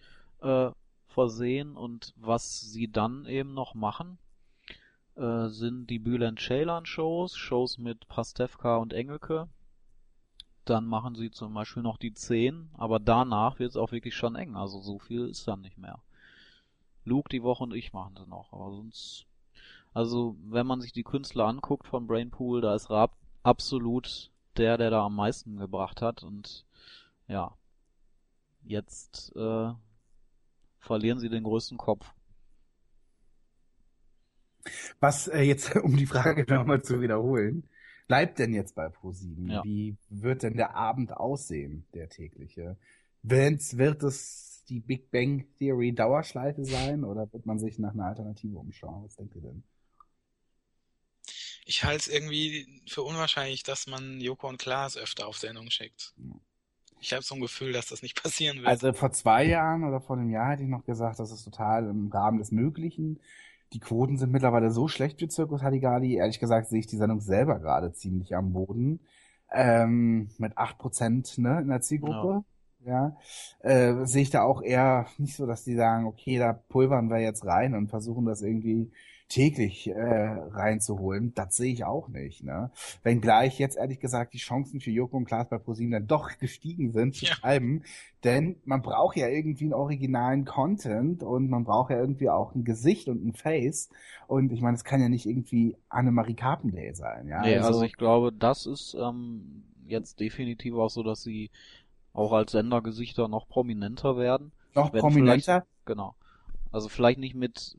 äh, 0.40 0.70
versehen. 1.08 1.76
Und 1.76 2.14
was 2.16 2.60
sie 2.60 2.90
dann 2.90 3.26
eben 3.26 3.52
noch 3.52 3.74
machen, 3.74 4.16
äh, 5.16 5.48
sind 5.48 5.90
die 5.90 5.98
Bülent 5.98 6.40
Ceylan 6.40 6.86
Shows, 6.86 7.36
Shows 7.36 7.76
mit 7.76 8.08
Pastewka 8.08 8.78
und 8.78 8.94
Engelke. 8.94 9.48
Dann 10.64 10.86
machen 10.86 11.14
sie 11.14 11.30
zum 11.30 11.52
Beispiel 11.52 11.82
noch 11.82 11.98
die 11.98 12.14
10, 12.14 12.70
aber 12.74 12.98
danach 12.98 13.58
wird 13.58 13.70
es 13.70 13.76
auch 13.76 13.92
wirklich 13.92 14.14
schon 14.14 14.34
eng. 14.34 14.56
Also 14.56 14.80
so 14.80 14.98
viel 14.98 15.28
ist 15.28 15.46
dann 15.46 15.60
nicht 15.60 15.78
mehr. 15.78 16.00
Luke 17.04 17.28
die 17.28 17.42
Woche 17.42 17.64
und 17.64 17.74
ich 17.74 17.92
machen 17.92 18.16
sie 18.16 18.26
noch, 18.26 18.52
aber 18.52 18.70
sonst. 18.70 19.26
Also 19.92 20.36
wenn 20.42 20.66
man 20.66 20.80
sich 20.80 20.92
die 20.92 21.04
Künstler 21.04 21.46
anguckt 21.46 21.86
von 21.86 22.06
Brainpool, 22.06 22.60
da 22.60 22.74
ist 22.74 22.90
Raab 22.90 23.16
absolut 23.42 24.30
der, 24.56 24.78
der 24.78 24.90
da 24.90 25.04
am 25.04 25.16
meisten 25.16 25.58
gebracht 25.58 26.00
hat 26.00 26.22
und 26.22 26.64
ja, 27.28 27.56
jetzt 28.64 29.34
äh, 29.36 29.72
verlieren 30.80 31.18
sie 31.18 31.28
den 31.28 31.44
größten 31.44 31.78
Kopf. 31.78 32.12
Was 35.00 35.28
äh, 35.28 35.42
jetzt, 35.42 35.76
um 35.82 35.96
die 35.96 36.06
Frage 36.06 36.44
nochmal 36.52 36.82
zu 36.82 37.00
wiederholen, 37.00 37.68
bleibt 38.06 38.38
denn 38.38 38.54
jetzt 38.54 38.74
bei 38.74 38.86
Pro7? 38.86 39.52
Ja. 39.52 39.64
Wie 39.64 39.96
wird 40.08 40.42
denn 40.42 40.56
der 40.56 40.74
Abend 40.74 41.16
aussehen, 41.16 41.86
der 41.94 42.08
tägliche? 42.08 42.76
Wenn's, 43.22 43.76
wird 43.78 44.02
es 44.02 44.64
die 44.68 44.80
Big 44.80 45.10
Bang 45.10 45.46
Theory 45.58 45.92
Dauerschleife 45.92 46.64
sein 46.64 47.04
oder 47.04 47.30
wird 47.32 47.46
man 47.46 47.58
sich 47.58 47.78
nach 47.78 47.92
einer 47.92 48.06
Alternative 48.06 48.58
umschauen? 48.58 49.04
Was 49.04 49.16
denkt 49.16 49.34
ihr 49.34 49.42
denn? 49.42 49.62
Ich 51.66 51.84
halte 51.84 51.98
es 51.98 52.08
irgendwie 52.08 52.82
für 52.86 53.02
unwahrscheinlich, 53.02 53.62
dass 53.62 53.86
man 53.86 54.20
Joko 54.20 54.48
und 54.48 54.58
Klaas 54.58 54.96
öfter 54.96 55.26
auf 55.26 55.38
Sendung 55.38 55.70
schickt. 55.70 56.12
Ja. 56.18 56.34
Ich 57.00 57.12
habe 57.12 57.22
so 57.22 57.34
ein 57.34 57.40
Gefühl, 57.40 57.72
dass 57.72 57.86
das 57.86 58.02
nicht 58.02 58.14
passieren 58.22 58.58
wird. 58.58 58.66
Also 58.66 58.92
vor 58.92 59.12
zwei 59.12 59.44
Jahren 59.44 59.84
oder 59.84 60.00
vor 60.00 60.16
einem 60.16 60.30
Jahr 60.30 60.52
hätte 60.52 60.62
ich 60.62 60.68
noch 60.68 60.84
gesagt, 60.84 61.18
das 61.18 61.30
ist 61.30 61.44
total 61.44 61.88
im 61.88 62.10
Rahmen 62.10 62.38
des 62.38 62.50
Möglichen. 62.50 63.20
Die 63.72 63.80
Quoten 63.80 64.18
sind 64.18 64.30
mittlerweile 64.30 64.70
so 64.70 64.88
schlecht 64.88 65.18
für 65.18 65.28
Zirkus 65.28 65.62
Halligalli. 65.62 66.14
Ehrlich 66.14 66.38
gesagt 66.38 66.68
sehe 66.68 66.80
ich 66.80 66.86
die 66.86 66.96
Sendung 66.96 67.20
selber 67.20 67.58
gerade 67.58 67.92
ziemlich 67.92 68.36
am 68.36 68.52
Boden. 68.52 69.00
Ähm, 69.52 70.30
mit 70.38 70.56
acht 70.56 70.78
Prozent 70.78 71.38
ne, 71.38 71.60
in 71.60 71.68
der 71.68 71.80
Zielgruppe. 71.80 72.44
Ja. 72.84 73.16
Äh, 73.60 74.04
sehe 74.04 74.22
ich 74.22 74.30
da 74.30 74.42
auch 74.42 74.62
eher 74.62 75.06
nicht 75.18 75.36
so, 75.36 75.46
dass 75.46 75.64
die 75.64 75.74
sagen, 75.74 76.06
okay, 76.06 76.38
da 76.38 76.52
pulvern 76.52 77.08
wir 77.08 77.18
jetzt 77.18 77.44
rein 77.46 77.74
und 77.74 77.88
versuchen 77.88 78.26
das 78.26 78.42
irgendwie 78.42 78.92
täglich 79.28 79.88
äh, 79.88 79.94
reinzuholen. 79.94 81.32
Das 81.34 81.56
sehe 81.56 81.72
ich 81.72 81.84
auch 81.84 82.08
nicht. 82.08 82.44
Ne? 82.44 82.70
Wenngleich 83.02 83.58
jetzt 83.58 83.76
ehrlich 83.76 83.98
gesagt 83.98 84.34
die 84.34 84.38
Chancen 84.38 84.80
für 84.80 84.90
Joko 84.90 85.16
und 85.16 85.24
Klaas 85.24 85.48
bei 85.48 85.58
ProSieben 85.58 85.92
dann 85.92 86.06
doch 86.06 86.30
gestiegen 86.38 86.92
sind 86.92 87.14
zu 87.16 87.24
Ja. 87.26 87.34
schreiben. 87.34 87.82
Denn 88.22 88.56
man 88.64 88.82
braucht 88.82 89.16
ja 89.16 89.28
irgendwie 89.28 89.64
einen 89.64 89.74
originalen 89.74 90.44
Content 90.44 91.22
und 91.22 91.48
man 91.50 91.64
braucht 91.64 91.90
ja 91.90 91.98
irgendwie 91.98 92.30
auch 92.30 92.54
ein 92.54 92.64
Gesicht 92.64 93.08
und 93.08 93.24
ein 93.26 93.34
Face. 93.34 93.88
Und 94.26 94.52
ich 94.52 94.60
meine, 94.60 94.76
es 94.76 94.84
kann 94.84 95.00
ja 95.00 95.08
nicht 95.08 95.26
irgendwie 95.26 95.76
Annemarie 95.88 96.34
Carpendale 96.34 96.94
sein. 96.94 97.28
Ja? 97.28 97.42
Nee, 97.42 97.58
also 97.58 97.82
ich 97.82 97.96
glaube, 97.96 98.32
das 98.32 98.66
ist 98.66 98.94
ähm, 99.00 99.64
jetzt 99.86 100.20
definitiv 100.20 100.74
auch 100.74 100.90
so, 100.90 101.02
dass 101.02 101.22
sie 101.22 101.50
auch 102.12 102.32
als 102.32 102.52
Sendergesichter 102.52 103.28
noch 103.28 103.48
prominenter 103.48 104.16
werden. 104.16 104.52
noch 104.74 104.92
prominenter. 104.92 105.66
Genau. 105.84 106.14
Also 106.70 106.88
vielleicht 106.88 107.18
nicht 107.20 107.34
mit, 107.34 107.76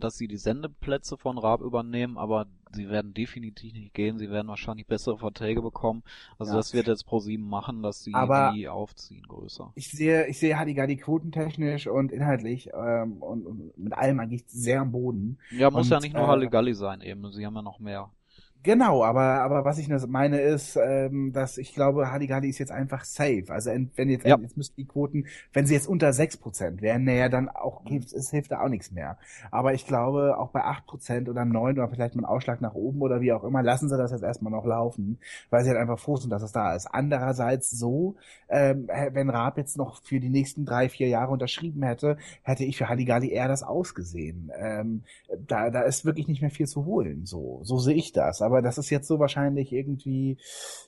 dass 0.00 0.16
sie 0.16 0.28
die 0.28 0.36
Sendeplätze 0.36 1.16
von 1.16 1.38
Raab 1.38 1.60
übernehmen, 1.60 2.18
aber 2.18 2.46
sie 2.72 2.88
werden 2.88 3.14
definitiv 3.14 3.72
nicht 3.72 3.94
gehen. 3.94 4.18
Sie 4.18 4.30
werden 4.30 4.48
wahrscheinlich 4.48 4.86
bessere 4.86 5.18
Verträge 5.18 5.62
bekommen. 5.62 6.02
Also 6.38 6.52
Ja. 6.52 6.56
das 6.58 6.74
wird 6.74 6.86
jetzt 6.86 7.04
ProSieben 7.06 7.48
machen, 7.48 7.82
dass 7.82 8.02
sie 8.04 8.14
Aber- 8.14 8.52
die 8.54 8.68
aufziehen 8.68 9.22
größer. 9.26 9.72
Ich 9.74 9.90
sehe, 9.90 10.26
ich 10.26 10.38
sehe 10.38 10.58
Halligalli 10.58 10.96
quotentechnisch 10.96 11.86
und 11.86 12.12
inhaltlich 12.12 12.70
ähm, 12.74 13.22
und, 13.22 13.46
und 13.46 13.78
mit 13.78 13.92
allem 13.92 14.20
eigentlich 14.20 14.44
sehr 14.48 14.80
am 14.82 14.92
Boden. 14.92 15.38
Ja, 15.50 15.70
muss 15.70 15.86
Und, 15.86 15.90
ja 15.92 16.00
nicht 16.00 16.14
nur 16.14 16.24
äh, 16.24 16.28
Halligalli 16.28 16.74
sein 16.74 17.00
eben. 17.00 17.30
Sie 17.32 17.44
haben 17.46 17.54
ja 17.54 17.62
noch 17.62 17.78
mehr. 17.80 18.10
Genau, 18.64 19.04
aber, 19.04 19.40
aber 19.40 19.64
was 19.64 19.78
ich 19.78 19.88
nur 19.88 20.04
meine 20.08 20.40
ist, 20.40 20.76
ähm, 20.76 21.32
dass 21.32 21.58
ich 21.58 21.74
glaube, 21.74 22.10
Halligalli 22.10 22.48
ist 22.48 22.58
jetzt 22.58 22.72
einfach 22.72 23.04
safe. 23.04 23.44
Also 23.48 23.70
wenn 23.94 24.10
jetzt, 24.10 24.26
Ja. 24.26 24.36
jetzt 24.36 24.56
müssten 24.56 24.74
die 24.76 24.84
Quoten, 24.86 25.26
wenn 25.52 25.64
sie 25.64 25.74
jetzt 25.74 25.86
unter 25.86 26.12
6% 26.12 26.82
wären, 26.82 27.04
naja, 27.04 27.28
dann 27.28 27.48
auch 27.48 27.84
hilft, 27.86 28.12
es 28.12 28.30
hilft 28.30 28.50
da 28.50 28.60
auch 28.60 28.68
nichts 28.68 28.90
mehr. 28.90 29.16
Aber 29.52 29.74
ich 29.74 29.86
glaube, 29.86 30.36
auch 30.38 30.50
bei 30.50 30.64
8% 30.64 31.28
oder 31.28 31.44
9 31.44 31.78
oder 31.78 31.88
vielleicht 31.88 32.16
mal 32.16 32.24
einen 32.24 32.34
Ausschlag 32.34 32.60
nach 32.60 32.74
oben 32.74 33.00
oder 33.00 33.20
wie 33.20 33.32
auch 33.32 33.44
immer, 33.44 33.62
lassen 33.62 33.88
sie 33.88 33.96
das 33.96 34.10
jetzt 34.10 34.24
erstmal 34.24 34.52
noch 34.52 34.66
laufen, 34.66 35.18
weil 35.50 35.62
sie 35.62 35.70
halt 35.70 35.78
einfach 35.78 35.98
froh 36.00 36.16
sind, 36.16 36.30
dass 36.30 36.42
es 36.42 36.50
da 36.52 36.74
ist. 36.74 36.86
Andererseits 36.86 37.70
so, 37.70 38.16
ähm, 38.48 38.88
wenn 39.12 39.30
Raab 39.30 39.56
jetzt 39.56 39.76
noch 39.76 40.02
für 40.02 40.18
die 40.20 40.30
nächsten 40.30 40.64
drei, 40.64 40.88
vier 40.88 41.06
Jahre 41.08 41.30
unterschrieben 41.32 41.84
hätte, 41.84 42.16
hätte 42.42 42.64
ich 42.64 42.76
für 42.76 42.88
Halligalli 42.88 43.30
eher 43.30 43.46
das 43.48 43.62
ausgesehen. 43.62 44.50
Ähm, 44.58 45.04
da, 45.46 45.70
da 45.70 45.82
ist 45.82 46.04
wirklich 46.04 46.26
nicht 46.26 46.40
mehr 46.42 46.50
viel 46.50 46.66
zu 46.66 46.84
holen. 46.86 47.24
So, 47.24 47.60
so 47.62 47.78
sehe 47.78 47.94
ich 47.94 48.12
das. 48.12 48.42
Aber 48.42 48.47
das 48.62 48.78
ist 48.78 48.90
jetzt 48.90 49.08
so 49.08 49.18
wahrscheinlich 49.18 49.72
irgendwie, 49.72 50.38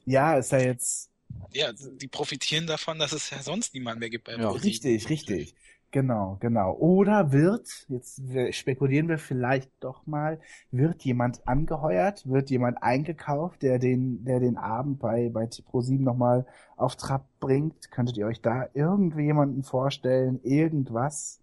ja, 0.04 0.36
ist 0.36 0.52
da 0.52 0.58
jetzt 0.58 1.10
ja, 1.52 1.70
die 1.72 2.08
profitieren 2.08 2.66
davon, 2.66 2.98
dass 2.98 3.12
es 3.12 3.30
ja 3.30 3.42
sonst 3.42 3.74
niemand 3.74 4.00
mehr 4.00 4.10
gibt 4.10 4.24
bei 4.24 4.36
Ja. 4.36 4.50
Richtig, 4.50 5.08
richtig. 5.08 5.54
Genau, 5.92 6.36
genau. 6.38 6.74
Oder 6.74 7.32
wird, 7.32 7.86
jetzt 7.88 8.22
spekulieren 8.52 9.08
wir 9.08 9.18
vielleicht 9.18 9.70
doch 9.80 10.06
mal, 10.06 10.40
wird 10.70 11.02
jemand 11.02 11.46
angeheuert, 11.48 12.28
wird 12.28 12.48
jemand 12.50 12.80
eingekauft, 12.80 13.62
der 13.62 13.80
den, 13.80 14.24
der 14.24 14.38
den 14.38 14.56
Abend 14.56 15.00
bei, 15.00 15.30
bei 15.30 15.46
Pro7 15.46 16.00
nochmal 16.00 16.46
auf 16.76 16.94
Trab 16.94 17.26
bringt? 17.40 17.90
Könntet 17.90 18.16
ihr 18.18 18.26
euch 18.26 18.40
da 18.40 18.68
irgendwie 18.72 19.24
jemanden 19.24 19.64
vorstellen? 19.64 20.38
Irgendwas? 20.44 21.40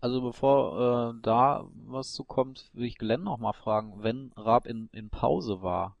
Also 0.00 0.20
bevor 0.22 1.14
äh, 1.16 1.20
da 1.22 1.64
was 1.86 2.12
zu 2.12 2.24
kommt, 2.24 2.70
will 2.74 2.86
ich 2.86 2.98
Glenn 2.98 3.24
noch 3.24 3.38
mal 3.38 3.52
fragen, 3.52 4.02
wenn 4.02 4.32
Raab 4.36 4.66
in, 4.66 4.88
in 4.92 5.10
Pause 5.10 5.62
war 5.62 5.96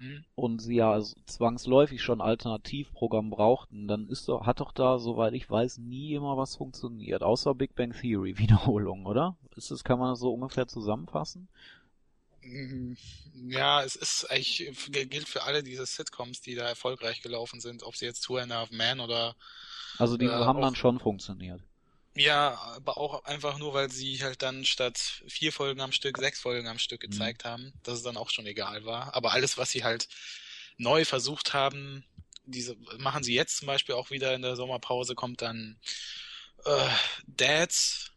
Hm? 0.00 0.24
und 0.36 0.60
sie 0.60 0.76
ja 0.76 1.00
zwangsläufig 1.26 2.00
schon 2.02 2.20
Alternativprogramm 2.20 3.30
brauchten, 3.30 3.88
dann 3.88 4.08
ist 4.08 4.28
doch, 4.28 4.46
hat 4.46 4.60
doch 4.60 4.72
da, 4.72 4.98
soweit 4.98 5.34
ich 5.34 5.48
weiß, 5.50 5.78
nie 5.78 6.14
immer 6.14 6.36
was 6.36 6.56
funktioniert, 6.56 7.22
außer 7.24 7.54
Big 7.54 7.74
Bang 7.74 7.92
Theory 7.92 8.38
Wiederholung, 8.38 9.06
oder? 9.06 9.36
Ist 9.56 9.70
das, 9.72 9.84
kann 9.84 9.98
man 9.98 10.10
das 10.12 10.20
so 10.20 10.32
ungefähr 10.32 10.66
zusammenfassen? 10.68 11.48
Mm, 12.42 12.94
Ja, 13.48 13.82
es 13.82 13.96
ist 13.96 14.30
eigentlich, 14.30 14.70
gilt 15.10 15.28
für 15.28 15.42
alle 15.44 15.62
diese 15.62 15.86
Sitcoms, 15.86 16.40
die 16.40 16.54
da 16.54 16.68
erfolgreich 16.68 17.22
gelaufen 17.22 17.60
sind, 17.60 17.82
ob 17.82 17.96
sie 17.96 18.04
jetzt 18.06 18.22
Two 18.22 18.36
and 18.38 18.52
a 18.52 18.56
Half 18.60 18.70
Men 18.70 19.00
oder 19.00 19.34
Also 19.98 20.16
die 20.16 20.30
Äh, 20.30 20.44
haben 20.44 20.60
dann 20.60 20.76
schon 20.76 21.00
funktioniert. 21.00 21.60
Ja, 22.16 22.54
aber 22.76 22.96
auch 22.96 23.24
einfach 23.24 23.58
nur, 23.58 23.74
weil 23.74 23.90
sie 23.90 24.22
halt 24.22 24.42
dann 24.42 24.64
statt 24.64 25.22
vier 25.26 25.52
Folgen 25.52 25.80
am 25.80 25.90
Stück 25.92 26.16
sechs 26.18 26.40
Folgen 26.40 26.68
am 26.68 26.78
Stück 26.78 27.00
Mhm. 27.08 27.10
gezeigt 27.10 27.44
haben, 27.44 27.72
dass 27.82 27.94
es 27.98 28.02
dann 28.04 28.16
auch 28.16 28.30
schon 28.30 28.46
egal 28.46 28.84
war. 28.84 29.14
Aber 29.14 29.32
alles, 29.32 29.58
was 29.58 29.70
sie 29.70 29.82
halt 29.84 30.08
neu 30.76 31.04
versucht 31.04 31.54
haben, 31.54 32.04
diese 32.44 32.76
machen 32.98 33.24
sie 33.24 33.34
jetzt 33.34 33.56
zum 33.56 33.66
Beispiel 33.66 33.94
auch 33.94 34.10
wieder 34.10 34.34
in 34.34 34.42
der 34.42 34.54
Sommerpause, 34.56 35.14
kommt 35.14 35.42
dann 35.42 35.78
äh, 36.64 36.88
Dads 37.26 38.12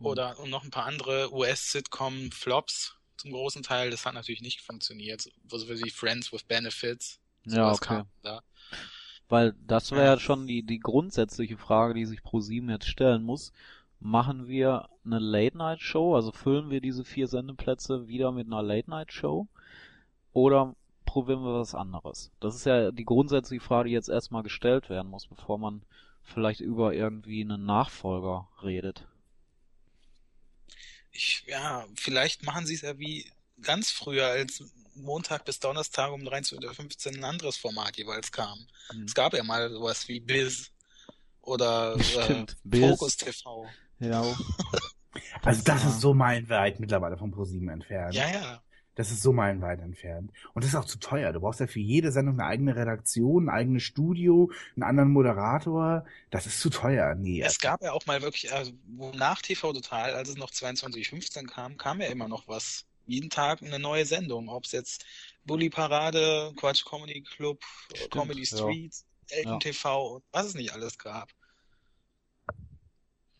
Mhm. 0.00 0.06
oder 0.06 0.38
und 0.38 0.50
noch 0.50 0.64
ein 0.64 0.70
paar 0.70 0.86
andere 0.86 1.32
US-Sitcom-Flops 1.32 2.96
zum 3.18 3.32
großen 3.32 3.62
Teil. 3.62 3.90
Das 3.90 4.06
hat 4.06 4.14
natürlich 4.14 4.40
nicht 4.42 4.62
funktioniert. 4.62 5.28
So 5.48 5.68
wie 5.68 5.90
Friends 5.90 6.32
with 6.32 6.44
Benefits. 6.44 7.20
Ja, 7.44 7.72
okay. 7.72 7.88
kam 7.88 8.06
da. 8.22 8.42
Weil 9.32 9.54
das 9.66 9.92
wäre 9.92 10.16
Ja. 10.16 10.18
schon 10.18 10.46
die, 10.46 10.62
die 10.62 10.78
grundsätzliche 10.78 11.56
Frage, 11.56 11.94
die 11.94 12.04
sich 12.04 12.22
ProSieben 12.22 12.68
jetzt 12.68 12.86
stellen 12.86 13.22
muss. 13.22 13.54
Machen 13.98 14.46
wir 14.46 14.90
eine 15.06 15.18
Late-Night-Show, 15.20 16.14
also 16.14 16.32
füllen 16.32 16.68
wir 16.68 16.82
diese 16.82 17.02
vier 17.02 17.26
Sendeplätze 17.28 18.08
wieder 18.08 18.30
mit 18.30 18.46
einer 18.46 18.62
Late-Night-Show? 18.62 19.46
Oder 20.34 20.76
probieren 21.06 21.42
wir 21.44 21.54
was 21.54 21.74
anderes? 21.74 22.30
Das 22.40 22.54
ist 22.54 22.66
ja 22.66 22.90
die 22.90 23.06
grundsätzliche 23.06 23.64
Frage, 23.64 23.88
die 23.88 23.94
jetzt 23.94 24.10
erstmal 24.10 24.42
gestellt 24.42 24.90
werden 24.90 25.10
muss, 25.10 25.26
bevor 25.26 25.56
man 25.56 25.80
vielleicht 26.22 26.60
über 26.60 26.92
irgendwie 26.92 27.40
einen 27.40 27.64
Nachfolger 27.64 28.48
redet. 28.62 29.06
Ich, 31.10 31.44
ja, 31.46 31.86
vielleicht 31.94 32.42
machen 32.42 32.66
sie 32.66 32.74
es 32.74 32.82
ja 32.82 32.98
wie 32.98 33.30
ganz 33.62 33.90
früher, 33.90 34.26
als 34.26 34.62
Montag 34.94 35.44
bis 35.44 35.58
Donnerstag 35.60 36.10
um 36.12 36.22
13.15 36.22 37.06
Uhr 37.08 37.16
ein 37.18 37.24
anderes 37.24 37.56
Format 37.56 37.96
jeweils 37.96 38.30
kam. 38.32 38.58
Hm. 38.90 39.04
Es 39.04 39.14
gab 39.14 39.32
ja 39.34 39.42
mal 39.42 39.70
sowas 39.70 40.06
wie 40.08 40.20
Biz 40.20 40.70
oder 41.40 41.96
äh, 42.28 42.46
Biz. 42.64 42.90
Focus 42.90 43.16
TV. 43.16 43.66
Ja, 44.00 44.22
Also 45.42 45.62
das 45.64 45.82
Ja. 45.82 45.88
ist 45.90 46.00
so 46.00 46.14
meilenweit 46.14 46.80
mittlerweile 46.80 47.16
von 47.18 47.30
ProSieben 47.30 47.68
entfernt. 47.68 48.14
Ja, 48.14 48.28
ja. 48.28 48.62
Das 48.94 49.10
ist 49.10 49.22
so 49.22 49.32
meilenweit 49.32 49.80
entfernt. 49.80 50.30
Und 50.52 50.64
das 50.64 50.70
ist 50.72 50.76
auch 50.76 50.84
zu 50.84 50.98
teuer. 50.98 51.32
Du 51.32 51.40
brauchst 51.40 51.60
ja 51.60 51.66
für 51.66 51.80
jede 51.80 52.12
Sendung 52.12 52.38
eine 52.38 52.46
eigene 52.46 52.76
Redaktion, 52.76 53.46
ein 53.46 53.54
eigenes 53.54 53.82
Studio, 53.84 54.50
einen 54.76 54.82
anderen 54.82 55.10
Moderator. 55.10 56.04
Das 56.30 56.46
ist 56.46 56.60
zu 56.60 56.68
teuer. 56.68 57.14
Nee. 57.14 57.40
Es 57.40 57.58
gab 57.58 57.82
ja 57.82 57.92
auch 57.92 58.04
mal 58.04 58.20
wirklich, 58.20 58.52
also 58.52 58.72
wo 58.88 59.10
nach 59.12 59.40
TV 59.40 59.72
Total, 59.72 60.14
als 60.14 60.28
es 60.28 60.36
noch 60.36 60.50
22.15 60.50 61.46
kam, 61.46 61.78
kam 61.78 62.02
ja 62.02 62.08
immer 62.08 62.28
noch 62.28 62.46
was. 62.48 62.84
Jeden 63.06 63.30
Tag 63.30 63.62
eine 63.62 63.78
neue 63.78 64.06
Sendung. 64.06 64.48
Ob 64.48 64.64
es 64.64 64.72
jetzt 64.72 65.04
Bully 65.44 65.70
Parade, 65.70 66.52
Quatsch 66.56 66.84
Comedy 66.84 67.22
Club, 67.22 67.62
Stimmt, 67.94 68.10
Comedy 68.10 68.44
ja. 68.44 68.46
Street, 68.46 68.94
Elton 69.28 69.52
Ja. 69.52 69.58
TV 69.58 70.16
und 70.16 70.24
was 70.32 70.46
es 70.46 70.54
nicht 70.54 70.72
alles 70.72 70.98
gab. 70.98 71.30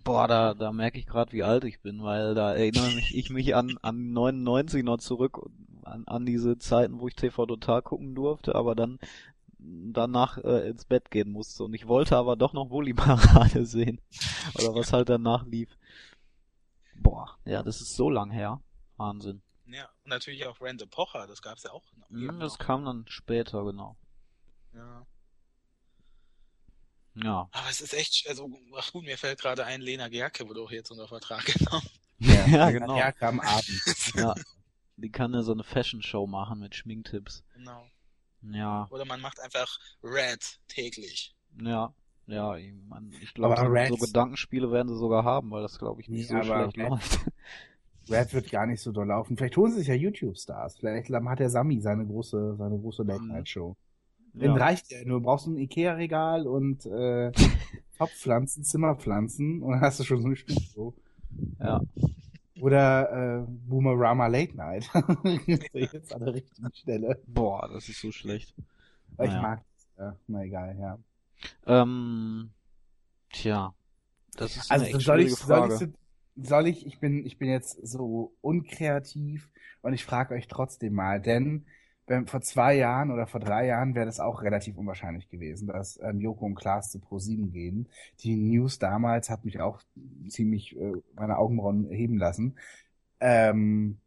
Boah, 0.04 0.26
da, 0.26 0.54
da 0.54 0.72
merke 0.72 0.98
ich 0.98 1.06
gerade, 1.06 1.32
wie 1.32 1.44
alt 1.44 1.64
ich 1.64 1.80
bin, 1.80 2.02
weil 2.02 2.34
da 2.34 2.54
erinnere 2.54 2.90
mich 2.90 3.14
ich 3.16 3.30
mich 3.30 3.54
an, 3.54 3.78
an 3.82 4.12
99 4.12 4.82
noch 4.84 4.98
zurück, 4.98 5.38
an, 5.84 6.04
an 6.06 6.26
diese 6.26 6.58
Zeiten, 6.58 6.98
wo 7.00 7.06
ich 7.08 7.14
TV 7.14 7.46
Total 7.46 7.82
gucken 7.82 8.14
durfte, 8.14 8.54
aber 8.56 8.74
dann 8.74 8.98
danach 9.58 10.38
äh, 10.38 10.68
ins 10.68 10.84
Bett 10.86 11.10
gehen 11.10 11.30
musste. 11.30 11.64
Und 11.64 11.74
ich 11.74 11.86
wollte 11.88 12.16
aber 12.16 12.36
doch 12.36 12.52
noch 12.52 12.66
Bulli 12.66 12.94
Parade 12.94 13.64
sehen. 13.66 14.00
Oder 14.54 14.74
was 14.74 14.92
halt 14.92 15.08
danach 15.08 15.46
lief. 15.46 15.76
Boah, 16.94 17.38
ja, 17.44 17.62
das 17.62 17.80
ist 17.82 17.94
so 17.96 18.08
lang 18.10 18.30
her. 18.30 18.60
Wahnsinn. 18.96 19.42
Ja, 19.72 19.88
und 20.04 20.10
natürlich 20.10 20.46
auch 20.46 20.60
Rente 20.60 20.86
Pocher, 20.86 21.26
das 21.26 21.42
gab's 21.42 21.62
ja 21.62 21.70
auch 21.72 21.84
noch. 21.96 22.08
Hm, 22.10 22.22
eben 22.22 22.40
das 22.40 22.58
noch. 22.58 22.66
kam 22.66 22.84
dann 22.84 23.04
später, 23.08 23.64
genau. 23.64 23.96
Ja. 24.74 25.06
Ja. 27.14 27.48
Aber 27.52 27.68
es 27.70 27.80
ist 27.80 27.92
echt, 27.94 28.26
also, 28.28 28.48
ach 28.76 28.92
gut, 28.92 29.04
mir 29.04 29.18
fällt 29.18 29.40
gerade 29.40 29.64
ein, 29.66 29.80
Lena 29.82 30.08
Gerke 30.08 30.48
wurde 30.48 30.60
auch 30.62 30.70
jetzt 30.70 30.90
unter 30.90 31.08
Vertrag 31.08 31.44
genommen. 31.46 31.88
Ja, 32.18 32.46
Ja, 32.46 32.70
genau. 32.70 32.96
Ja, 32.96 33.12
am 33.20 33.40
Abend. 33.40 33.82
ja. 34.14 34.34
Die 34.96 35.10
kann 35.10 35.34
ja 35.34 35.42
so 35.42 35.52
eine 35.52 35.64
Fashion-Show 35.64 36.26
machen 36.26 36.60
mit 36.60 36.74
Schminktipps. 36.74 37.44
Genau. 37.54 37.86
Ja, 38.42 38.86
Oder 38.90 39.04
man 39.04 39.20
macht 39.20 39.40
einfach 39.40 39.78
Red 40.02 40.58
täglich. 40.68 41.34
ja, 41.60 41.94
ja. 42.26 42.56
Ich, 42.56 42.72
mein, 42.88 43.12
ich 43.20 43.34
glaube, 43.34 43.56
so, 43.56 43.96
so 43.96 44.06
Gedankenspiele 44.06 44.70
werden 44.72 44.88
sie 44.88 44.96
sogar 44.98 45.24
haben, 45.24 45.50
weil 45.50 45.62
das, 45.62 45.78
glaube 45.78 46.00
ich, 46.00 46.08
nicht 46.08 46.30
Nee, 46.30 46.42
so 46.42 46.52
aber 46.52 46.70
schlecht 46.72 46.76
läuft. 46.76 47.20
Red 48.10 48.34
wird 48.34 48.50
gar 48.50 48.66
nicht 48.66 48.80
so 48.80 48.92
doll 48.92 49.06
laufen. 49.06 49.36
Vielleicht 49.36 49.56
holen 49.56 49.72
sie 49.72 49.78
sich 49.78 49.88
ja 49.88 49.94
YouTube-Stars. 49.94 50.76
Vielleicht 50.78 51.08
hat 51.10 51.38
der 51.38 51.50
Sami 51.50 51.80
seine 51.80 52.04
große, 52.06 52.56
seine 52.56 52.78
große 52.78 53.02
Late-Night-Show. 53.04 53.76
Dann 54.34 54.48
Ja. 54.50 54.54
reicht 54.54 54.90
ja 54.90 55.04
nur. 55.04 55.18
Du 55.20 55.24
brauchst 55.24 55.46
ein 55.46 55.56
Ikea-Regal 55.58 56.46
und 56.46 56.84
äh, 56.86 57.30
Topfpflanzen, 57.98 58.64
Zimmerpflanzen 58.64 59.62
und 59.62 59.72
dann 59.72 59.80
hast 59.82 60.00
du 60.00 60.04
schon 60.04 60.20
so 60.20 60.26
eine 60.26 60.36
Studio. 60.36 60.94
Ja. 61.60 61.80
Oder 62.60 63.40
äh, 63.40 63.46
Boomerama 63.68 64.26
Late 64.28 64.56
Night. 64.56 64.88
Jetzt 65.72 66.14
an 66.14 66.24
der 66.24 66.34
richtigen 66.34 66.72
Stelle. 66.74 67.20
Boah, 67.26 67.68
das 67.72 67.88
ist 67.88 68.00
so 68.00 68.10
schlecht. 68.12 68.54
Weil 69.16 69.28
ich 69.28 69.34
Naja. 69.34 69.42
mag 69.42 69.62
das. 69.74 69.88
Ja, 69.98 70.16
na 70.28 70.44
egal, 70.44 70.76
ja. 70.78 70.98
Ähm, 71.66 72.50
tja, 73.30 73.74
das 74.36 74.56
ist 74.56 74.70
Also 74.70 74.84
eine 74.86 74.94
echt 74.94 75.04
soll 75.04 75.20
ich, 75.20 75.26
schwierige 75.32 75.46
soll 75.46 75.56
Frage. 75.58 75.74
ich, 75.74 75.80
so- 75.80 75.86
soll 76.36 76.66
ich, 76.66 76.86
ich 76.86 76.98
bin, 77.00 77.26
ich 77.26 77.38
bin 77.38 77.48
jetzt 77.48 77.86
so 77.86 78.32
unkreativ 78.40 79.50
und 79.82 79.92
ich 79.92 80.04
frage 80.04 80.34
euch 80.34 80.48
trotzdem 80.48 80.94
mal, 80.94 81.20
denn 81.20 81.66
wenn, 82.06 82.26
vor 82.26 82.40
zwei 82.40 82.74
Jahren 82.74 83.10
oder 83.10 83.26
vor 83.26 83.40
drei 83.40 83.66
Jahren 83.66 83.94
wäre 83.94 84.06
das 84.06 84.20
auch 84.20 84.42
relativ 84.42 84.76
unwahrscheinlich 84.76 85.28
gewesen, 85.28 85.68
dass 85.68 86.00
ähm, 86.02 86.20
Joko 86.20 86.46
und 86.46 86.56
Klaas 86.56 86.90
zu 86.90 86.98
Pro7 86.98 87.50
gehen. 87.50 87.88
Die 88.20 88.36
News 88.36 88.78
damals 88.78 89.30
hat 89.30 89.44
mich 89.44 89.60
auch 89.60 89.80
ziemlich 90.28 90.76
äh, 90.76 90.92
meine 91.14 91.38
Augenbrauen 91.38 91.88
heben 91.90 92.18
lassen. 92.18 92.56
Ähm, 93.20 93.98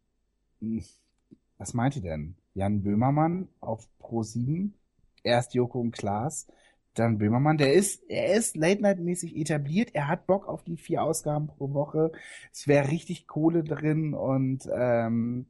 was 1.58 1.74
meint 1.74 1.96
ihr 1.96 2.02
denn? 2.02 2.36
Jan 2.54 2.82
Böhmermann 2.82 3.48
auf 3.60 3.88
Pro7, 4.00 4.70
erst 5.22 5.54
Joko 5.54 5.80
und 5.80 5.92
Klaas, 5.92 6.46
dann 6.98 7.18
Böhmermann, 7.18 7.58
der 7.58 7.74
ist, 7.74 8.02
er 8.08 8.34
ist 8.34 8.56
Late-Night-mäßig 8.56 9.36
etabliert, 9.36 9.90
er 9.94 10.08
hat 10.08 10.26
Bock 10.26 10.48
auf 10.48 10.64
die 10.64 10.76
vier 10.76 11.02
Ausgaben 11.02 11.46
pro 11.46 11.72
Woche, 11.72 12.12
es 12.52 12.66
wäre 12.66 12.90
richtig 12.90 13.26
Kohle 13.26 13.64
drin 13.64 14.14
und, 14.14 14.68
ähm, 14.72 15.46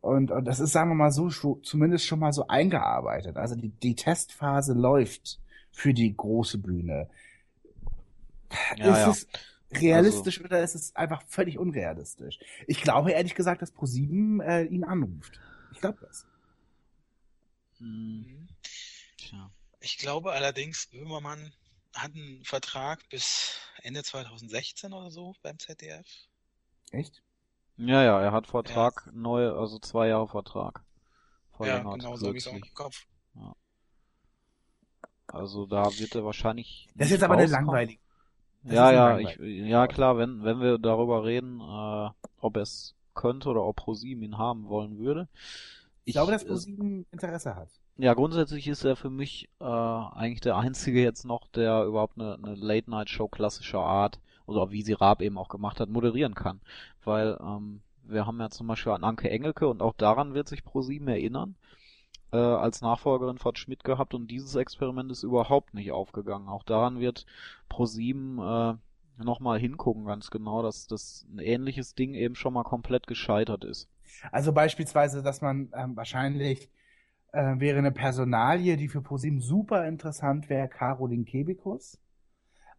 und, 0.00 0.30
und 0.30 0.44
das 0.44 0.60
ist, 0.60 0.72
sagen 0.72 0.90
wir 0.90 0.94
mal 0.94 1.10
so, 1.10 1.28
zumindest 1.62 2.06
schon 2.06 2.18
mal 2.18 2.32
so 2.32 2.46
eingearbeitet. 2.46 3.36
Also 3.36 3.54
die, 3.54 3.70
die 3.70 3.94
Testphase 3.94 4.74
läuft 4.74 5.40
für 5.72 5.94
die 5.94 6.14
große 6.14 6.58
Bühne. 6.58 7.08
Ja, 8.76 8.92
ist 8.92 8.98
ja. 8.98 9.10
es 9.10 9.28
realistisch 9.80 10.40
oder 10.44 10.62
ist 10.62 10.74
es 10.74 10.94
einfach 10.94 11.22
völlig 11.26 11.58
unrealistisch? 11.58 12.38
Ich 12.66 12.82
glaube 12.82 13.12
ehrlich 13.12 13.34
gesagt, 13.34 13.62
dass 13.62 13.70
ProSieben 13.70 14.40
äh, 14.40 14.64
ihn 14.64 14.84
anruft. 14.84 15.40
Ich 15.72 15.80
glaube 15.80 15.98
das. 16.02 16.26
Hm, 17.78 18.46
tja. 18.62 18.83
Ich 19.84 19.98
glaube 19.98 20.32
allerdings, 20.32 20.86
Böhmermann 20.86 21.52
hat 21.94 22.14
einen 22.14 22.42
Vertrag 22.42 23.06
bis 23.10 23.58
Ende 23.82 24.02
2016 24.02 24.94
oder 24.94 25.10
so 25.10 25.34
beim 25.42 25.58
ZDF. 25.58 26.06
Echt? 26.90 27.22
Ja, 27.76 28.02
ja, 28.02 28.18
er 28.18 28.32
hat 28.32 28.46
Vertrag, 28.46 29.10
neu, 29.12 29.50
also 29.50 29.78
zwei 29.78 30.08
Jahre 30.08 30.26
Vertrag. 30.26 30.82
Ja, 31.60 31.80
genau, 31.80 32.16
so 32.16 32.28
habe 32.28 32.38
ich 32.38 32.46
es 32.46 32.50
auch 32.50 32.54
im 32.54 32.74
Kopf. 32.74 33.06
Also 35.26 35.66
da 35.66 35.84
wird 35.98 36.14
er 36.14 36.24
wahrscheinlich. 36.24 36.88
Das 36.94 37.08
ist 37.08 37.12
jetzt 37.12 37.22
aber 37.22 37.34
eine 37.34 37.42
rauskommen. 37.42 37.66
langweilige. 37.66 38.00
Das 38.62 38.74
ja, 38.74 38.90
ja, 38.90 39.18
ich, 39.18 39.38
ja 39.38 39.86
klar, 39.86 40.16
wenn, 40.16 40.44
wenn 40.44 40.60
wir 40.60 40.78
darüber 40.78 41.24
reden, 41.24 41.60
äh, 41.60 42.10
ob 42.38 42.56
er 42.56 42.62
es 42.62 42.94
könnte 43.14 43.50
oder 43.50 43.62
ob 43.64 43.76
ProSieben 43.76 44.22
ihn 44.22 44.38
haben 44.38 44.66
wollen 44.68 44.98
würde. 44.98 45.28
Ich 46.04 46.14
glaube, 46.14 46.32
dass 46.32 46.44
äh, 46.44 46.46
ProSieben 46.46 47.06
Interesse 47.10 47.54
hat. 47.54 47.68
Ja, 47.96 48.14
grundsätzlich 48.14 48.66
ist 48.66 48.84
er 48.84 48.96
für 48.96 49.10
mich 49.10 49.48
äh, 49.60 49.64
eigentlich 49.64 50.40
der 50.40 50.56
einzige 50.56 51.02
jetzt 51.02 51.24
noch, 51.24 51.46
der 51.48 51.84
überhaupt 51.84 52.18
eine, 52.18 52.34
eine 52.34 52.54
Late-Night-Show 52.54 53.28
klassischer 53.28 53.80
Art, 53.80 54.18
oder 54.46 54.70
wie 54.70 54.82
sie 54.82 54.92
Raab 54.92 55.22
eben 55.22 55.38
auch 55.38 55.48
gemacht 55.48 55.80
hat, 55.80 55.88
moderieren 55.88 56.34
kann. 56.34 56.60
Weil 57.04 57.38
ähm, 57.40 57.80
wir 58.02 58.26
haben 58.26 58.40
ja 58.40 58.50
zum 58.50 58.66
Beispiel 58.66 58.92
an 58.92 59.04
Anke 59.04 59.30
Engelke 59.30 59.68
und 59.68 59.82
auch 59.82 59.94
daran 59.94 60.34
wird 60.34 60.48
sich 60.48 60.64
ProSieben 60.64 61.08
erinnern, 61.08 61.54
äh, 62.32 62.36
als 62.36 62.80
Nachfolgerin 62.82 63.38
von 63.38 63.56
Schmidt 63.56 63.84
gehabt 63.84 64.14
und 64.14 64.30
dieses 64.30 64.54
Experiment 64.54 65.10
ist 65.10 65.22
überhaupt 65.22 65.74
nicht 65.74 65.92
aufgegangen. 65.92 66.48
Auch 66.48 66.64
daran 66.64 67.00
wird 67.00 67.26
ProSieben 67.68 68.38
äh, 68.38 68.74
nochmal 69.22 69.58
hingucken 69.58 70.04
ganz 70.04 70.30
genau, 70.30 70.62
dass 70.62 70.86
das 70.86 71.26
ein 71.32 71.38
ähnliches 71.38 71.94
Ding 71.94 72.14
eben 72.14 72.34
schon 72.34 72.52
mal 72.52 72.64
komplett 72.64 73.06
gescheitert 73.06 73.64
ist. 73.64 73.88
Also 74.32 74.52
beispielsweise, 74.52 75.22
dass 75.22 75.40
man 75.40 75.70
ähm, 75.74 75.96
wahrscheinlich 75.96 76.68
äh, 77.34 77.60
wäre 77.60 77.78
eine 77.78 77.92
Personalie, 77.92 78.76
die 78.76 78.88
für 78.88 79.02
ProSieben 79.02 79.40
super 79.40 79.86
interessant 79.86 80.48
wäre, 80.48 80.68
Caroline 80.68 81.24
Kebekus. 81.24 81.98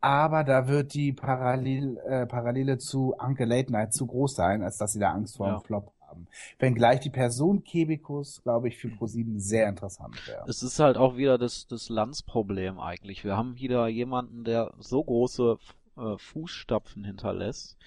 Aber 0.02 0.44
da 0.44 0.68
wird 0.68 0.94
die 0.94 1.14
Parallel, 1.14 1.98
äh, 2.08 2.26
Parallele 2.28 2.78
zu 2.78 3.18
Anke 3.18 3.46
Late 3.46 3.72
Night 3.72 3.94
zu 3.94 4.06
groß 4.06 4.36
sein, 4.36 4.62
als 4.62 4.78
dass 4.78 4.94
sie 4.94 5.00
da 5.00 5.12
Angst 5.12 5.38
vor 5.38 5.48
Ja. 5.48 5.54
einem 5.54 5.64
Flop 5.64 5.92
haben. 6.08 6.28
Wenngleich 6.60 7.00
die 7.00 7.10
Person 7.10 7.64
Kebekus, 7.64 8.42
glaube 8.44 8.68
ich, 8.68 8.78
für 8.78 8.90
ProSieben 8.90 9.40
sehr 9.40 9.68
interessant 9.68 10.16
wäre. 10.28 10.46
Es 10.48 10.62
ist 10.62 10.80
halt 10.80 10.98
auch 10.98 11.18
wieder 11.18 11.38
das, 11.38 11.66
das 11.68 11.90
Landsproblem 11.90 12.80
eigentlich. 12.80 13.24
Wir 13.24 13.36
haben 13.36 13.58
wieder 13.58 13.88
jemanden, 13.88 14.44
der 14.44 14.74
so 14.80 15.04
große 15.04 15.58
äh, 15.98 16.18
Fußstapfen 16.18 17.04
hinterlässt, 17.04 17.78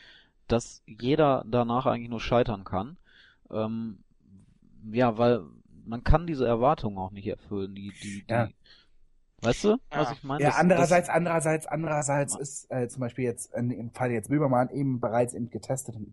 dass 0.49 0.83
jeder 0.87 1.45
danach 1.47 1.87
eigentlich 1.87 2.11
nur 2.11 2.21
scheitern 2.21 2.65
kann. 2.65 2.97
Ähm, 3.51 3.99
ja, 4.91 5.19
weil 5.19 5.43
man 5.89 6.05
kann 6.05 6.27
diese 6.27 6.47
Erwartungen 6.47 6.99
auch 6.99 7.11
nicht 7.11 7.27
erfüllen, 7.27 7.75
die, 7.75 7.93
die, 8.03 8.25
die, 8.27 8.31
Ja. 8.31 8.49
weißt 9.43 9.65
du, 9.65 9.77
was 9.91 10.13
ich 10.13 10.23
meine? 10.23 10.43
Ja, 10.43 10.51
Das- 10.51 10.59
andererseits, 10.59 11.09
andererseits, 11.09 11.67
andererseits 11.67 12.37
ist 12.37 12.71
äh, 12.71 12.89
zum 12.89 13.01
Beispiel 13.01 13.25
jetzt 13.25 13.55
in, 13.55 13.71
im 13.71 13.91
Fall 13.91 14.11
jetzt 14.13 14.29
Böhmermann 14.29 14.71
eben 14.71 15.01
bereits 15.01 15.35
eben 15.35 15.51
getestet 15.51 15.97
in, 15.97 16.13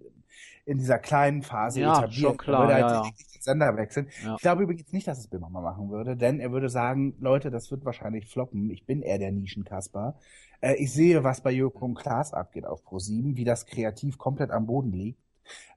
in 0.65 0.78
dieser 0.78 0.97
kleinen 0.99 1.41
Phase 1.43 1.82
Ja, 1.82 1.91
etabliert. 1.99 2.13
schon 2.15 2.38
klar, 2.38 2.67
würde 2.67 2.80
ja, 2.80 2.86
halt 2.88 2.95
ja. 2.95 3.11
nicht 3.11 3.36
den 3.36 3.41
Sender 3.41 3.76
wechseln. 3.78 4.07
Ja. 4.23 4.36
Ich 4.36 4.41
glaube 4.41 4.63
übrigens 4.63 4.91
nicht, 4.91 5.07
dass 5.07 5.19
es 5.19 5.28
Böhmermann 5.28 5.63
machen 5.63 5.89
würde, 5.91 6.15
denn 6.17 6.39
er 6.39 6.51
würde 6.51 6.69
sagen, 6.69 7.15
Leute, 7.19 7.51
das 7.51 7.69
wird 7.71 7.86
wahrscheinlich 7.86 8.28
floppen. 8.28 8.69
Ich 8.71 8.86
bin 8.86 9.01
eher 9.01 9.19
der 9.19 9.32
Nischenkasper. 9.32 10.17
Äh, 10.61 10.76
ich 10.76 10.91
sehe, 10.93 11.23
was 11.23 11.41
bei 11.41 11.63
und 11.65 11.95
Klaas 11.95 12.34
abgeht 12.34 12.65
auf 12.65 12.82
Pro7, 12.86 13.36
wie 13.36 13.43
das 13.43 13.65
kreativ 13.65 14.17
komplett 14.17 14.51
am 14.51 14.65
Boden 14.65 14.91
liegt. 14.91 15.19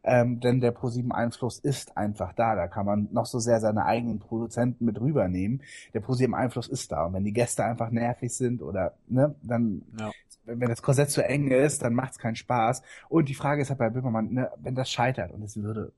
Ähm, 0.05 0.41
denn 0.41 0.61
der 0.61 0.75
Pro7-Einfluss 0.75 1.59
ist 1.59 1.97
einfach 1.97 2.33
da. 2.33 2.55
Da 2.55 2.69
kann 2.69 2.87
man 2.87 3.09
noch 3.13 3.27
so 3.27 3.39
sehr 3.39 3.61
seine 3.61 3.85
eigenen 3.85 4.19
Produzenten 4.19 4.85
mit 4.85 5.01
rübernehmen. 5.01 5.63
Der 5.93 6.03
Pro7-Einfluss 6.03 6.69
ist 6.69 6.93
da. 6.93 7.07
Und 7.07 7.15
wenn 7.15 7.25
die 7.25 7.33
Gäste 7.33 7.65
einfach 7.65 7.91
nervig 7.91 8.33
sind 8.35 8.63
oder, 8.63 8.95
ne, 9.09 9.35
dann, 9.43 9.83
Ja. 9.99 10.11
wenn 10.45 10.61
das 10.69 10.83
Korsett 10.83 11.11
zu 11.11 11.25
eng 11.25 11.51
ist, 11.51 11.83
dann 11.83 11.95
macht's 11.95 12.19
keinen 12.19 12.37
Spaß. 12.37 12.83
Und 13.09 13.29
die 13.29 13.35
Frage 13.35 13.63
ist 13.63 13.69
halt 13.71 13.79
bei 13.79 13.91
Böhmermann, 13.91 14.33
ne, 14.33 14.51
wenn 14.59 14.75
das 14.75 14.91
scheitert, 14.91 15.33
und 15.33 15.43
es 15.43 15.57
würde 15.61 15.93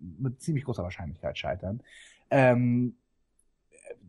mit 0.00 0.40
ziemlich 0.42 0.64
großer 0.64 0.82
Wahrscheinlichkeit 0.82 1.36
scheitern, 1.38 1.80
ähm, 2.30 2.94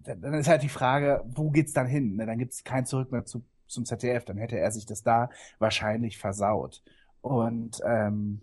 dann 0.04 0.22
dann 0.22 0.34
ist 0.36 0.48
halt 0.50 0.64
die 0.64 0.70
Frage, 0.70 1.24
wo 1.28 1.50
geht's 1.50 1.74
dann 1.74 1.88
hin? 1.88 2.16
Ne, 2.16 2.26
dann 2.26 2.38
gibt's 2.38 2.64
kein 2.64 2.86
Zurück 2.86 3.12
mehr 3.12 3.26
zu, 3.26 3.44
zum 3.68 3.86
ZDF. 3.86 4.26
Dann 4.26 4.38
hätte 4.38 4.58
er 4.58 4.72
sich 4.72 4.86
das 4.86 5.04
da 5.04 5.30
wahrscheinlich 5.60 6.18
versaut. 6.18 6.84
Und 7.22 7.82
ähm, 7.86 8.42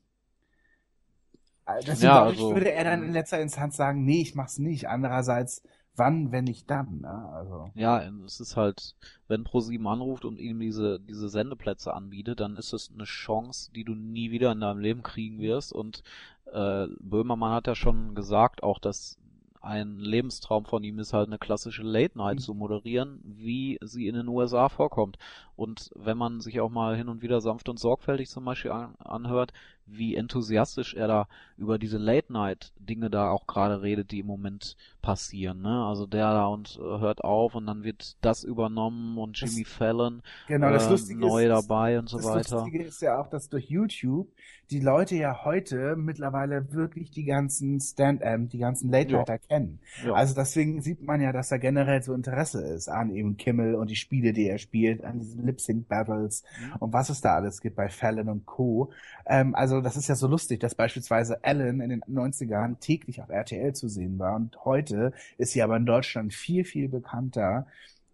deswegen 1.78 2.02
Ja, 2.12 2.24
ich, 2.30 2.38
also- 2.38 2.54
würde 2.54 2.72
er 2.72 2.84
dann 2.84 3.02
in 3.04 3.12
letzter 3.12 3.40
Instanz 3.40 3.76
sagen, 3.76 4.04
nee, 4.04 4.20
ich 4.22 4.34
mach's 4.34 4.58
nicht. 4.58 4.88
Andererseits, 4.88 5.62
wann, 5.96 6.32
wenn 6.32 6.44
nicht 6.44 6.70
dann? 6.70 7.00
Ne? 7.00 7.28
Also, 7.32 7.70
Ja, 7.74 8.02
es 8.24 8.40
ist 8.40 8.56
halt, 8.56 8.94
wenn 9.28 9.44
ProSieben 9.44 9.86
anruft 9.86 10.24
und 10.24 10.38
ihm 10.38 10.60
diese, 10.60 11.00
diese 11.00 11.28
Sendeplätze 11.28 11.92
anbietet, 11.94 12.40
dann 12.40 12.56
ist 12.56 12.72
es 12.72 12.90
eine 12.94 13.04
Chance, 13.04 13.70
die 13.74 13.84
du 13.84 13.94
nie 13.94 14.30
wieder 14.30 14.52
in 14.52 14.60
deinem 14.60 14.80
Leben 14.80 15.02
kriegen 15.02 15.38
wirst. 15.40 15.72
Und 15.72 16.02
äh, 16.52 16.86
Böhmermann 17.00 17.52
hat 17.52 17.66
ja 17.66 17.74
schon 17.74 18.14
gesagt, 18.14 18.62
auch 18.62 18.78
dass 18.78 19.16
ein 19.62 19.98
Lebenstraum 19.98 20.64
von 20.64 20.82
ihm 20.82 20.98
ist 20.98 21.12
halt 21.12 21.26
eine 21.28 21.36
klassische 21.36 21.82
Late 21.82 22.16
Night 22.16 22.36
Mhm. 22.36 22.40
zu 22.40 22.54
moderieren, 22.54 23.20
wie 23.22 23.78
sie 23.82 24.08
in 24.08 24.14
den 24.14 24.26
USA 24.26 24.70
vorkommt. 24.70 25.18
Und 25.54 25.90
wenn 25.94 26.16
man 26.16 26.40
sich 26.40 26.60
auch 26.60 26.70
mal 26.70 26.96
hin 26.96 27.08
und 27.10 27.20
wieder 27.20 27.42
sanft 27.42 27.68
und 27.68 27.78
sorgfältig 27.78 28.30
zum 28.30 28.46
Beispiel 28.46 28.70
an, 28.70 28.94
anhört, 28.98 29.52
wie 29.86 30.14
enthusiastisch 30.14 30.94
er 30.94 31.08
da 31.08 31.28
über 31.56 31.78
diese 31.78 31.98
Late 31.98 32.32
Night 32.32 32.72
Dinge 32.78 33.10
da 33.10 33.30
auch 33.30 33.46
gerade 33.46 33.82
redet, 33.82 34.10
die 34.10 34.20
im 34.20 34.26
Moment 34.26 34.76
passieren, 35.02 35.62
ne? 35.62 35.84
Also 35.84 36.06
der 36.06 36.30
da 36.32 36.46
und 36.46 36.78
äh, 36.80 37.00
hört 37.00 37.24
auf 37.24 37.54
und 37.54 37.66
dann 37.66 37.84
wird 37.84 38.16
das 38.20 38.44
übernommen 38.44 39.18
und 39.18 39.38
Jimmy 39.38 39.64
das, 39.64 39.72
Fallon 39.72 40.22
genau, 40.46 40.70
das 40.70 40.86
äh, 40.86 40.90
Lustige 40.90 41.20
neu 41.20 41.44
ist, 41.44 41.50
dabei 41.50 41.98
und 41.98 42.08
so 42.08 42.18
das 42.18 42.26
weiter. 42.26 42.38
Das 42.38 42.50
Lustige 42.50 42.82
ist 42.84 43.02
ja 43.02 43.20
auch, 43.20 43.28
dass 43.28 43.48
durch 43.48 43.68
YouTube 43.68 44.28
die 44.70 44.80
Leute 44.80 45.16
ja 45.16 45.44
heute 45.44 45.96
mittlerweile 45.96 46.72
wirklich 46.72 47.10
die 47.10 47.24
ganzen 47.24 47.80
Stand 47.80 48.20
ähm, 48.22 48.48
die 48.48 48.58
ganzen 48.58 48.90
Late 48.90 49.12
Nighter 49.12 49.34
ja. 49.34 49.38
kennen. 49.38 49.80
Ja. 50.04 50.12
Also 50.12 50.34
deswegen 50.34 50.80
sieht 50.80 51.02
man 51.02 51.20
ja, 51.20 51.32
dass 51.32 51.48
da 51.48 51.56
generell 51.56 52.02
so 52.02 52.14
Interesse 52.14 52.62
ist 52.62 52.88
an 52.88 53.10
eben 53.10 53.36
Kimmel 53.36 53.74
und 53.74 53.90
die 53.90 53.96
Spiele, 53.96 54.32
die 54.32 54.46
er 54.46 54.58
spielt, 54.58 55.04
an 55.04 55.18
diesen 55.18 55.44
Lip 55.44 55.60
Sync 55.60 55.88
Battles 55.88 56.44
mhm. 56.60 56.76
und 56.78 56.92
was 56.92 57.10
es 57.10 57.20
da 57.20 57.34
alles 57.34 57.60
gibt 57.60 57.76
bei 57.76 57.88
Fallon 57.88 58.28
und 58.28 58.46
Co. 58.46 58.90
Ähm, 59.26 59.54
also 59.54 59.79
das 59.80 59.96
ist 59.96 60.08
ja 60.08 60.14
so 60.14 60.26
lustig, 60.26 60.60
dass 60.60 60.74
beispielsweise 60.74 61.42
Ellen 61.42 61.80
in 61.80 61.90
den 61.90 62.02
90ern 62.02 62.78
täglich 62.80 63.22
auf 63.22 63.30
RTL 63.30 63.74
zu 63.74 63.88
sehen 63.88 64.18
war. 64.18 64.36
Und 64.36 64.64
heute 64.64 65.12
ist 65.38 65.52
sie 65.52 65.62
aber 65.62 65.76
in 65.76 65.86
Deutschland 65.86 66.32
viel 66.34 66.64
viel 66.64 66.88
bekannter 66.88 67.66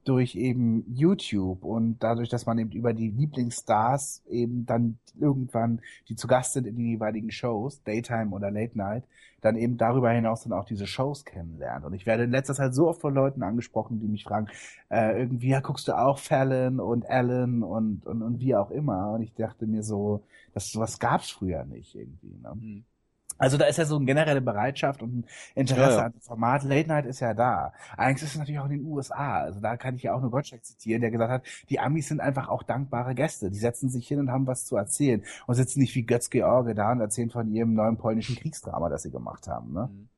durch 0.07 0.37
eben 0.37 0.85
YouTube 0.89 1.65
und 1.65 1.99
dadurch, 1.99 2.29
dass 2.29 2.47
man 2.47 2.59
eben 2.59 2.71
über 2.71 2.93
die 2.93 3.11
Lieblingsstars 3.11 4.23
eben 4.29 4.65
dann 4.65 4.99
irgendwann, 5.19 5.81
die 6.09 6.17
zu 6.17 6.29
Gast 6.29 6.53
sind 6.53 6.67
in 6.67 6.77
den 6.77 6.87
jeweiligen 6.87 7.31
Shows, 7.31 7.83
Daytime 7.83 8.31
oder 8.31 8.51
Late 8.51 8.79
Night, 8.79 9.05
dann 9.41 9.57
eben 9.57 9.77
darüber 9.77 10.11
hinaus 10.11 10.43
dann 10.45 10.53
auch 10.53 10.65
diese 10.65 10.87
Shows 10.87 11.25
kennenlernt. 11.25 11.85
Und 11.85 11.93
ich 11.93 12.07
werde 12.07 12.25
in 12.25 12.31
letzter 12.31 12.55
Zeit 12.55 12.75
so 12.75 12.89
oft 12.89 13.01
von 13.01 13.15
Leuten 13.15 13.43
angesprochen, 13.43 13.99
die 14.01 14.09
mich 14.09 14.25
fragen, 14.25 14.49
äh, 14.91 15.19
irgendwie, 15.19 15.49
ja, 15.49 15.61
guckst 15.61 15.89
du 15.89 15.99
auch 15.99 16.19
Fallon 16.19 16.81
und 16.81 17.03
Ellen 17.03 17.63
und, 17.63 18.07
und, 18.07 18.23
und 18.23 18.41
wie 18.41 18.55
auch 18.55 18.71
immer. 18.71 19.13
Und 19.13 19.23
ich 19.23 19.35
dachte 19.35 19.67
mir 19.67 19.83
so, 19.83 20.23
das 20.55 20.71
sowas 20.71 20.99
gab's 20.99 21.31
früher 21.31 21.65
nicht 21.65 21.95
irgendwie. 21.95 22.39
Ne? 22.43 22.53
Mhm. 22.55 22.85
Also 23.39 23.57
da 23.57 23.67
ist 23.67 23.77
ja 23.79 23.85
so 23.85 23.97
eine 23.97 24.05
generelle 24.07 24.41
Bereitschaft 24.41 25.03
und 25.03 25.19
ein 25.19 25.27
Interesse 25.55 25.91
ja, 25.91 25.99
ja. 25.99 26.07
an 26.07 26.13
dem 26.13 26.21
Format. 26.21 26.65
Late 26.65 26.89
Night 26.89 27.07
ist 27.07 27.21
ja 27.21 27.35
da. 27.35 27.73
Eigentlich 27.97 28.23
ist 28.23 28.31
es 28.31 28.37
natürlich 28.37 28.61
auch 28.61 28.67
in 28.67 28.73
den 28.73 28.85
USA. 28.85 29.41
Also 29.41 29.61
da 29.61 29.77
kann 29.77 29.97
ich 29.97 30.05
ja 30.05 30.15
auch 30.15 30.21
nur 30.21 30.31
Gottschalk 30.31 30.65
zitieren, 30.65 31.01
der 31.01 31.11
gesagt 31.11 31.31
hat, 31.31 31.43
die 31.69 31.79
Amis 31.79 32.09
sind 32.09 32.21
einfach 32.21 32.49
auch 32.49 32.63
dankbare 32.63 33.15
Gäste. 33.15 33.51
Die 33.51 33.59
setzen 33.59 33.91
sich 33.91 34.09
hin 34.09 34.21
und 34.21 34.31
haben 34.31 34.47
was 34.47 34.65
zu 34.65 34.77
erzählen 34.77 35.25
und 35.47 35.55
sitzen 35.55 35.81
nicht 35.81 35.95
wie 35.95 36.03
Götz 36.03 36.31
George 36.31 36.75
da 36.75 36.93
und 36.93 37.01
erzählen 37.01 37.31
von 37.31 37.53
ihrem 37.53 37.75
neuen 37.75 37.97
polnischen 37.97 38.37
Kriegsdrama, 38.37 38.89
das 38.89 39.03
sie 39.03 39.11
gemacht 39.11 39.47
haben. 39.49 39.73
Ne? 39.73 39.91
Mhm. 39.93 40.09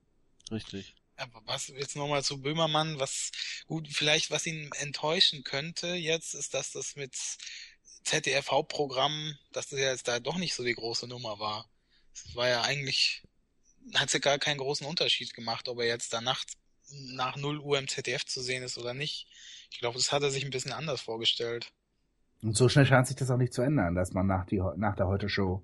Richtig. 0.51 0.95
Aber 1.17 1.43
was 1.47 1.69
jetzt 1.69 1.97
nochmal 1.97 2.23
zu 2.23 2.41
Böhmermann, 2.41 3.01
was 3.01 3.33
gut, 3.67 3.89
vielleicht 3.89 4.31
was 4.31 4.47
ihn 4.47 4.71
enttäuschen 4.79 5.43
könnte 5.43 5.89
jetzt, 5.89 6.35
ist, 6.35 6.55
dass 6.55 6.71
das 6.71 6.95
mit 6.95 7.17
ZDF-Hauptprogramm, 8.05 9.37
dass 9.53 9.69
das 9.69 9.81
jetzt 9.81 10.07
da 10.09 10.21
doch 10.21 10.37
nicht 10.37 10.55
so 10.55 10.63
die 10.63 10.75
große 10.75 11.09
Nummer 11.09 11.39
war. 11.41 11.69
Es 12.27 12.37
war 12.37 12.49
ja 12.49 12.63
eigentlich, 12.63 13.23
hat 13.95 14.13
ja 14.13 14.19
gar 14.19 14.39
keinen 14.39 14.59
großen 14.59 14.87
Unterschied 14.87 15.35
gemacht, 15.35 15.69
ob 15.69 15.81
er 15.81 15.87
jetzt 15.87 16.13
da 16.13 16.21
nachts 16.21 16.55
nach 16.91 17.37
0 17.37 17.59
Uhr 17.59 17.79
im 17.79 17.89
ZDF 17.89 18.25
zu 18.25 18.41
sehen 18.41 18.63
ist 18.63 18.79
oder 18.79 18.95
nicht. 18.95 19.27
Ich 19.71 19.79
glaube, 19.79 19.99
das 19.99 20.13
hat 20.13 20.23
er 20.23 20.31
sich 20.31 20.45
ein 20.45 20.51
bisschen 20.51 20.73
anders 20.73 21.01
vorgestellt. 21.01 21.73
Und 22.43 22.57
so 22.57 22.69
schnell 22.69 22.87
scheint 22.87 23.07
sich 23.07 23.17
das 23.17 23.31
auch 23.31 23.37
nicht 23.37 23.53
zu 23.53 23.63
ändern, 23.63 23.95
dass 23.95 24.13
man 24.13 24.27
nach, 24.27 24.47
die, 24.47 24.63
nach 24.77 24.97
der 24.97 25.09
Heute-Show 25.09 25.63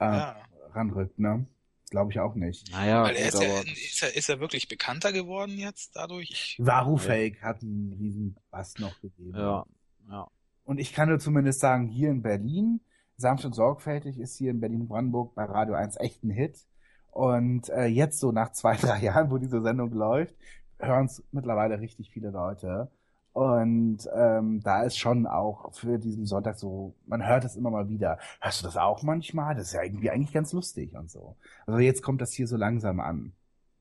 äh, 0.00 0.04
ja. 0.04 0.44
ranrückt, 0.72 1.18
ne? 1.18 1.46
Glaube 1.90 2.12
ich 2.12 2.20
auch 2.20 2.36
nicht. 2.36 2.70
Naja, 2.70 3.02
Weil 3.02 3.16
er 3.16 3.28
ist, 3.28 3.42
ja, 3.42 3.60
ist, 3.62 4.02
er, 4.02 4.16
ist 4.16 4.28
er 4.28 4.38
wirklich 4.38 4.68
bekannter 4.68 5.12
geworden 5.12 5.58
jetzt 5.58 5.96
dadurch? 5.96 6.56
Wahoo 6.60 6.98
Fake 6.98 7.42
hat 7.42 7.62
einen 7.62 7.92
riesen 7.94 8.36
Bass 8.52 8.78
noch 8.78 9.00
gegeben. 9.00 9.36
Ja, 9.36 9.66
ja. 10.08 10.28
Und 10.62 10.78
ich 10.78 10.92
kann 10.92 11.08
nur 11.08 11.18
zumindest 11.18 11.58
sagen, 11.58 11.88
hier 11.88 12.10
in 12.10 12.22
Berlin 12.22 12.80
Sanft 13.20 13.44
und 13.44 13.54
sorgfältig 13.54 14.18
ist 14.18 14.36
hier 14.36 14.50
in 14.50 14.60
Berlin-Brandenburg 14.60 15.34
bei 15.34 15.44
Radio 15.44 15.74
1 15.74 15.96
echt 16.00 16.24
ein 16.24 16.30
Hit. 16.30 16.66
Und 17.10 17.68
äh, 17.70 17.86
jetzt 17.86 18.20
so 18.20 18.32
nach 18.32 18.52
zwei, 18.52 18.76
drei 18.80 19.00
Jahren, 19.00 19.30
wo 19.30 19.38
diese 19.38 19.60
Sendung 19.60 19.92
läuft, 19.92 20.34
hören 20.78 21.06
es 21.06 21.22
mittlerweile 21.32 21.80
richtig 21.80 22.10
viele 22.10 22.30
Leute. 22.30 22.90
Und 23.32 24.08
ähm, 24.12 24.60
da 24.62 24.82
ist 24.82 24.98
schon 24.98 25.26
auch 25.26 25.72
für 25.74 25.98
diesen 25.98 26.26
Sonntag 26.26 26.58
so, 26.58 26.94
man 27.06 27.24
hört 27.24 27.44
es 27.44 27.54
immer 27.54 27.70
mal 27.70 27.88
wieder. 27.88 28.18
Hörst 28.40 28.60
du 28.60 28.66
das 28.66 28.76
auch 28.76 29.02
manchmal? 29.02 29.54
Das 29.54 29.68
ist 29.68 29.72
ja 29.74 29.82
irgendwie 29.82 30.10
eigentlich 30.10 30.32
ganz 30.32 30.52
lustig 30.52 30.96
und 30.96 31.10
so. 31.10 31.36
Also 31.66 31.78
jetzt 31.78 32.02
kommt 32.02 32.20
das 32.20 32.32
hier 32.32 32.48
so 32.48 32.56
langsam 32.56 32.98
an. 32.98 33.32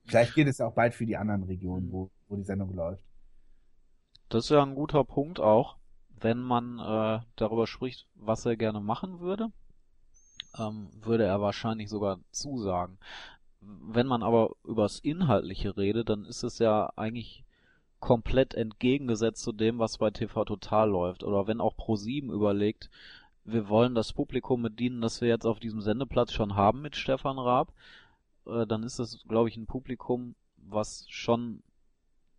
Vielleicht 0.06 0.36
geht 0.36 0.48
es 0.48 0.60
ja 0.60 0.68
auch 0.68 0.74
bald 0.74 0.94
für 0.94 1.06
die 1.06 1.18
anderen 1.18 1.44
Regionen, 1.44 1.92
wo, 1.92 2.12
wo 2.28 2.36
die 2.36 2.44
Sendung 2.44 2.74
läuft. 2.74 3.04
Das 4.30 4.46
ist 4.46 4.50
ja 4.52 4.62
ein 4.62 4.76
guter 4.76 5.04
Punkt 5.04 5.40
auch 5.40 5.78
wenn 6.22 6.41
man 6.41 6.80
äh, 6.80 7.20
darüber 7.36 7.67
spricht, 7.67 8.07
was 8.15 8.45
er 8.45 8.55
gerne 8.55 8.80
machen 8.80 9.20
würde, 9.20 9.51
ähm, 10.57 10.89
würde 11.01 11.26
er 11.26 11.41
wahrscheinlich 11.41 11.89
sogar 11.89 12.20
zusagen. 12.32 12.97
Wenn 13.61 14.07
man 14.07 14.24
aber 14.24 14.55
übers 14.63 14.99
Inhaltliche 14.99 15.76
redet, 15.76 16.09
dann 16.09 16.26
ist 16.26 16.43
es 16.43 16.59
ja 16.59 16.91
eigentlich 16.95 17.43
komplett 17.99 18.53
entgegengesetzt 18.53 19.43
zu 19.43 19.51
dem, 19.51 19.80
was 19.80 19.97
bei 19.97 20.11
TV 20.11 20.45
Total 20.45 20.89
läuft. 20.89 21.24
Oder 21.24 21.47
wenn 21.47 21.59
auch 21.59 21.76
Pro7 21.76 22.32
überlegt, 22.32 22.89
wir 23.43 23.67
wollen 23.67 23.95
das 23.95 24.13
Publikum 24.13 24.61
bedienen, 24.61 25.01
das 25.01 25.22
wir 25.22 25.28
jetzt 25.28 25.45
auf 25.45 25.59
diesem 25.59 25.82
Sendeplatz 25.82 26.32
schon 26.32 26.55
haben 26.55 26.82
mit 26.82 26.95
Stefan 26.95 27.39
Raab, 27.39 27.74
äh, 28.45 28.65
dann 28.65 28.84
ist 28.84 28.99
das, 28.99 29.24
glaube 29.28 29.49
ich, 29.49 29.57
ein 29.57 29.65
Publikum, 29.65 30.36
was 30.57 31.05
schon 31.09 31.61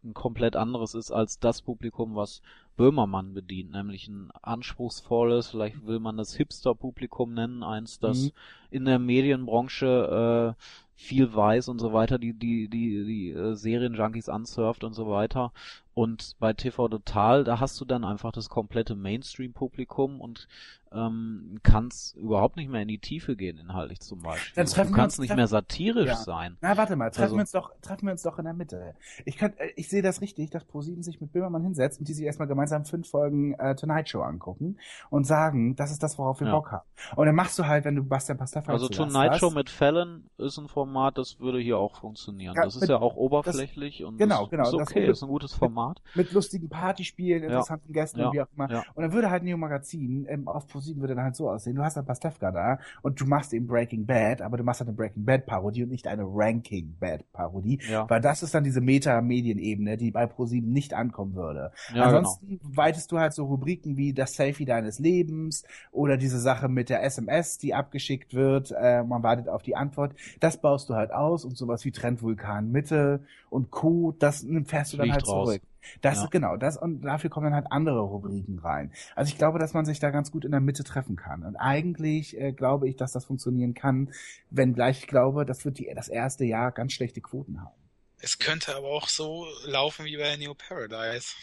ein 0.05 0.15
komplett 0.15 0.57
anderes 0.57 0.95
ist 0.95 1.11
als 1.11 1.39
das 1.39 1.63
Publikum, 1.63 2.15
was 2.15 2.43
Böhmermann 2.77 3.35
bedient, 3.35 3.73
nämlich 3.73 4.09
ein 4.09 4.31
anspruchsvolles, 4.43 5.49
vielleicht 5.49 5.87
will 5.87 6.01
man 6.01 6.17
das 6.17 6.35
Hipster-Publikum 6.35 7.35
nennen, 7.35 7.63
eins, 7.63 7.99
das 7.99 8.23
mhm. 8.23 8.31
in 8.71 8.85
der 8.87 8.99
Medienbranche 8.99 10.57
äh, 10.57 10.63
viel 10.95 11.35
weiß 11.35 11.69
und 11.69 11.79
so 11.79 11.93
weiter, 11.93 12.19
die 12.19 12.35
die 12.35 12.69
die 12.69 13.05
die 13.05 13.31
äh, 13.31 13.55
Serienjunkies 13.55 14.29
ansurft 14.29 14.85
und 14.85 14.95
so 14.95 15.09
weiter. 15.09 15.53
Und 16.01 16.37
bei 16.39 16.55
TV 16.55 16.89
Total, 16.89 17.45
da 17.45 17.61
hast 17.61 17.79
du 17.79 17.85
dann 17.85 18.07
einfach 18.07 18.33
das 18.33 18.49
komplette 18.49 18.97
Mainstream-Publikum 18.97 20.23
und 20.23 20.49
ähm, 20.93 21.61
kannst 21.63 22.17
überhaupt 22.17 22.57
nicht 22.57 22.69
mehr 22.69 22.83
in 22.83 22.89
die 22.89 22.99
Tiefe 22.99 23.37
gehen, 23.37 23.59
inhaltlich 23.59 24.01
zum 24.01 24.23
Beispiel. 24.23 24.55
Dann 24.57 24.67
treffen 24.67 24.93
du 24.93 24.97
kannst 24.97 25.19
uns, 25.19 25.29
nicht 25.29 25.37
mehr 25.37 25.47
satirisch 25.47 26.09
ja. 26.09 26.17
sein. 26.17 26.57
Na, 26.61 26.77
warte 26.77 26.97
mal, 26.97 27.11
treffen 27.11 27.23
also, 27.23 27.37
wir 27.37 27.41
uns 27.41 27.53
doch, 27.53 27.73
treffen 27.81 28.07
wir 28.07 28.13
uns 28.13 28.23
doch 28.23 28.39
in 28.39 28.45
der 28.45 28.55
Mitte. 28.55 28.95
Ich 29.25 29.37
kann, 29.37 29.53
äh, 29.59 29.69
ich 29.77 29.89
sehe 29.89 30.03
das 30.03 30.21
richtig, 30.21 30.51
dass 30.51 30.65
ProSieben 30.65 31.03
sich 31.03 31.21
mit 31.21 31.33
Böhmermann 31.33 31.63
hinsetzt 31.63 32.01
und 32.01 32.09
die 32.09 32.13
sich 32.13 32.25
erstmal 32.25 32.49
gemeinsam 32.49 32.85
fünf 32.85 33.09
Folgen 33.09 33.55
äh, 33.55 33.77
Tonight 33.77 34.09
Show 34.09 34.23
angucken 34.23 34.79
und 35.11 35.25
sagen, 35.25 35.77
das 35.77 35.93
ist 35.93 36.03
das, 36.03 36.19
worauf 36.19 36.41
wir 36.41 36.49
ja. 36.49 36.55
Bock 36.55 36.73
haben. 36.73 36.87
Und 37.15 37.27
dann 37.27 37.37
machst 37.37 37.59
du 37.59 37.67
halt, 37.67 37.85
wenn 37.85 37.95
du 37.95 38.03
Bastian 38.03 38.39
Pastafari 38.39 38.73
Also 38.73 38.89
Tonight 38.89 39.37
Show 39.37 39.51
mit 39.51 39.71
Fallon 39.71 40.25
ist 40.39 40.59
ein 40.59 40.67
Format, 40.67 41.19
das 41.19 41.39
würde 41.39 41.61
hier 41.61 41.79
auch 41.79 41.97
funktionieren. 41.97 42.55
Ja, 42.57 42.65
das 42.65 42.75
ist 42.75 42.81
mit, 42.81 42.91
ja 42.91 42.99
auch 42.99 43.15
oberflächlich 43.15 43.99
das, 43.99 44.09
und 44.09 44.17
genau, 44.17 44.49
genau, 44.49 44.67
ist 44.67 44.75
okay, 44.75 45.07
das 45.07 45.19
ist 45.19 45.23
ein 45.23 45.29
gutes 45.29 45.55
Format. 45.55 45.90
Mit, 46.15 46.27
mit 46.27 46.33
lustigen 46.33 46.69
Partyspielen, 46.69 47.43
interessanten 47.43 47.93
Gästen 47.93 48.23
und 48.23 48.33
wie 48.33 48.41
auch 48.41 48.49
immer. 48.55 48.85
Und 48.95 49.03
dann 49.03 49.13
würde 49.13 49.31
halt 49.31 49.43
Neo 49.43 49.57
Magazin 49.57 50.27
ähm, 50.29 50.49
auf 50.49 50.67
ProSieben 50.67 51.01
würde 51.01 51.15
dann 51.15 51.25
halt 51.25 51.37
so 51.37 51.51
aussehen. 51.51 51.77
Du 51.77 51.83
hast 51.83 51.97
ein 51.99 52.05
Pastewka 52.05 52.51
da 52.51 52.79
und 53.03 53.21
du 53.21 53.27
machst 53.27 53.53
eben 53.53 53.67
Breaking 53.67 54.07
Bad, 54.07 54.43
aber 54.43 54.57
du 54.57 54.65
machst 54.65 54.81
halt 54.81 54.89
eine 54.89 54.97
Breaking 54.97 55.25
Bad 55.25 55.47
Parodie 55.47 55.85
und 55.85 55.91
nicht 55.91 56.07
eine 56.07 56.25
Ranking 56.25 56.97
Bad 56.99 57.31
Parodie, 57.33 57.81
ja. 57.89 58.09
weil 58.09 58.21
das 58.21 58.43
ist 58.43 58.55
dann 58.55 58.65
diese 58.65 58.81
Meta-Medienebene, 58.81 59.97
die 59.97 60.11
bei 60.11 60.27
ProSieben 60.27 60.73
nicht 60.73 60.95
ankommen 60.95 61.35
würde. 61.35 61.73
Ja, 61.95 62.05
Ansonsten 62.05 62.61
genau. 62.61 62.77
weitest 62.77 63.13
du 63.13 63.19
halt 63.19 63.33
so 63.33 63.45
Rubriken 63.45 63.97
wie 63.97 64.13
das 64.13 64.35
Selfie 64.35 64.65
deines 64.65 64.99
Lebens 64.99 65.65
oder 65.93 66.17
diese 66.17 66.39
Sache 66.39 66.69
mit 66.69 66.89
der 66.89 67.03
SMS, 67.03 67.59
die 67.59 67.75
abgeschickt 67.75 68.35
wird, 68.35 68.73
äh, 68.73 69.03
man 69.03 69.23
wartet 69.23 69.49
auf 69.49 69.63
die 69.63 69.77
Antwort. 69.77 70.15
Das 70.41 70.61
baust 70.61 70.89
du 70.89 70.95
halt 70.95 71.13
aus 71.13 71.45
und 71.45 71.57
sowas 71.57 71.85
wie 71.85 71.93
Trendvulkan 71.93 72.71
Mitte 72.71 73.25
und 73.49 73.71
Co. 73.71 74.15
Das 74.19 74.47
fährst 74.65 74.93
du 74.93 74.97
dann 74.97 75.13
halt 75.13 75.27
raus. 75.27 75.49
zurück. 75.49 75.63
Das 76.01 76.17
ja. 76.17 76.29
genau, 76.31 76.57
das 76.57 76.77
und 76.77 77.03
dafür 77.03 77.31
kommen 77.31 77.47
dann 77.47 77.55
halt 77.55 77.67
andere 77.71 78.01
Rubriken 78.01 78.59
rein. 78.59 78.93
Also 79.15 79.31
ich 79.31 79.39
glaube, 79.39 79.59
dass 79.59 79.73
man 79.73 79.85
sich 79.85 79.99
da 79.99 80.11
ganz 80.11 80.31
gut 80.31 80.45
in 80.45 80.51
der 80.51 80.61
Mitte 80.61 80.85
treffen 80.85 81.17
kann. 81.17 81.45
Und 81.45 81.57
eigentlich 81.57 82.39
äh, 82.39 82.53
glaube 82.53 82.89
ich, 82.89 82.97
dass 82.97 83.13
das 83.13 83.25
funktionieren 83.25 83.75
kann, 83.75 84.13
wenngleich 84.51 85.01
ich 85.01 85.07
glaube, 85.07 85.47
das 85.47 85.65
wird 85.65 85.79
die, 85.79 85.91
das 85.95 86.09
erste 86.09 86.45
Jahr 86.45 86.73
ganz 86.73 86.93
schlechte 86.93 87.21
Quoten 87.21 87.61
haben. 87.61 87.75
Es 88.21 88.39
könnte 88.39 88.77
aber 88.77 88.89
auch 88.89 89.09
so 89.09 89.47
laufen 89.65 90.05
wie 90.05 90.17
bei 90.17 90.37
New 90.37 90.55
Paradise. 90.55 91.35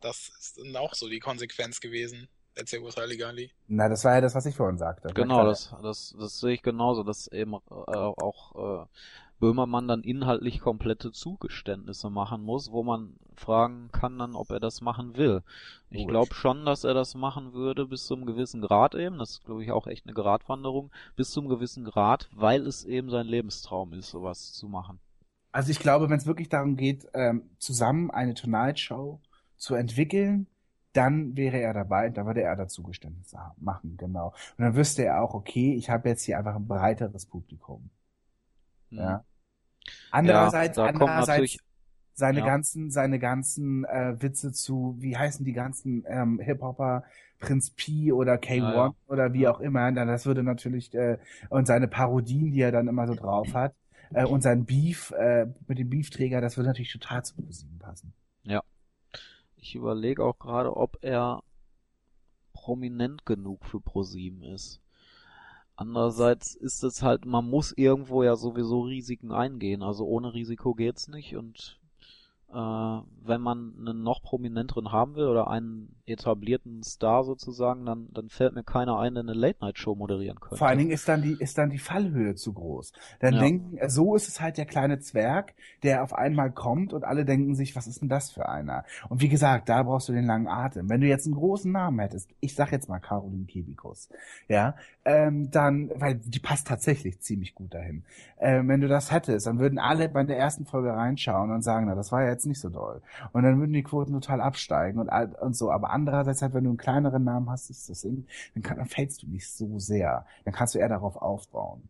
Das 0.00 0.30
ist 0.38 0.58
dann 0.58 0.74
auch 0.76 0.94
so 0.94 1.08
die 1.08 1.20
Konsequenz 1.20 1.80
gewesen. 1.80 2.28
Der 2.56 2.66
Circus 2.66 2.96
Halligalli. 2.96 3.50
Na, 3.66 3.88
das 3.88 4.04
war 4.04 4.14
ja 4.14 4.20
das, 4.20 4.34
was 4.34 4.46
ich 4.46 4.54
vorhin 4.54 4.78
sagte. 4.78 5.12
Genau, 5.12 5.44
das, 5.44 5.74
das, 5.82 6.14
das 6.16 6.38
sehe 6.38 6.52
ich 6.52 6.62
genauso, 6.62 7.02
dass 7.02 7.26
eben 7.26 7.54
äh, 7.54 7.56
auch 7.66 8.84
äh, 8.84 8.86
Böhmermann 9.44 9.88
dann 9.88 10.02
inhaltlich 10.02 10.60
komplette 10.60 11.12
Zugeständnisse 11.12 12.08
machen 12.08 12.42
muss, 12.42 12.72
wo 12.72 12.82
man 12.82 13.12
fragen 13.36 13.90
kann 13.92 14.18
dann, 14.18 14.36
ob 14.36 14.50
er 14.50 14.58
das 14.58 14.80
machen 14.80 15.18
will. 15.18 15.42
Ich 15.90 16.08
glaube 16.08 16.32
schon, 16.32 16.64
dass 16.64 16.84
er 16.84 16.94
das 16.94 17.14
machen 17.14 17.52
würde 17.52 17.86
bis 17.86 18.06
zum 18.06 18.24
gewissen 18.24 18.62
Grad 18.62 18.94
eben. 18.94 19.18
Das 19.18 19.32
ist, 19.32 19.44
glaube 19.44 19.62
ich, 19.62 19.70
auch 19.70 19.86
echt 19.86 20.06
eine 20.06 20.14
Gratwanderung. 20.14 20.90
Bis 21.14 21.30
zum 21.30 21.50
gewissen 21.50 21.84
Grad, 21.84 22.30
weil 22.32 22.66
es 22.66 22.86
eben 22.86 23.10
sein 23.10 23.26
Lebenstraum 23.26 23.92
ist, 23.92 24.08
sowas 24.08 24.54
zu 24.54 24.66
machen. 24.66 24.98
Also 25.52 25.70
ich 25.70 25.78
glaube, 25.78 26.08
wenn 26.08 26.16
es 26.16 26.24
wirklich 26.24 26.48
darum 26.48 26.78
geht, 26.78 27.06
ähm, 27.12 27.50
zusammen 27.58 28.10
eine 28.10 28.32
Tonight 28.32 28.80
Show 28.80 29.20
zu 29.58 29.74
entwickeln, 29.74 30.46
dann 30.94 31.36
wäre 31.36 31.60
er 31.60 31.74
dabei, 31.74 32.08
da 32.08 32.24
würde 32.24 32.40
er 32.40 32.56
dazu 32.56 32.82
Geständnisse 32.82 33.38
machen, 33.58 33.98
genau. 33.98 34.28
Und 34.56 34.64
dann 34.64 34.74
wüsste 34.74 35.04
er 35.04 35.20
auch, 35.20 35.34
okay, 35.34 35.74
ich 35.74 35.90
habe 35.90 36.08
jetzt 36.08 36.22
hier 36.22 36.38
einfach 36.38 36.54
ein 36.54 36.66
breiteres 36.66 37.26
Publikum. 37.26 37.90
Ja. 38.88 39.22
Andererseits, 40.10 40.78
ja, 40.78 40.84
andererseits, 40.86 41.56
seine 42.14 42.38
Ja. 42.40 42.44
ganzen, 42.46 42.90
seine 42.90 43.18
ganzen 43.18 43.84
äh, 43.84 44.16
Witze 44.22 44.52
zu, 44.52 44.96
wie 45.00 45.16
heißen 45.16 45.44
die 45.44 45.52
ganzen 45.52 46.04
ähm, 46.06 46.38
Hip-Hopper, 46.40 47.04
Prinz 47.40 47.70
P 47.70 48.12
oder 48.12 48.34
K1 48.38 48.60
Ja, 48.60 48.72
ja. 48.86 48.94
oder 49.06 49.32
wie 49.32 49.42
Ja. 49.42 49.50
auch 49.50 49.60
immer, 49.60 49.90
dann 49.92 50.08
das 50.08 50.24
würde 50.26 50.42
natürlich, 50.42 50.94
äh, 50.94 51.18
und 51.50 51.66
seine 51.66 51.88
Parodien, 51.88 52.52
die 52.52 52.60
er 52.60 52.72
dann 52.72 52.88
immer 52.88 53.06
so 53.06 53.14
drauf 53.14 53.54
hat, 53.54 53.74
äh, 54.12 54.24
und 54.24 54.42
sein 54.42 54.64
Beef 54.64 55.10
äh, 55.12 55.46
mit 55.66 55.78
dem 55.78 55.90
Beefträger, 55.90 56.40
das 56.40 56.56
würde 56.56 56.68
natürlich 56.68 56.92
total 56.92 57.24
zu 57.24 57.34
ProSieben 57.34 57.78
passen. 57.78 58.14
Ich 59.56 59.74
überlege 59.74 60.22
auch 60.24 60.38
gerade, 60.38 60.76
ob 60.76 60.98
er 61.02 61.42
prominent 62.54 63.26
genug 63.26 63.66
für 63.66 63.80
ProSieben 63.80 64.42
ist. 64.42 64.80
Andererseits 65.76 66.54
ist 66.54 66.84
es 66.84 67.02
halt, 67.02 67.24
man 67.24 67.48
muss 67.48 67.72
irgendwo 67.76 68.22
ja 68.22 68.36
sowieso 68.36 68.82
Risiken 68.82 69.32
eingehen. 69.32 69.82
Also 69.82 70.06
ohne 70.06 70.32
Risiko 70.32 70.74
geht's 70.74 71.08
nicht 71.08 71.36
und 71.36 71.80
wenn 72.54 73.40
man 73.40 73.72
einen 73.78 74.02
noch 74.02 74.22
prominenteren 74.22 74.92
haben 74.92 75.16
will 75.16 75.26
oder 75.26 75.48
einen 75.48 75.96
etablierten 76.06 76.82
Star 76.82 77.24
sozusagen, 77.24 77.86
dann, 77.86 78.08
dann 78.12 78.28
fällt 78.28 78.54
mir 78.54 78.62
keiner 78.62 78.98
ein, 78.98 79.14
der 79.14 79.22
eine 79.22 79.32
Late-Night-Show 79.32 79.94
moderieren 79.94 80.38
könnte. 80.38 80.56
Vor 80.56 80.68
allen 80.68 80.78
Dingen 80.78 80.90
ist 80.90 81.08
dann 81.08 81.22
die, 81.22 81.32
ist 81.32 81.56
dann 81.56 81.70
die 81.70 81.78
Fallhöhe 81.78 82.34
zu 82.34 82.52
groß. 82.52 82.92
Dann 83.20 83.34
Ja. 83.34 83.40
denken, 83.40 83.78
so 83.88 84.14
ist 84.14 84.28
es 84.28 84.40
halt 84.40 84.58
der 84.58 84.66
kleine 84.66 84.98
Zwerg, 85.00 85.54
der 85.82 86.02
auf 86.02 86.12
einmal 86.14 86.52
kommt 86.52 86.92
und 86.92 87.04
alle 87.04 87.24
denken 87.24 87.54
sich, 87.54 87.74
was 87.74 87.86
ist 87.86 88.02
denn 88.02 88.08
das 88.08 88.30
für 88.30 88.48
einer? 88.48 88.84
Und 89.08 89.22
wie 89.22 89.28
gesagt, 89.28 89.68
da 89.68 89.82
brauchst 89.82 90.08
du 90.08 90.12
den 90.12 90.26
langen 90.26 90.46
Atem. 90.46 90.88
Wenn 90.90 91.00
du 91.00 91.06
jetzt 91.06 91.26
einen 91.26 91.34
großen 91.34 91.72
Namen 91.72 91.98
hättest, 91.98 92.28
ich 92.40 92.54
sag 92.54 92.72
jetzt 92.72 92.88
mal 92.88 93.00
Caroline 93.00 93.46
Kebikus, 93.46 94.10
ja, 94.48 94.74
ähm, 95.06 95.50
dann, 95.50 95.90
weil 95.96 96.16
die 96.16 96.38
passt 96.38 96.66
tatsächlich 96.66 97.20
ziemlich 97.20 97.54
gut 97.54 97.74
dahin. 97.74 98.04
Ähm, 98.38 98.68
wenn 98.68 98.80
du 98.80 98.88
das 98.88 99.10
hättest, 99.10 99.46
dann 99.46 99.58
würden 99.58 99.78
alle 99.78 100.08
bei 100.08 100.22
der 100.24 100.38
ersten 100.38 100.66
Folge 100.66 100.92
reinschauen 100.92 101.50
und 101.50 101.62
sagen, 101.62 101.86
na, 101.86 101.94
das 101.94 102.12
war 102.12 102.22
ja 102.22 102.28
jetzt 102.44 102.48
nicht 102.48 102.60
so 102.60 102.68
doll. 102.68 103.00
Und 103.32 103.42
dann 103.42 103.58
würden 103.58 103.72
die 103.72 103.82
Quoten 103.82 104.12
total 104.12 104.40
absteigen 104.40 104.98
und, 105.00 105.08
und 105.08 105.56
so. 105.56 105.70
Aber 105.70 105.90
andererseits 105.90 106.42
halt, 106.42 106.54
wenn 106.54 106.64
du 106.64 106.70
einen 106.70 106.76
kleineren 106.76 107.24
Namen 107.24 107.50
hast, 107.50 107.70
ist 107.70 107.88
das 107.88 108.04
irgendwie, 108.04 108.26
dann, 108.54 108.62
kann, 108.62 108.76
dann 108.76 108.86
fällst 108.86 109.22
du 109.22 109.26
nicht 109.26 109.48
so 109.50 109.78
sehr. 109.78 110.26
Dann 110.44 110.54
kannst 110.54 110.74
du 110.74 110.78
eher 110.78 110.88
darauf 110.88 111.16
aufbauen. 111.16 111.88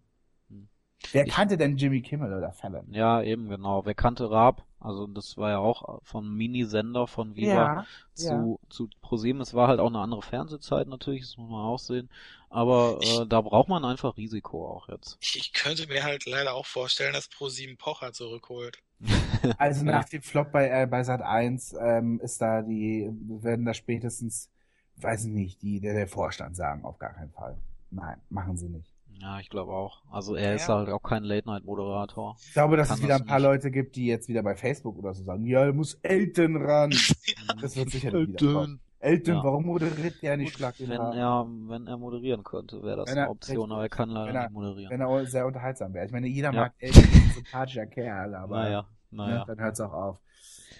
Wer 1.12 1.26
Ich- 1.26 1.32
kannte 1.32 1.56
denn 1.56 1.76
Jimmy 1.76 2.00
Kimmel 2.02 2.32
oder 2.32 2.52
Fallon? 2.52 2.86
Ja, 2.92 3.22
eben 3.22 3.48
genau. 3.48 3.84
Wer 3.84 3.94
kannte 3.94 4.30
Raab? 4.30 4.64
Also 4.80 5.06
das 5.06 5.36
war 5.38 5.50
ja 5.50 5.58
auch 5.58 6.00
von 6.02 6.28
Minisender 6.34 7.06
von 7.06 7.36
Viva 7.36 7.86
zu, 8.12 8.60
zu 8.68 8.88
ProSieben. 9.00 9.40
Es 9.40 9.54
war 9.54 9.68
halt 9.68 9.80
auch 9.80 9.88
eine 9.88 10.00
andere 10.00 10.20
Fernsehzeit 10.22 10.88
natürlich, 10.88 11.22
das 11.22 11.36
muss 11.38 11.48
man 11.50 11.62
auch 11.64 11.78
sehen. 11.78 12.10
Aber 12.50 12.98
äh, 13.02 13.26
da 13.26 13.40
braucht 13.40 13.68
man 13.68 13.84
einfach 13.84 14.16
Risiko 14.18 14.68
auch 14.68 14.88
jetzt. 14.88 15.16
Ich 15.20 15.52
könnte 15.54 15.86
mir 15.88 16.04
halt 16.04 16.26
leider 16.26 16.54
auch 16.54 16.66
vorstellen, 16.66 17.14
dass 17.14 17.30
Pro7 17.30 17.78
Pocher 17.78 18.12
zurückholt. 18.12 18.78
Also 19.58 19.84
Ja. 19.84 19.92
nach 19.92 20.08
dem 20.08 20.22
Flop 20.22 20.52
bei, 20.52 20.68
äh, 20.70 20.86
bei 20.86 21.02
Sat 21.04 21.20
1 21.20 21.74
ähm, 21.78 22.18
ist 22.20 22.40
da 22.40 22.62
die, 22.62 23.10
werden 23.42 23.66
da 23.66 23.74
spätestens, 23.74 24.48
weiß 24.96 25.26
ich 25.26 25.32
nicht, 25.32 25.60
die, 25.60 25.80
der, 25.80 25.92
der 25.92 26.08
Vorstand 26.08 26.56
sagen, 26.56 26.84
auf 26.84 26.98
gar 26.98 27.12
keinen 27.12 27.30
Fall. 27.30 27.58
Nein, 27.90 28.18
machen 28.30 28.56
sie 28.56 28.68
nicht. 28.70 28.93
Ja, 29.20 29.38
ich 29.40 29.48
glaube 29.48 29.72
auch. 29.72 30.02
Also 30.10 30.34
er 30.34 30.54
ist 30.54 30.68
Ja. 30.68 30.76
halt 30.76 30.88
auch 30.90 31.02
kein 31.02 31.22
Late-Night-Moderator. 31.24 32.36
Ich 32.40 32.52
glaube, 32.52 32.76
dass 32.76 32.88
Kann 32.88 32.98
es 32.98 33.02
wieder 33.04 33.14
das 33.14 33.22
ein 33.22 33.26
paar 33.26 33.38
nicht. 33.38 33.46
Leute 33.46 33.70
gibt, 33.70 33.96
die 33.96 34.06
jetzt 34.06 34.28
wieder 34.28 34.42
bei 34.42 34.54
Facebook 34.54 34.98
oder 34.98 35.14
so 35.14 35.24
sagen, 35.24 35.44
ja, 35.46 35.72
muss 35.72 35.94
Elton 36.02 36.56
ran. 36.56 36.90
Das 37.60 37.76
wird 37.76 37.90
sicherlich 37.90 38.28
wieder 38.28 38.52
kommen. 38.52 38.80
Elton, 38.98 39.34
Ja. 39.36 39.44
warum 39.44 39.66
moderiert 39.66 40.22
der 40.22 40.36
nicht 40.38 40.54
Schlag 40.56 40.74
wenn 40.80 40.90
er, 40.90 41.46
wenn 41.46 41.86
er 41.86 41.98
moderieren 41.98 42.42
könnte, 42.42 42.82
wäre 42.82 42.96
das 42.98 43.06
Wenn 43.10 43.18
eine 43.18 43.26
er- 43.26 43.30
Option, 43.30 43.70
aber 43.70 43.82
er 43.82 43.88
kann 43.90 44.08
leider 44.08 44.32
er- 44.32 44.42
nicht 44.44 44.52
moderieren. 44.52 44.90
Wenn 44.90 45.00
er 45.02 45.26
sehr 45.26 45.46
unterhaltsam 45.46 45.92
wäre. 45.94 46.06
Ich 46.06 46.12
meine, 46.12 46.26
jeder 46.26 46.52
Ja. 46.52 46.60
mag 46.62 46.74
Elton, 46.78 47.02
ist 47.02 47.14
ein 47.14 47.30
sympathischer 47.34 47.86
Kerl, 47.86 48.34
aber 48.34 48.56
naja, 48.62 48.86
ne, 49.10 49.16
naja. 49.26 49.44
dann 49.46 49.60
hört's 49.60 49.80
auch 49.80 49.92
auf. 49.92 50.20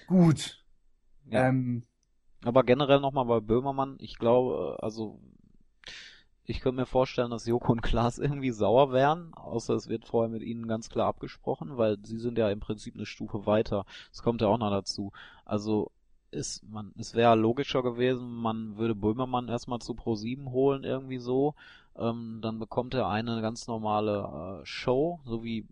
Gut. 0.06 0.64
Ja. 1.26 1.48
Ähm, 1.48 1.84
Aber 2.44 2.62
generell 2.64 3.00
nochmal 3.00 3.24
bei 3.26 3.40
Böhmermann, 3.40 3.96
ich 4.00 4.18
glaube, 4.18 4.78
also 4.80 5.20
ich 6.46 6.60
könnte 6.60 6.82
mir 6.82 6.86
vorstellen, 6.86 7.30
dass 7.30 7.46
Joko 7.46 7.72
und 7.72 7.82
Klaas 7.82 8.18
irgendwie 8.18 8.50
sauer 8.50 8.92
wären, 8.92 9.32
außer 9.34 9.74
es 9.74 9.88
wird 9.88 10.04
vorher 10.04 10.30
mit 10.30 10.42
ihnen 10.42 10.68
ganz 10.68 10.90
klar 10.90 11.06
abgesprochen, 11.06 11.76
weil 11.78 11.98
sie 12.02 12.18
sind 12.18 12.36
ja 12.36 12.50
im 12.50 12.60
Prinzip 12.60 12.94
eine 12.94 13.06
Stufe 13.06 13.46
weiter. 13.46 13.86
Das 14.10 14.22
kommt 14.22 14.42
ja 14.42 14.48
auch 14.48 14.58
noch 14.58 14.70
dazu. 14.70 15.12
Also 15.44 15.90
ist 16.30 16.68
man, 16.68 16.92
es 16.98 17.14
wäre 17.14 17.36
logischer 17.36 17.82
gewesen, 17.82 18.28
man 18.28 18.76
würde 18.76 18.94
Böhmermann 18.94 19.48
erstmal 19.48 19.78
zu 19.78 19.92
Pro7 19.94 20.50
holen, 20.50 20.84
irgendwie 20.84 21.18
so. 21.18 21.54
Ähm, 21.96 22.40
dann 22.42 22.58
bekommt 22.58 22.92
er 22.94 23.08
eine 23.08 23.40
ganz 23.40 23.66
normale 23.68 24.60
äh, 24.62 24.66
Show, 24.66 25.20
so 25.24 25.44
wie 25.44 25.66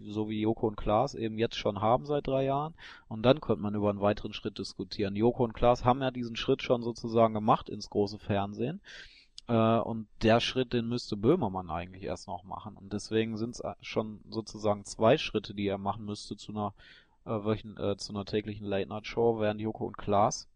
so 0.00 0.28
wie 0.28 0.40
Joko 0.40 0.68
und 0.68 0.76
Klaas 0.76 1.14
eben 1.14 1.38
jetzt 1.38 1.56
schon 1.56 1.80
haben 1.80 2.06
seit 2.06 2.26
drei 2.28 2.44
Jahren. 2.44 2.74
Und 3.08 3.22
dann 3.22 3.40
könnte 3.40 3.62
man 3.62 3.74
über 3.74 3.90
einen 3.90 4.00
weiteren 4.00 4.32
Schritt 4.32 4.58
diskutieren. 4.58 5.16
Joko 5.16 5.44
und 5.44 5.54
Klaas 5.54 5.84
haben 5.84 6.00
ja 6.02 6.12
diesen 6.12 6.36
Schritt 6.36 6.62
schon 6.62 6.82
sozusagen 6.82 7.34
gemacht 7.34 7.68
ins 7.68 7.90
große 7.90 8.18
Fernsehen. 8.18 8.80
Äh, 9.48 9.78
und 9.78 10.08
der 10.22 10.40
Schritt, 10.40 10.72
den 10.72 10.88
müsste 10.88 11.16
Böhmermann 11.16 11.70
eigentlich 11.70 12.04
erst 12.04 12.28
noch 12.28 12.44
machen. 12.44 12.76
Und 12.76 12.92
deswegen 12.92 13.36
sind 13.38 13.56
es 13.56 13.62
schon 13.80 14.20
sozusagen 14.30 14.84
zwei 14.84 15.18
Schritte, 15.18 15.54
die 15.54 15.66
er 15.68 15.78
machen 15.78 16.04
müsste 16.04 16.36
zu 16.36 16.52
einer, 16.52 16.74
äh, 17.24 17.30
wöchen, 17.30 17.76
äh, 17.78 17.96
zu 17.96 18.12
einer 18.12 18.24
täglichen 18.24 18.66
Late-Night-Show, 18.66 19.40
während 19.40 19.60
Joko 19.60 19.86
und 19.86 19.98
Klaas 19.98 20.48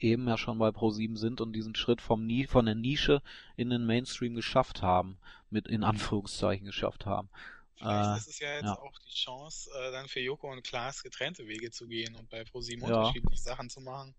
eben 0.00 0.28
ja 0.28 0.36
schon 0.36 0.58
bei 0.58 0.68
Pro7 0.68 1.16
sind 1.16 1.40
und 1.40 1.52
diesen 1.52 1.74
Schritt 1.74 2.00
vom 2.02 2.26
Ni 2.26 2.46
von 2.46 2.66
der 2.66 2.74
Nische 2.74 3.22
in 3.56 3.70
den 3.70 3.86
Mainstream 3.86 4.34
geschafft 4.34 4.82
haben, 4.82 5.18
mit 5.50 5.68
in 5.68 5.84
Anführungszeichen 5.84 6.66
geschafft 6.66 7.06
haben. 7.06 7.30
Vielleicht 7.76 8.14
Äh, 8.14 8.16
ist 8.16 8.28
es 8.28 8.38
ja 8.40 8.54
jetzt 8.54 8.62
ja. 8.64 8.78
auch 8.78 8.98
die 8.98 9.12
Chance, 9.14 9.70
äh, 9.78 9.92
dann 9.92 10.08
für 10.08 10.20
Joko 10.20 10.50
und 10.50 10.62
Klaas 10.64 11.02
getrennte 11.02 11.46
Wege 11.46 11.70
zu 11.70 11.86
gehen 11.86 12.16
und 12.16 12.28
bei 12.30 12.42
Pro7 12.42 12.84
Ja. 12.86 12.98
unterschiedliche 12.98 13.40
Sachen 13.42 13.70
zu 13.70 13.80
machen. 13.80 14.14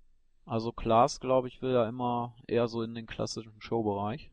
Also 0.46 0.72
Klaas, 0.72 1.20
glaube 1.20 1.48
ich, 1.48 1.62
will 1.62 1.74
ja 1.74 1.88
immer 1.90 2.36
eher 2.48 2.68
so 2.68 2.84
in 2.84 2.94
den 2.96 3.08
klassischen 3.08 3.60
Showbereich. 3.62 4.32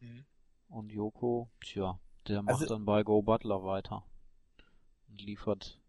Mhm. 0.00 0.24
Und 0.68 0.90
Joko, 0.90 1.48
tja, 1.60 1.98
der 2.26 2.42
macht 2.42 2.54
Also- 2.62 2.66
dann 2.66 2.84
bei 2.84 3.02
Go 3.04 3.22
Butler 3.22 3.62
weiter. 3.64 4.04
Und 5.08 5.20
liefert 5.20 5.80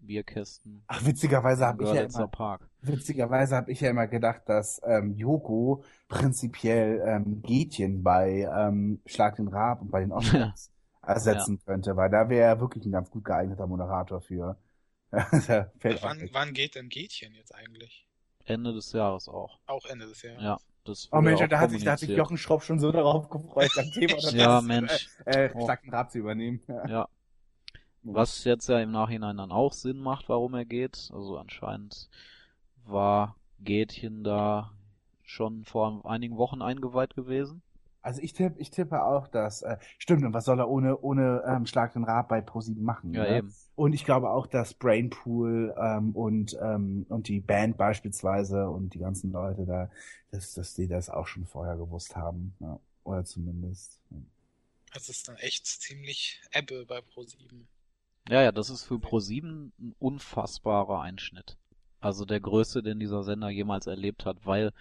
Bierkästen. 0.00 0.84
ach, 0.86 1.04
witzigerweise 1.04 1.66
habe 1.66 1.82
ich 1.82 1.92
ja 1.92 2.02
immer, 2.02 2.28
Park. 2.28 2.68
witzigerweise 2.82 3.56
habe 3.56 3.72
ich 3.72 3.80
ja 3.80 3.90
immer 3.90 4.06
gedacht, 4.06 4.42
dass 4.46 4.80
ähm, 4.84 5.16
Joko 5.16 5.82
prinzipiell 6.06 7.02
ähm, 7.04 7.42
Gätchen 7.42 8.04
bei 8.04 8.48
ähm, 8.56 9.00
Schlag 9.06 9.34
den 9.36 9.48
Raab 9.48 9.80
und 9.82 9.90
bei 9.90 9.98
den 10.00 10.12
Oscars 10.52 10.70
ersetzen 11.02 11.58
könnte, 11.64 11.96
weil 11.96 12.10
da 12.10 12.28
wäre 12.28 12.44
er 12.46 12.60
wirklich 12.60 12.84
ein 12.86 12.92
ganz 12.92 13.10
gut 13.10 13.24
geeigneter 13.24 13.66
Moderator 13.66 14.20
für. 14.20 14.56
Wann, 15.10 16.28
wann 16.32 16.52
geht 16.52 16.76
denn 16.76 16.88
Gätchen 16.90 17.34
jetzt 17.34 17.52
eigentlich? 17.54 18.07
Ende 18.48 18.72
des 18.72 18.92
Jahres 18.92 19.28
auch. 19.28 19.58
Auch 19.66 19.84
Ende 19.86 20.06
des 20.06 20.22
Jahres. 20.22 20.42
Ja, 20.42 20.56
das 20.84 21.08
Oh 21.12 21.20
Mensch, 21.20 21.40
da 21.48 21.60
hat 21.60 21.70
sich, 21.70 21.84
da 21.84 21.92
hat 21.92 21.98
sich. 22.00 22.10
Jochen 22.10 22.36
Schropp 22.38 22.62
schon 22.62 22.78
so 22.78 22.90
darauf 22.92 23.28
gefreut, 23.28 23.70
beim 23.76 23.90
Thema 23.90 24.14
das 24.22 24.32
Ja, 24.32 24.60
Mensch. 24.60 25.08
Äh, 25.24 25.46
äh, 25.46 25.50
Oh. 25.54 25.66
Den 25.66 25.90
Raab 25.94 26.10
zu 26.10 26.18
übernehmen. 26.18 26.60
Ja. 26.68 26.86
Ja. 26.88 27.08
Was 28.02 28.44
jetzt 28.44 28.68
ja 28.68 28.78
im 28.80 28.90
Nachhinein 28.90 29.36
dann 29.36 29.52
auch 29.52 29.72
Sinn 29.72 29.98
macht, 29.98 30.28
warum 30.28 30.54
er 30.54 30.64
geht. 30.64 31.10
Also 31.12 31.36
anscheinend 31.36 32.08
war 32.86 33.36
Gätchen 33.60 34.24
da 34.24 34.72
schon 35.24 35.64
vor 35.64 36.06
einigen 36.06 36.38
Wochen 36.38 36.62
eingeweiht 36.62 37.14
gewesen. 37.14 37.60
Also 38.00 38.22
ich 38.22 38.32
tippe, 38.32 38.58
ich 38.60 38.70
tippe 38.70 39.02
auch, 39.02 39.28
dass 39.28 39.62
äh, 39.62 39.76
stimmt. 39.98 40.24
Und 40.24 40.32
was 40.32 40.44
soll 40.44 40.60
er 40.60 40.68
ohne 40.68 40.98
ohne 40.98 41.42
ähm, 41.46 41.66
Schlag 41.66 41.92
den 41.92 42.04
Raab 42.04 42.28
bei 42.28 42.40
ProSieben 42.40 42.84
machen? 42.84 43.12
Ja, 43.12 43.22
ne? 43.22 43.38
eben. 43.38 43.54
Und 43.74 43.92
ich 43.92 44.04
glaube 44.04 44.30
auch, 44.30 44.46
dass 44.46 44.74
Brainpool 44.74 45.74
ähm, 45.78 46.14
und 46.14 46.56
ähm, 46.60 47.06
und 47.08 47.28
die 47.28 47.40
Band 47.40 47.76
beispielsweise 47.76 48.68
und 48.68 48.94
die 48.94 49.00
ganzen 49.00 49.32
Leute 49.32 49.66
da, 49.66 49.90
dass 50.30 50.54
dass 50.54 50.74
die 50.74 50.86
das 50.86 51.10
auch 51.10 51.26
schon 51.26 51.44
vorher 51.46 51.76
gewusst 51.76 52.16
haben, 52.16 52.54
ja. 52.60 52.78
oder 53.04 53.24
zumindest. 53.24 54.00
Ja. 54.10 54.18
Das 54.94 55.08
ist 55.08 55.28
dann 55.28 55.36
echt 55.36 55.66
ziemlich 55.66 56.40
Ebbe 56.52 56.86
bei 56.86 56.98
Pro7. 56.98 57.66
Ja, 58.28 58.42
ja, 58.42 58.52
das 58.52 58.70
ist 58.70 58.84
für 58.84 58.98
ProSieben 58.98 59.72
ein 59.78 59.94
unfassbarer 59.98 61.00
Einschnitt. 61.00 61.56
Also 62.00 62.24
der 62.24 62.40
größte, 62.40 62.82
den 62.82 63.00
dieser 63.00 63.24
Sender 63.24 63.48
jemals 63.48 63.86
erlebt 63.86 64.24
hat, 64.24 64.44
weil 64.44 64.72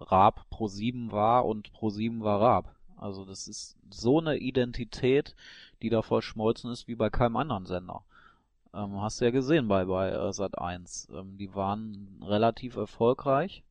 Raab 0.00 0.48
ProSieben 0.50 1.12
war 1.12 1.46
und 1.46 1.72
ProSieben 1.72 2.22
war 2.22 2.40
Raab. 2.40 2.74
Also 2.96 3.24
das 3.24 3.46
ist 3.46 3.76
so 3.90 4.20
eine 4.20 4.38
Identität, 4.38 5.34
die 5.82 5.90
da 5.90 6.02
verschmolzen 6.02 6.70
ist 6.70 6.88
wie 6.88 6.94
bei 6.94 7.10
keinem 7.10 7.36
anderen 7.36 7.66
Sender. 7.66 8.02
Ähm, 8.72 9.00
hast 9.00 9.20
du 9.20 9.26
ja 9.26 9.30
gesehen 9.30 9.68
bei, 9.68 9.84
bei 9.84 10.10
äh, 10.10 10.28
Sat1. 10.30 11.12
Ähm, 11.12 11.36
die 11.38 11.54
waren 11.54 12.22
relativ 12.22 12.76
erfolgreich. 12.76 13.62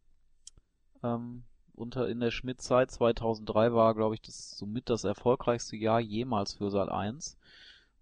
Ähm, 1.03 1.43
unter 1.75 2.07
in 2.07 2.19
der 2.19 2.31
Schmidt-Zeit 2.31 2.91
2003 2.91 3.73
war, 3.73 3.93
glaube 3.95 4.15
ich, 4.15 4.21
das 4.21 4.57
somit 4.57 4.89
das 4.89 5.03
erfolgreichste 5.03 5.75
Jahr 5.75 5.99
jemals 5.99 6.53
für 6.53 6.67
Sat1. 6.67 7.35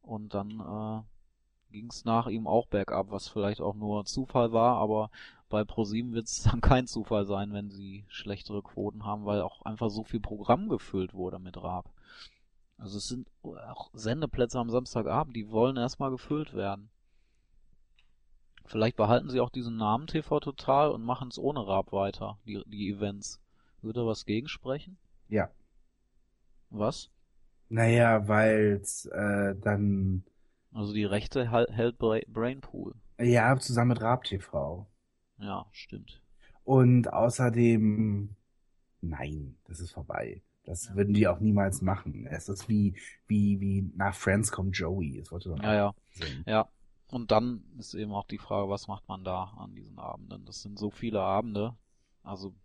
Und 0.02 0.34
dann 0.34 0.60
äh, 0.60 1.72
ging 1.74 1.88
es 1.90 2.06
nach 2.06 2.28
ihm 2.28 2.48
auch 2.48 2.68
bergab, 2.68 3.12
was 3.12 3.28
vielleicht 3.28 3.62
auch 3.62 3.76
nur 3.76 4.06
Zufall 4.06 4.52
war, 4.52 4.78
aber 4.78 5.10
bei 5.54 5.64
ProSieben 5.64 6.14
wird 6.14 6.26
es 6.26 6.42
dann 6.52 6.62
kein 6.62 6.88
Zufall 6.88 7.28
sein, 7.28 7.54
wenn 7.54 7.70
sie 7.70 8.06
schlechtere 8.08 8.64
Quoten 8.64 9.06
haben, 9.06 9.26
weil 9.26 9.42
auch 9.42 9.62
einfach 9.62 9.92
so 9.92 10.04
viel 10.04 10.20
Programm 10.20 10.68
gefüllt 10.68 11.14
wurde 11.14 11.38
mit 11.38 11.62
Raab. 11.62 11.94
Also 12.80 12.98
es 12.98 13.08
sind 13.08 13.28
auch 13.44 13.92
Sendeplätze 13.94 14.58
am 14.58 14.72
Samstagabend, 14.72 15.36
die 15.36 15.52
wollen 15.52 15.78
erstmal 15.78 16.10
gefüllt 16.10 16.56
werden. 16.56 16.90
Vielleicht 18.66 18.98
behalten 18.98 19.30
sie 19.30 19.42
auch 19.42 19.52
diesen 19.52 19.78
Namen 19.78 20.08
TV 20.08 20.40
Total 20.40 20.90
und 20.90 21.04
machen 21.04 21.28
es 21.28 21.38
ohne 21.38 21.68
Raab 21.68 21.92
weiter, 21.92 22.40
die, 22.48 22.64
die 22.66 22.90
Events. 22.90 23.40
Würde 23.84 24.00
da 24.00 24.08
was 24.08 24.26
gegensprechen? 24.26 24.98
Ja. 25.30 25.52
Was? 26.72 27.12
Naja, 27.70 28.28
weil's 28.28 29.06
äh, 29.06 29.54
dann 29.56 30.24
Also 30.74 30.94
die 30.94 31.06
Rechte 31.06 31.52
hält 31.52 32.00
Bra 32.00 32.22
Brainpool. 32.28 32.96
ja 33.20 33.56
zusammen 33.60 33.90
mit 33.90 34.02
Raab 34.02 34.24
TV. 34.24 34.88
Ja, 35.44 35.66
stimmt. 35.72 36.22
Und 36.64 37.12
außerdem, 37.12 38.36
nein, 39.02 39.56
das 39.66 39.80
ist 39.80 39.92
vorbei. 39.92 40.42
Das 40.66 40.96
würden 40.96 41.14
die 41.14 41.28
auch 41.28 41.40
niemals 41.40 41.82
machen. 41.82 42.26
Es 42.26 42.48
ist 42.48 42.70
wie, 42.70 42.96
wie, 43.28 43.60
wie 43.60 43.92
nach 43.96 44.16
Friends 44.16 44.52
kommt 44.52 44.78
Joey. 44.78 45.20
Das 45.20 45.32
wollte 45.32 45.50
man 45.50 45.62
Ja, 45.62 45.74
ja. 45.76 45.94
sehen. 46.14 46.44
Ja. 46.48 46.70
Und 47.12 47.32
dann 47.32 47.64
ist 47.78 47.94
eben 47.94 48.14
auch 48.14 48.26
die 48.26 48.38
Frage, 48.38 48.70
was 48.70 48.88
macht 48.88 49.08
man 49.10 49.24
da 49.26 49.44
an 49.58 49.76
diesen 49.76 50.00
Abenden? 50.00 50.46
Das 50.46 50.62
sind 50.62 50.80
so 50.80 50.90
viele 50.90 51.22
Abende. 51.22 51.76
Also, 52.24 52.56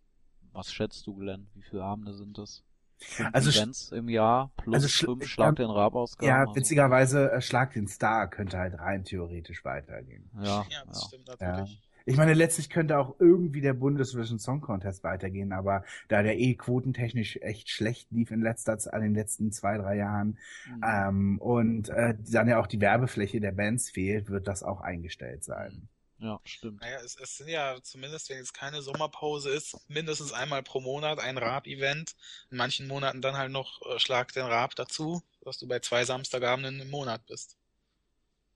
was 0.52 0.72
schätzt 0.72 1.06
du, 1.08 1.16
Glenn? 1.16 1.48
Wie 1.54 1.62
viele 1.62 1.82
Abende 1.82 2.14
sind 2.14 2.38
das? 2.38 2.62
Fünf 3.00 3.30
Also 3.32 3.50
Events 3.50 3.92
im 3.92 4.08
Jahr 4.08 4.50
plus 4.56 4.74
also 4.74 4.86
schl- 4.88 5.04
fünf 5.06 5.26
Schlag 5.26 5.56
den 5.56 5.70
Rab-Ausgaben. 5.70 6.28
Ja, 6.28 6.40
also- 6.40 6.54
witzigerweise, 6.54 7.30
äh, 7.32 7.40
Schlag 7.40 7.72
den 7.72 7.88
Star 7.88 8.28
könnte 8.28 8.58
halt 8.58 8.78
rein 8.78 9.04
theoretisch 9.04 9.64
weitergehen. 9.64 10.30
Ja, 10.36 10.64
Ja, 10.70 10.84
das 10.86 11.02
ja. 11.02 11.08
stimmt 11.08 11.28
Ja. 11.40 11.66
Ich 12.08 12.16
meine, 12.16 12.32
letztlich 12.34 12.70
könnte 12.70 12.98
auch 12.98 13.16
irgendwie 13.20 13.60
der 13.60 13.74
Bundesvision 13.74 14.38
Song 14.38 14.60
Contest 14.62 15.04
weitergehen, 15.04 15.52
aber 15.52 15.84
da 16.08 16.22
der 16.22 16.38
eh 16.38 16.54
quotentechnisch 16.54 17.36
echt 17.42 17.68
schlecht 17.70 18.10
lief 18.12 18.30
in 18.30 18.40
letzter 18.42 18.78
Zeit, 18.78 18.94
in 18.94 19.02
den 19.02 19.14
letzten 19.14 19.52
zwei, 19.52 19.76
drei 19.78 19.96
Jahren, 19.96 20.38
Mhm. 20.64 20.82
ähm, 20.82 21.38
und 21.38 21.88
äh, 21.90 22.14
dann 22.18 22.48
ja 22.48 22.60
auch 22.60 22.66
die 22.66 22.80
Werbefläche 22.80 23.40
der 23.40 23.52
Bands 23.52 23.90
fehlt, 23.90 24.30
wird 24.30 24.48
das 24.48 24.62
auch 24.62 24.80
eingestellt 24.80 25.44
sein. 25.44 25.88
Ja, 26.18 26.40
stimmt. 26.44 26.80
Naja, 26.80 26.98
es, 27.04 27.16
es 27.16 27.36
sind 27.36 27.48
ja 27.48 27.80
zumindest, 27.82 28.28
wenn 28.30 28.38
jetzt 28.38 28.54
keine 28.54 28.82
Sommerpause 28.82 29.50
ist, 29.50 29.76
mindestens 29.88 30.32
einmal 30.32 30.62
pro 30.62 30.80
Monat 30.80 31.18
ein 31.20 31.38
Raab-Event. 31.38 32.14
In 32.50 32.56
manchen 32.56 32.86
Monaten 32.88 33.20
dann 33.22 33.36
halt 33.36 33.50
noch 33.52 33.80
äh, 33.82 33.98
Schlag 33.98 34.32
den 34.32 34.46
Raab 34.46 34.74
dazu, 34.76 35.22
dass 35.42 35.58
du 35.58 35.66
bei 35.68 35.78
zwei 35.80 36.04
Samstagabenden 36.04 36.80
im 36.80 36.90
Monat 36.90 37.26
bist. 37.26 37.56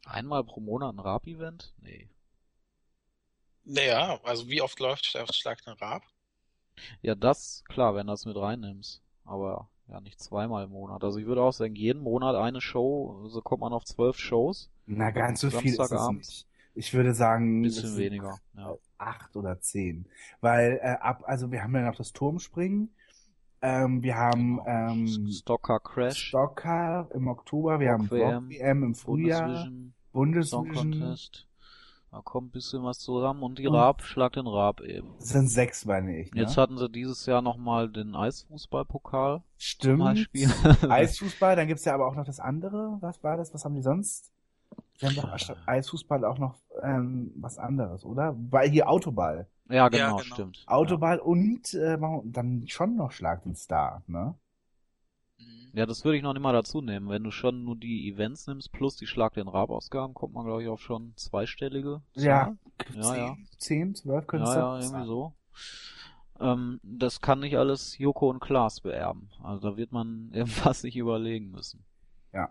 Einmal 0.04 0.44
pro 0.44 0.60
Monat 0.60 0.94
ein 0.94 1.00
Rab-Event? 1.00 1.74
Nee. 1.78 2.08
Naja, 3.64 4.18
also 4.24 4.48
wie 4.48 4.60
oft 4.60 4.78
läuft 4.80 5.06
Schlag 5.06 5.62
den 5.64 5.74
Raab? 5.74 6.02
Ja, 7.00 7.14
das, 7.14 7.62
klar, 7.68 7.94
wenn 7.94 8.06
du 8.06 8.12
das 8.12 8.24
mit 8.24 8.36
reinnimmst. 8.36 9.02
Aber 9.24 9.68
ja, 9.88 10.00
nicht 10.00 10.20
zweimal 10.20 10.64
im 10.64 10.70
Monat. 10.70 11.04
Also 11.04 11.18
ich 11.18 11.26
würde 11.26 11.42
auch 11.42 11.52
sagen, 11.52 11.74
jeden 11.74 12.02
Monat 12.02 12.34
eine 12.34 12.60
Show, 12.60 13.26
so 13.28 13.40
kommt 13.40 13.60
man 13.60 13.72
auf 13.72 13.84
zwölf 13.84 14.18
Shows. 14.18 14.70
Na, 14.86 15.10
ganz 15.10 15.40
so 15.40 15.50
viel 15.50 15.72
ist 15.72 15.78
es 15.78 16.08
nicht. 16.08 16.46
Ich 16.74 16.94
würde 16.94 17.14
sagen, 17.14 17.60
Ein 17.60 17.62
bisschen 17.62 17.96
weniger. 17.98 18.38
Ja. 18.56 18.74
acht 18.98 19.36
oder 19.36 19.60
zehn. 19.60 20.06
Weil 20.40 20.80
äh, 20.82 20.96
ab, 21.00 21.22
also 21.26 21.52
wir 21.52 21.62
haben 21.62 21.74
ja 21.74 21.82
noch 21.82 21.96
das 21.96 22.12
Turmspringen, 22.12 22.94
ähm, 23.60 24.02
wir 24.02 24.16
haben 24.16 24.56
Genau. 24.56 24.90
ähm, 24.90 25.28
Stocker 25.30 25.80
Crash, 25.80 26.18
Stocker 26.18 27.08
im 27.14 27.28
Oktober, 27.28 27.78
wir 27.78 27.90
haben 27.92 28.02
Rock 28.02 28.10
WM, 28.12 28.44
Rock 28.44 28.50
WM 28.50 28.82
im 28.84 28.94
Frühjahr, 28.94 29.68
Bundesvision, 30.12 30.44
Song 30.44 30.64
Bundesvision, 30.68 30.92
Contest. 31.00 31.46
Da 32.12 32.20
kommt 32.20 32.48
ein 32.48 32.50
bisschen 32.50 32.84
was 32.84 32.98
zusammen 32.98 33.42
und 33.42 33.58
die 33.58 33.66
Und- 33.66 33.74
Raab, 33.74 34.02
Schlag 34.02 34.34
den 34.34 34.46
Raab 34.46 34.82
eben. 34.82 35.14
das 35.18 35.30
sind 35.30 35.48
sechs, 35.48 35.86
meine 35.86 36.14
ich. 36.20 36.30
Ne? 36.32 36.42
Jetzt 36.42 36.58
hatten 36.58 36.76
sie 36.76 36.90
dieses 36.90 37.24
Jahr 37.24 37.40
nochmal 37.40 37.88
den 37.88 38.14
Eisfußballpokal 38.14 39.40
Stimmt. 39.56 40.28
Eisfußball, 40.88 41.56
dann 41.56 41.68
gibt's 41.68 41.86
ja 41.86 41.94
aber 41.94 42.06
auch 42.06 42.14
noch 42.14 42.26
das 42.26 42.38
andere. 42.38 42.98
Was 43.00 43.24
war 43.24 43.38
das? 43.38 43.54
Was 43.54 43.64
haben 43.64 43.74
die 43.74 43.80
sonst? 43.80 44.30
Sie 44.98 45.06
haben 45.06 45.16
doch 45.16 45.38
statt 45.38 45.56
Eisfußball 45.64 46.26
auch 46.26 46.36
noch 46.38 46.56
ähm, 46.82 47.32
was 47.36 47.56
anderes, 47.58 48.04
oder? 48.04 48.36
Weil 48.50 48.68
hier 48.68 48.90
Autoball. 48.90 49.46
ja, 49.70 49.88
genau, 49.88 50.16
genau. 50.16 50.34
stimmt. 50.34 50.64
Autoball 50.66 51.18
und 51.18 51.72
äh, 51.72 51.96
dann 52.24 52.64
schon 52.66 52.94
noch 52.94 53.12
Schlag 53.12 53.42
den 53.44 53.54
Star, 53.54 54.02
ne? 54.06 54.34
Ja. 55.72 55.86
das 55.86 56.04
würde 56.04 56.16
ich 56.18 56.22
noch 56.22 56.32
nicht 56.32 56.42
mal 56.42 56.52
dazu 56.52 56.80
nehmen. 56.82 57.08
Wenn 57.08 57.24
du 57.24 57.30
schon 57.30 57.64
nur 57.64 57.76
die 57.76 58.08
Events 58.10 58.46
nimmst 58.46 58.72
plus 58.72 58.96
die 58.96 59.06
Schlag 59.06 59.34
den 59.34 59.48
Raab-Ausgaben, 59.48 60.14
kommt 60.14 60.34
man, 60.34 60.44
glaube 60.44 60.62
ich, 60.62 60.68
auf 60.68 60.80
schon 60.80 61.12
zweistellige 61.16 62.02
Ja, 62.14 62.56
Ja, 62.94 63.02
zehn, 63.02 63.14
ja. 63.16 63.36
zehn, 63.58 63.94
zwölf 63.94 64.26
könnte 64.26 64.48
es 64.48 64.54
Ja, 64.54 64.76
ja, 64.76 64.82
sein. 64.82 64.90
irgendwie 64.92 65.06
so. 65.08 65.32
Ähm, 66.40 66.80
das 66.82 67.20
kann 67.20 67.40
nicht 67.40 67.56
alles 67.56 67.96
Joko 67.98 68.28
und 68.30 68.40
Klaas 68.40 68.80
beerben. 68.80 69.30
Also 69.42 69.70
da 69.70 69.76
wird 69.76 69.92
man 69.92 70.30
irgendwas 70.32 70.80
sich 70.80 70.96
überlegen 70.96 71.50
müssen. 71.50 71.84
Ja. 72.32 72.50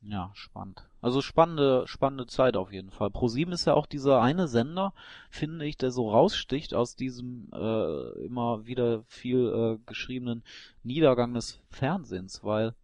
Ja, 0.00 0.30
spannend. 0.34 0.84
Also 1.00 1.20
spannende, 1.20 1.86
spannende 1.86 2.26
Zeit 2.26 2.56
auf 2.56 2.72
jeden 2.72 2.90
Fall. 2.90 3.10
ProSieben 3.10 3.52
ist 3.52 3.64
ja 3.66 3.74
auch 3.74 3.86
dieser 3.86 4.20
eine 4.22 4.46
Sender, 4.46 4.92
finde 5.28 5.66
ich, 5.66 5.76
der 5.76 5.90
so 5.90 6.10
raussticht 6.10 6.72
aus 6.72 6.94
diesem 6.94 7.50
äh, 7.52 8.24
immer 8.24 8.66
wieder 8.66 9.02
viel 9.08 9.78
äh, 9.78 9.78
geschriebenen 9.86 10.44
Niedergang 10.84 11.34
des 11.34 11.60
Fernsehens, 11.70 12.44
weil 12.44 12.74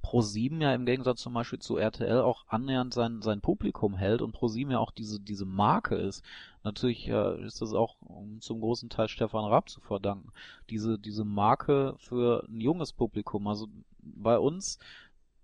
ProSieben 0.00 0.60
ja 0.60 0.72
im 0.74 0.86
Gegensatz 0.86 1.20
zum 1.20 1.34
Beispiel 1.34 1.58
zu 1.58 1.76
RTL 1.76 2.20
auch 2.20 2.44
annähernd 2.46 2.94
sein, 2.94 3.20
sein 3.20 3.40
Publikum 3.40 3.94
hält 3.94 4.22
und 4.22 4.32
ProSieben 4.32 4.72
ja 4.72 4.78
auch 4.78 4.92
diese, 4.92 5.20
diese 5.20 5.44
Marke 5.44 5.96
ist. 5.96 6.24
Natürlich 6.62 7.08
äh, 7.08 7.44
ist 7.44 7.60
das 7.60 7.74
auch 7.74 7.96
um, 8.00 8.40
zum 8.40 8.60
großen 8.60 8.88
Teil 8.88 9.08
Stefan 9.08 9.44
Raab 9.44 9.68
zu 9.68 9.80
verdanken. 9.80 10.30
Diese, 10.70 10.98
diese 10.98 11.24
Marke 11.24 11.94
für 11.98 12.44
ein 12.48 12.60
junges 12.60 12.92
Publikum. 12.92 13.48
Also 13.48 13.66
bei 14.00 14.38
uns, 14.38 14.78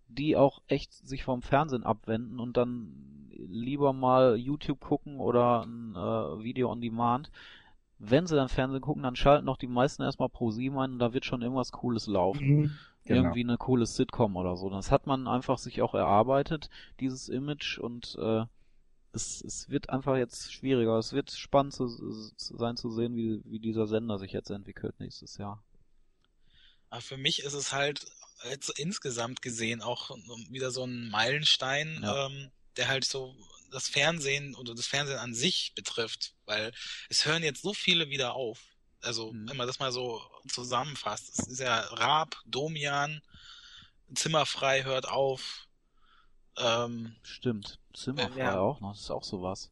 die 0.09 0.37
auch 0.37 0.63
echt 0.69 0.93
sich 0.93 1.25
vom 1.25 1.43
Fernsehen 1.43 1.85
abwenden 1.85 2.41
und 2.41 2.57
dann 2.57 3.29
lieber 3.37 3.93
mal 3.93 4.37
YouTube 4.37 4.81
gucken 4.81 5.19
oder 5.19 5.65
ein 5.65 5.95
äh, 5.95 6.43
Video 6.45 6.71
on 6.71 6.81
Demand. 6.81 7.31
Wenn 7.99 8.27
sie 8.27 8.37
dann 8.37 8.49
Fernsehen 8.49 8.81
gucken, 8.81 9.03
dann 9.03 9.17
schalten 9.17 9.47
doch 9.47 9.57
die 9.57 9.67
meisten 9.67 10.03
erstmal 10.03 10.29
ProSieben 10.29 10.79
ein 10.79 10.93
und 10.93 10.99
da 10.99 11.13
wird 11.13 11.25
schon 11.25 11.43
irgendwas 11.43 11.73
Cooles 11.73 12.07
laufen 12.07 12.47
Mhm. 12.47 12.79
Genau. 13.07 13.21
irgendwie 13.21 13.45
eine 13.45 13.59
coole 13.59 13.85
Sitcom 13.85 14.35
oder 14.37 14.57
so. 14.57 14.71
Das 14.71 14.91
hat 14.91 15.07
man 15.07 15.29
einfach 15.29 15.59
sich 15.59 15.83
auch 15.83 15.93
erarbeitet, 15.93 16.71
dieses 17.01 17.29
Image 17.29 17.79
und 17.79 18.17
äh, 18.19 18.47
es, 19.13 19.43
es 19.45 19.69
wird 19.69 19.91
einfach 19.91 20.17
jetzt 20.17 20.53
schwieriger. 20.53 20.97
Es 20.99 21.13
wird 21.13 21.31
spannend 21.31 21.75
zu, 21.75 21.87
zu 21.87 22.57
sein 22.57 22.77
zu 22.77 22.91
sehen, 22.91 23.15
wie, 23.15 23.43
wie 23.45 23.59
dieser 23.59 23.87
Sender 23.87 24.19
sich 24.19 24.33
jetzt 24.33 24.49
entwickelt 24.51 24.99
nächstes 25.01 25.37
Jahr. 25.37 25.63
Aber 26.89 27.03
für 27.03 27.19
mich 27.19 27.43
ist 27.43 27.53
es 27.55 27.75
halt 27.75 28.07
jetzt 28.51 28.71
insgesamt 28.79 29.43
gesehen 29.43 29.83
auch 29.83 30.11
wieder 30.51 30.71
so 30.71 30.85
ein 30.85 31.09
Meilenstein, 31.09 32.01
Ja. 32.03 32.27
ähm, 32.27 32.51
der 32.77 32.89
halt 32.89 33.05
so 33.05 33.35
das 33.71 33.89
Fernsehen 33.89 34.55
oder 34.55 34.75
das 34.75 34.87
Fernsehen 34.87 35.19
an 35.19 35.35
sich 35.35 35.73
betrifft, 35.75 36.35
weil 36.45 36.73
es 37.09 37.25
hören 37.25 37.43
jetzt 37.43 37.63
so 37.63 37.75
viele 37.75 38.09
wieder 38.11 38.35
auf. 38.35 38.61
Also, 39.01 39.33
Mhm. 39.33 39.49
wenn 39.49 39.57
man 39.57 39.67
das 39.67 39.79
mal 39.79 39.93
so 39.93 40.23
zusammenfasst, 40.49 41.29
es 41.39 41.47
ist 41.47 41.61
ja 41.61 41.81
Raab, 41.81 42.41
Domian, 42.47 43.21
Zimmerfrei 44.15 44.85
hört 44.85 45.09
auf, 45.09 45.67
ähm, 46.57 47.17
Stimmt. 47.23 47.79
Zimmerfrei 47.95 48.39
Ja. 48.39 48.59
auch 48.59 48.81
noch, 48.81 48.93
das 48.93 49.03
ist 49.03 49.11
auch 49.11 49.25
sowas. 49.25 49.71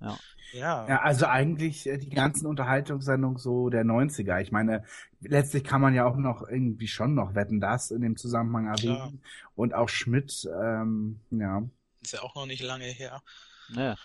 Ja, 0.00 0.18
Ja, 0.88 1.00
also 1.02 1.26
eigentlich 1.26 1.86
äh, 1.86 1.98
die 1.98 2.10
ganzen 2.10 2.46
Unterhaltungssendungen 2.46 3.38
so 3.38 3.68
der 3.68 3.84
90er. 3.84 4.40
Ich 4.40 4.52
meine, 4.52 4.84
letztlich 5.20 5.64
kann 5.64 5.80
man 5.80 5.94
ja 5.94 6.06
auch 6.06 6.16
noch 6.16 6.48
irgendwie 6.48 6.88
schon 6.88 7.14
noch 7.14 7.34
Wetten, 7.34 7.60
das 7.60 7.90
in 7.90 8.00
dem 8.00 8.16
Zusammenhang 8.16 8.66
erwähnen. 8.66 9.22
Und 9.54 9.74
auch 9.74 9.88
Schmidt, 9.88 10.48
ähm, 10.62 11.20
ja. 11.30 11.62
ist 12.02 12.12
ja 12.12 12.22
auch 12.22 12.34
noch 12.34 12.46
nicht 12.46 12.62
lange 12.62 12.86
her. 12.86 13.22
Ja, 13.70 13.96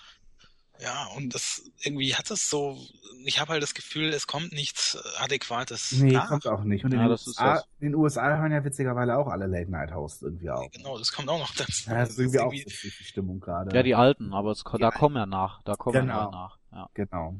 Ja, 0.81 1.07
und 1.15 1.33
das 1.35 1.71
irgendwie 1.83 2.15
hat 2.15 2.29
es 2.31 2.49
so, 2.49 2.77
ich 3.25 3.39
habe 3.39 3.53
halt 3.53 3.63
das 3.63 3.73
Gefühl, 3.73 4.09
es 4.09 4.27
kommt 4.27 4.51
nichts 4.53 4.95
äh, 4.95 5.23
Adäquates 5.23 5.91
Nee, 5.93 6.11
nach. 6.13 6.29
kommt 6.29 6.47
auch 6.47 6.63
nicht. 6.63 6.83
Und 6.83 6.91
in, 6.93 6.97
Ja, 6.99 7.05
den 7.05 7.11
das 7.11 7.21
ist 7.21 7.27
USA, 7.27 7.53
das. 7.55 7.67
in 7.79 7.87
den 7.91 7.95
USA 7.95 8.37
hören 8.37 8.51
ja 8.51 8.63
witzigerweise 8.65 9.15
auch 9.17 9.27
alle 9.27 9.45
Late-Night-Hosts 9.47 10.23
irgendwie 10.23 10.49
auf. 10.49 10.69
Genau, 10.71 10.97
das 10.97 11.11
kommt 11.13 11.29
auch 11.29 11.39
noch 11.39 11.53
dazu. 11.55 11.89
Ja, 11.89 11.99
das 11.99 12.09
ist 12.11 12.19
irgendwie 12.19 12.39
auch 12.39 12.51
irgendwie- 12.51 12.69
so 12.69 12.87
die 12.87 13.03
Stimmung 13.03 13.39
gerade. 13.39 13.73
ja 13.75 13.83
die 13.83 13.95
alten, 13.95 14.33
aber 14.33 14.51
es, 14.51 14.63
da 14.63 14.77
Ja. 14.77 14.91
kommen 14.91 15.15
ja 15.15 15.25
nach. 15.25 15.61
Da 15.63 15.75
kommen 15.75 15.93
Genau. 16.07 16.25
ja 16.25 16.31
nach. 16.31 16.57
Ja. 16.71 16.89
Genau. 16.95 17.35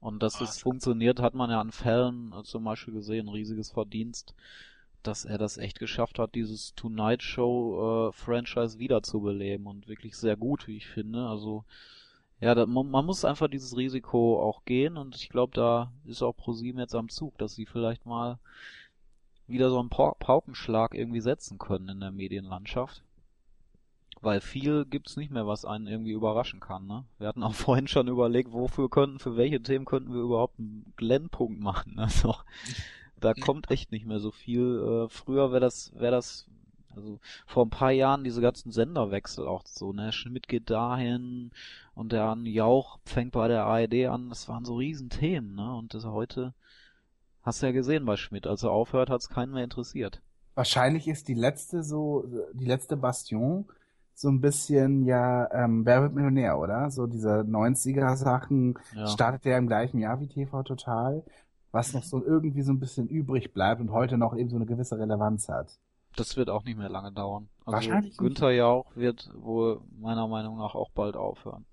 Und 0.00 0.22
dass 0.22 0.36
Ah, 0.36 0.44
es 0.44 0.50
das- 0.50 0.58
funktioniert, 0.60 1.20
hat 1.20 1.34
man 1.34 1.50
ja 1.50 1.60
an 1.60 1.70
Fällen 1.70 2.32
äh, 2.32 2.42
zum 2.44 2.64
Beispiel 2.64 2.94
gesehen, 2.94 3.28
riesiges 3.28 3.70
Verdienst, 3.70 4.34
dass 5.02 5.26
er 5.26 5.36
das 5.36 5.58
echt 5.58 5.78
geschafft 5.78 6.18
hat, 6.18 6.34
dieses 6.34 6.74
Tonight 6.74 7.22
Show 7.22 8.08
äh, 8.08 8.12
Franchise 8.12 8.78
wiederzubeleben 8.78 9.66
und 9.66 9.86
wirklich 9.86 10.16
sehr 10.16 10.36
gut, 10.36 10.66
wie 10.66 10.78
ich 10.78 10.86
finde. 10.86 11.26
Also 11.26 11.64
ja, 12.44 12.54
da, 12.54 12.66
man, 12.66 12.90
man 12.90 13.06
muss 13.06 13.24
einfach 13.24 13.48
dieses 13.48 13.74
Risiko 13.74 14.38
auch 14.42 14.66
gehen 14.66 14.98
und 14.98 15.16
ich 15.16 15.30
glaube, 15.30 15.54
da 15.54 15.90
ist 16.04 16.22
auch 16.22 16.36
ProSieben 16.36 16.78
jetzt 16.78 16.94
am 16.94 17.08
Zug, 17.08 17.38
dass 17.38 17.54
sie 17.54 17.64
vielleicht 17.64 18.04
mal 18.04 18.38
wieder 19.46 19.70
so 19.70 19.80
einen 19.80 19.88
Pau 19.88 20.14
Paukenschlag 20.20 20.94
irgendwie 20.94 21.22
setzen 21.22 21.56
können 21.56 21.88
in 21.88 22.00
der 22.00 22.10
Medienlandschaft. 22.10 23.02
Weil 24.20 24.42
viel 24.42 24.84
gibt's 24.84 25.16
nicht 25.16 25.30
mehr, 25.30 25.46
was 25.46 25.64
einen 25.64 25.86
irgendwie 25.86 26.12
überraschen 26.12 26.60
kann, 26.60 26.86
ne? 26.86 27.04
Wir 27.18 27.28
hatten 27.28 27.42
auch 27.42 27.54
vorhin 27.54 27.88
schon 27.88 28.08
überlegt, 28.08 28.52
wofür 28.52 28.90
könnten, 28.90 29.20
für 29.20 29.38
welche 29.38 29.62
Themen 29.62 29.86
könnten 29.86 30.12
wir 30.12 30.20
überhaupt 30.20 30.58
einen 30.58 30.92
Glenn-Punkt 30.96 31.60
machen. 31.60 31.94
Also, 31.98 32.34
da 33.20 33.32
kommt 33.32 33.70
echt 33.70 33.90
nicht 33.90 34.04
mehr 34.04 34.18
so 34.18 34.30
viel. 34.30 35.06
Äh, 35.06 35.08
früher 35.08 35.50
wäre 35.50 35.60
das, 35.60 35.94
wäre 35.94 36.12
das, 36.12 36.46
Also 36.96 37.18
vor 37.46 37.66
ein 37.66 37.70
paar 37.70 37.90
Jahren 37.90 38.24
diese 38.24 38.40
ganzen 38.40 38.70
Senderwechsel 38.72 39.46
auch 39.46 39.62
so, 39.66 39.92
ne? 39.92 40.12
Schmidt 40.12 40.48
geht 40.48 40.70
dahin 40.70 41.50
und 41.94 42.12
der 42.12 42.36
Jauch 42.44 42.98
fängt 43.04 43.32
bei 43.32 43.48
der 43.48 43.64
ARD 43.64 44.06
an. 44.06 44.28
Das 44.28 44.48
waren 44.48 44.64
so 44.64 44.76
Riesenthemen, 44.76 45.54
ne? 45.54 45.74
Und 45.74 45.94
das 45.94 46.04
heute 46.04 46.54
hast 47.42 47.62
du 47.62 47.66
ja 47.66 47.72
gesehen 47.72 48.04
bei 48.04 48.16
Schmidt. 48.16 48.46
Als 48.46 48.62
er 48.62 48.70
aufhört, 48.70 49.10
hat 49.10 49.20
es 49.20 49.28
keinen 49.28 49.52
mehr 49.52 49.64
interessiert. 49.64 50.20
Wahrscheinlich 50.54 51.08
ist 51.08 51.28
die 51.28 51.34
letzte 51.34 51.82
so, 51.82 52.24
die 52.52 52.64
letzte 52.66 52.96
Bastion 52.96 53.66
so 54.14 54.28
ein 54.28 54.40
bisschen 54.40 55.04
ja, 55.04 55.50
ähm, 55.52 55.84
Wer 55.84 56.02
wird 56.02 56.14
Millionär, 56.14 56.58
oder? 56.58 56.90
So 56.90 57.06
diese 57.06 57.44
90er 57.44 58.16
Sachen 58.16 58.78
Ja. 58.94 59.08
startet 59.08 59.44
der 59.44 59.58
im 59.58 59.66
gleichen 59.66 59.98
Jahr 59.98 60.20
wie 60.20 60.28
TV 60.28 60.62
Total, 60.62 61.24
was 61.72 61.92
noch 61.92 62.04
so 62.04 62.24
irgendwie 62.24 62.62
so 62.62 62.72
ein 62.72 62.78
bisschen 62.78 63.08
übrig 63.08 63.52
bleibt 63.52 63.80
und 63.80 63.90
heute 63.90 64.16
noch 64.16 64.36
eben 64.36 64.48
so 64.48 64.56
eine 64.56 64.66
gewisse 64.66 64.96
Relevanz 64.98 65.48
hat. 65.48 65.76
Das 66.16 66.36
wird 66.36 66.48
auch 66.50 66.64
nicht 66.64 66.76
mehr 66.78 66.88
lange 66.88 67.12
dauern. 67.12 67.48
Also 67.64 67.72
Wahrscheinlich 67.76 68.12
nicht. 68.12 68.18
Günther 68.18 68.52
Jauch 68.52 68.94
wird 68.94 69.30
wohl 69.34 69.80
meiner 69.98 70.28
Meinung 70.28 70.58
nach 70.58 70.74
auch 70.74 70.90
bald 70.90 71.16
aufhören. 71.16 71.64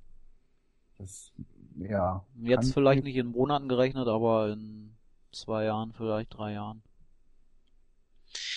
Das, 0.97 1.31
ja. 1.77 2.25
Jetzt 2.41 2.73
vielleicht 2.73 3.03
nicht 3.03 3.15
in 3.15 3.27
Monaten 3.27 3.69
gerechnet, 3.69 4.07
aber 4.07 4.49
in 4.49 4.95
zwei 5.31 5.65
Jahren, 5.65 5.93
vielleicht 5.93 6.35
drei 6.35 6.53
Jahren. 6.53 6.81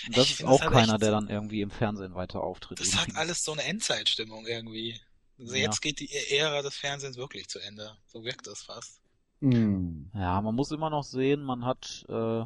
Und 0.06 0.16
das 0.16 0.24
Ich 0.26 0.30
ist 0.32 0.40
das 0.42 0.48
auch 0.48 0.60
hat 0.62 0.72
keiner, 0.72 0.98
der 0.98 1.10
dann 1.10 1.28
irgendwie 1.28 1.60
im 1.60 1.70
Fernsehen 1.70 2.14
weiter 2.14 2.42
auftritt. 2.42 2.80
Das 2.80 2.96
hat 2.96 3.16
alles 3.16 3.44
so 3.44 3.52
eine 3.52 3.62
Endzeitstimmung 3.64 4.46
irgendwie. 4.46 5.00
Also 5.38 5.54
Ja. 5.54 5.62
jetzt 5.62 5.80
geht 5.80 6.00
die 6.00 6.10
Ära 6.30 6.62
des 6.62 6.76
Fernsehens 6.76 7.16
wirklich 7.16 7.48
zu 7.48 7.58
Ende. 7.58 7.96
So 8.06 8.24
wirkt 8.24 8.46
es 8.46 8.62
fast. 8.62 9.00
Hm. 9.40 10.10
Ja, 10.14 10.40
man 10.40 10.54
muss 10.54 10.70
immer 10.70 10.90
noch 10.90 11.02
sehen, 11.02 11.42
man 11.42 11.64
hat 11.64 12.04
äh, 12.08 12.44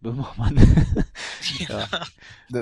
Böhmermann. 0.00 0.56
ja. 1.58 1.88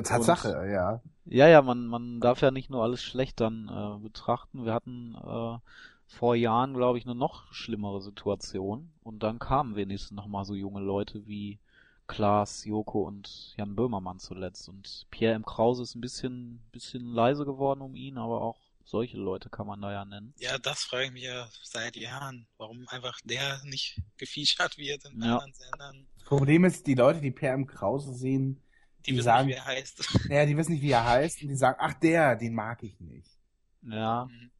Tatsache, 0.02 0.68
ja. 0.70 1.00
ja, 1.26 1.48
ja, 1.48 1.62
man, 1.62 1.86
man 1.86 2.20
darf 2.20 2.40
ja 2.40 2.50
nicht 2.50 2.70
nur 2.70 2.82
alles 2.82 3.02
schlecht 3.02 3.40
dann 3.40 3.68
äh, 3.68 4.02
betrachten. 4.02 4.64
Wir 4.64 4.72
hatten 4.74 5.14
äh, 5.14 5.58
vor 6.06 6.36
Jahren, 6.36 6.74
glaube 6.74 6.98
ich, 6.98 7.04
eine 7.04 7.14
noch 7.14 7.52
schlimmere 7.52 8.00
Situation. 8.00 8.92
Und 9.02 9.22
dann 9.22 9.38
kamen 9.38 9.76
wenigstens 9.76 10.12
noch 10.12 10.26
mal 10.26 10.44
so 10.44 10.54
junge 10.54 10.80
Leute 10.80 11.26
wie 11.26 11.58
Klaas, 12.06 12.64
Joko 12.64 13.02
und 13.02 13.54
Jan 13.56 13.74
Böhmermann 13.74 14.18
zuletzt. 14.18 14.68
Und 14.68 15.06
Pierre 15.10 15.34
M. 15.34 15.44
Krause 15.44 15.82
ist 15.82 15.94
ein 15.94 16.00
bisschen, 16.00 16.60
bisschen 16.72 17.04
leise 17.04 17.44
geworden 17.44 17.80
um 17.80 17.94
ihn, 17.94 18.18
aber 18.18 18.42
auch 18.42 18.58
solche 18.84 19.16
Leute 19.16 19.48
kann 19.48 19.66
man 19.66 19.80
da 19.80 19.90
ja 19.92 20.04
nennen. 20.04 20.34
Ja, 20.38 20.58
das 20.58 20.84
frage 20.84 21.06
ich 21.06 21.12
mich 21.12 21.22
ja 21.24 21.48
seit 21.62 21.96
Jahren, 21.96 22.46
warum 22.58 22.86
einfach 22.88 23.18
der 23.24 23.62
nicht 23.64 24.00
gefeatured 24.18 24.76
wird 24.76 25.04
in 25.06 25.22
Ja. 25.22 25.38
anderen 25.38 25.54
Sendern. 25.54 26.06
Problem 26.24 26.64
ist, 26.64 26.86
die 26.86 26.94
Leute, 26.94 27.20
die 27.20 27.30
Per 27.30 27.52
M. 27.52 27.66
Krause 27.66 28.14
sehen, 28.14 28.60
Die, 29.06 29.10
Die 29.10 29.16
wissen 29.18 29.24
sagen- 29.24 29.46
nicht, 29.48 29.56
wie 29.56 29.60
er 29.60 29.64
heißt. 29.66 29.98
ja, 30.30 30.46
die 30.46 30.56
wissen 30.56 30.72
nicht, 30.72 30.82
wie 30.82 30.90
er 30.92 31.04
heißt 31.04 31.42
und 31.42 31.48
die 31.48 31.56
sagen, 31.56 31.76
ach 31.80 31.92
der, 31.94 32.36
den 32.36 32.54
mag 32.54 32.82
ich 32.82 32.98
nicht. 33.00 33.38
Ja, 33.82 34.24
Mhm. 34.26 34.50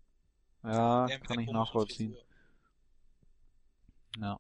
ja, 0.65 1.07
Der 1.07 1.19
kann 1.21 1.41
ich 1.41 1.51
nachvollziehen. 1.51 2.12
Frisur. 2.12 2.27
Ja. 4.19 4.39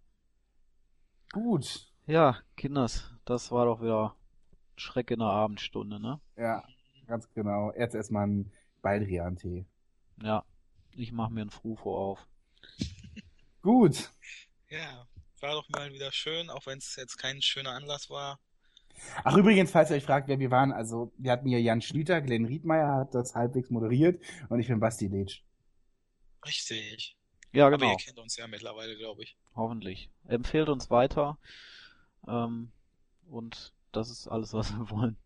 Gut. 1.32 1.90
Ja, 2.06 2.36
Kinders, 2.56 3.10
das 3.24 3.50
war 3.50 3.64
doch 3.64 3.80
wieder 3.80 4.14
Schreck 4.76 5.10
in 5.10 5.20
der 5.20 5.28
Abendstunde, 5.28 5.98
ne? 5.98 6.20
Ja, 6.36 6.62
ganz 7.06 7.28
genau. 7.32 7.72
Jetzt 7.74 7.94
erstmal 7.94 8.26
ein 8.26 8.52
Baldrian-Tee. 8.82 9.64
Ja, 10.22 10.44
ich 10.92 11.12
mach 11.12 11.30
mir 11.30 11.42
ein 11.46 11.50
Frufo 11.50 11.96
auf. 11.96 12.26
Gut. 13.62 14.12
Ja, 14.68 15.06
war 15.44 15.52
doch 15.54 15.68
mal 15.68 15.92
wieder 15.92 16.10
schön, 16.10 16.48
auch 16.50 16.66
wenn 16.66 16.78
es 16.78 16.96
jetzt 16.96 17.18
kein 17.18 17.42
schöner 17.42 17.70
Anlass 17.72 18.08
war. 18.10 18.38
Ach, 19.24 19.36
übrigens, 19.36 19.70
falls 19.70 19.90
ihr 19.90 19.96
euch 19.96 20.04
fragt, 20.04 20.28
wer 20.28 20.38
wir 20.38 20.50
waren, 20.50 20.72
also, 20.72 21.12
wir 21.18 21.32
hatten 21.32 21.48
hier 21.48 21.60
Jan 21.60 21.82
Schlüter, 21.82 22.20
Glenn 22.20 22.44
Riedmeier 22.46 22.94
hat 22.94 23.14
das 23.14 23.34
halbwegs 23.34 23.68
moderiert 23.70 24.22
und 24.48 24.60
ich 24.60 24.68
bin 24.68 24.80
Basti 24.80 25.08
Letsch. 25.08 25.42
Richtig. 26.46 27.16
Ja, 27.52 27.66
Aber 27.66 27.76
genau. 27.76 27.90
ihr 27.92 27.96
kennt 27.98 28.18
uns 28.18 28.36
ja 28.36 28.46
mittlerweile, 28.46 28.96
glaube 28.96 29.22
ich. 29.22 29.36
Hoffentlich. 29.54 30.10
Empfehlt 30.26 30.68
uns 30.68 30.90
weiter. 30.90 31.38
Ähm, 32.26 32.70
und 33.28 33.72
das 33.92 34.10
ist 34.10 34.28
alles, 34.28 34.52
was 34.54 34.72
wir 34.72 34.90
wollen. 34.90 35.16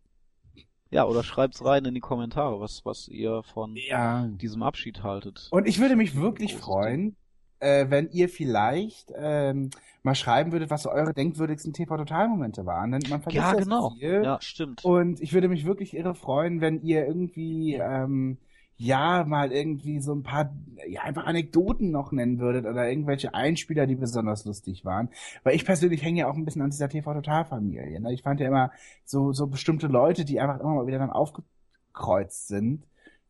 Ja, 0.91 1.05
oder 1.05 1.23
schreibt's 1.23 1.63
rein 1.63 1.85
in 1.85 1.93
die 1.93 1.99
Kommentare, 1.99 2.59
was, 2.59 2.83
was 2.83 3.07
ihr 3.07 3.43
von 3.43 3.75
Ja. 3.75 4.27
diesem 4.27 4.63
Abschied 4.63 5.03
haltet. 5.03 5.47
Und 5.51 5.67
ich 5.67 5.79
würde 5.79 5.95
mich 5.95 6.15
wirklich 6.15 6.55
freuen, 6.55 7.15
äh, 7.59 7.85
wenn 7.89 8.09
ihr 8.11 8.29
vielleicht 8.29 9.13
ähm, 9.15 9.69
mal 10.03 10.15
schreiben 10.15 10.51
würdet, 10.51 10.69
was 10.69 10.83
so 10.83 10.91
eure 10.91 11.13
denkwürdigsten 11.13 11.73
TV-Total-Momente 11.73 12.65
waren. 12.65 12.91
Denn 12.91 13.01
man 13.09 13.21
vergisst 13.21 13.43
ja, 13.43 13.53
das 13.53 13.63
genau. 13.63 13.89
viel. 13.91 14.21
Ja, 14.23 14.39
stimmt. 14.41 14.83
Und 14.85 15.21
ich 15.21 15.33
würde 15.33 15.49
mich 15.49 15.65
wirklich 15.65 15.95
irre 15.95 16.15
freuen, 16.15 16.61
wenn 16.61 16.81
ihr 16.81 17.05
irgendwie, 17.05 17.75
ähm, 17.75 18.37
ja, 18.77 19.25
mal 19.25 19.51
irgendwie 19.51 19.99
so 19.99 20.13
ein 20.13 20.23
paar, 20.23 20.55
ja, 20.87 21.01
einfach 21.01 21.25
Anekdoten 21.25 21.91
noch 21.91 22.13
nennen 22.13 22.39
würdet 22.39 22.65
oder 22.65 22.89
irgendwelche 22.89 23.33
Einspieler, 23.33 23.87
die 23.87 23.95
besonders 23.95 24.45
lustig 24.45 24.85
waren. 24.85 25.09
Weil 25.43 25.55
ich 25.55 25.65
persönlich 25.65 26.01
hänge 26.01 26.21
ja 26.21 26.27
auch 26.27 26.35
ein 26.35 26.45
bisschen 26.45 26.61
an 26.61 26.69
dieser 26.69 26.87
TV-Total-Familie. 26.87 27.99
Ne? 27.99 28.13
Ich 28.13 28.21
fand 28.21 28.39
ja 28.39 28.47
immer 28.47 28.71
so, 29.03 29.33
so 29.33 29.47
bestimmte 29.47 29.87
Leute, 29.87 30.23
die 30.23 30.39
einfach 30.39 30.61
immer 30.61 30.75
mal 30.75 30.87
wieder 30.87 30.99
dann 30.99 31.09
aufgekreuzt 31.09 32.47
sind, 32.47 32.85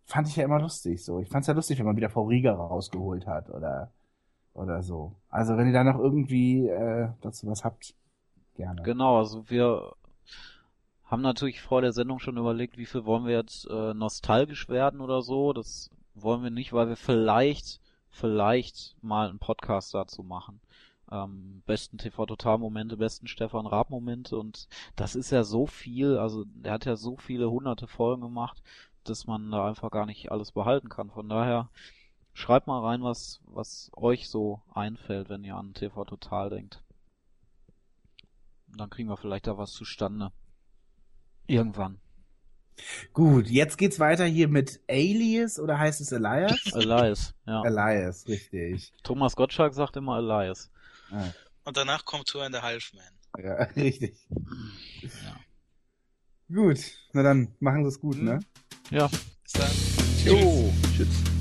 fand 0.06 0.28
ich 0.28 0.36
ja 0.36 0.44
immer 0.44 0.60
lustig. 0.60 1.04
So, 1.04 1.20
ich 1.20 1.30
fand's 1.30 1.48
ja 1.48 1.56
lustig, 1.56 1.80
wenn 1.80 1.86
man 1.88 1.98
wieder 1.98 2.10
Frau 2.10 2.26
Rieger 2.26 2.54
rausgeholt 2.54 3.26
hat 3.26 3.50
oder, 3.50 3.92
oder 4.60 4.84
so. 4.84 5.14
Also, 5.30 5.58
wenn 5.58 5.68
ihr 5.68 5.74
da 5.74 5.84
noch 5.84 6.00
irgendwie, 6.00 6.68
äh, 6.68 7.10
dazu 7.22 7.48
was 7.48 7.64
habt, 7.64 7.96
gerne. 8.56 8.82
Genau, 8.84 9.18
also 9.18 9.50
wir 9.50 9.94
haben 11.06 11.22
natürlich 11.22 11.62
vor 11.62 11.82
der 11.82 11.94
Sendung 11.94 12.20
schon 12.20 12.38
überlegt, 12.38 12.78
wie 12.78 12.86
viel 12.86 13.06
wollen 13.06 13.26
wir 13.26 13.36
jetzt 13.36 13.68
äh, 13.68 13.94
nostalgisch 13.94 14.70
werden 14.70 15.02
oder 15.02 15.22
so. 15.22 15.54
Das 15.54 15.90
wollen 16.14 16.44
wir 16.44 16.52
nicht, 16.52 16.74
weil 16.74 16.90
wir 16.90 16.98
vielleicht, 16.98 17.82
vielleicht 18.10 18.96
mal 19.02 19.30
einen 19.30 19.40
Podcast 19.40 19.94
dazu 19.94 20.24
machen. 20.24 20.60
Ähm, 21.12 21.64
besten 21.66 21.98
TV-Total-Momente, 21.98 22.98
besten 22.98 23.28
Stefan 23.28 23.66
Raab-Momente 23.66 24.38
und 24.38 24.68
das 24.96 25.16
ist 25.16 25.32
ja 25.32 25.44
so 25.44 25.66
viel, 25.66 26.18
also 26.18 26.44
der 26.46 26.74
hat 26.74 26.86
ja 26.86 26.96
so 26.96 27.18
viele 27.18 27.50
hunderte 27.50 27.88
Folgen 27.88 28.22
gemacht, 28.22 28.62
dass 29.04 29.26
man 29.26 29.50
da 29.50 29.68
einfach 29.68 29.90
gar 29.90 30.06
nicht 30.06 30.32
alles 30.32 30.52
behalten 30.52 30.90
kann. 30.90 31.10
Von 31.10 31.28
daher 31.28 31.70
schreibt 32.40 32.68
mal 32.68 32.80
rein, 32.84 33.04
was, 33.04 33.42
was 33.46 33.92
euch 33.96 34.30
so 34.30 34.62
einfällt, 34.74 35.30
wenn 35.30 35.44
ihr 35.44 35.56
an 35.56 35.74
TV 35.74 36.06
Total 36.06 36.50
denkt. 36.50 36.82
Und 38.72 38.80
Dann 38.80 38.90
kriegen 38.90 39.10
wir 39.10 39.18
vielleicht 39.18 39.48
da 39.48 39.58
was 39.58 39.72
zustande. 39.74 40.32
Irgendwann. 41.48 42.00
Gut, 43.12 43.48
jetzt 43.48 43.78
geht's 43.78 44.00
weiter 44.00 44.26
hier 44.26 44.48
mit 44.48 44.80
Alias 44.88 45.60
oder 45.60 45.78
heißt 45.80 46.00
es 46.00 46.12
Elias? 46.14 46.66
Elias, 46.74 47.34
ja. 47.46 47.62
Elias, 47.66 48.26
richtig. 48.28 48.94
Thomas 49.04 49.36
Gottschalk 49.36 49.74
sagt 49.74 49.98
immer 49.98 50.18
Elias. 50.20 50.72
Ah, 51.12 51.32
Und 51.66 51.76
danach 51.76 52.06
kommt 52.06 52.28
Tour 52.28 52.44
and 52.44 52.56
the 52.56 52.62
Halfman. 52.62 53.04
ja, 53.38 53.56
richtig. 53.76 54.16
Ja. 55.02 55.36
Gut, 56.56 56.80
na 57.12 57.22
dann 57.24 57.54
machen 57.60 57.84
Sie 57.84 57.90
es 57.90 58.00
gut, 58.00 58.16
Mhm. 58.18 58.24
ne? 58.26 58.40
Ja. 58.92 59.08
Bis 59.08 59.54
dann. 59.54 59.72
Jo. 60.26 60.72
Tschüss. 60.96 61.39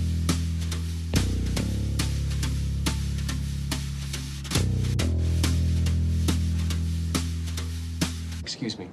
Excuse 8.61 8.77
me. 8.77 8.89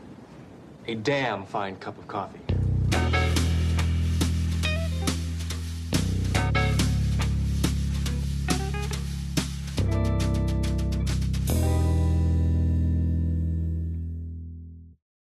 A 0.86 0.94
damn 0.94 1.44
fine 1.44 1.76
cup 1.78 1.98
of 1.98 2.08
coffee. 2.08 2.40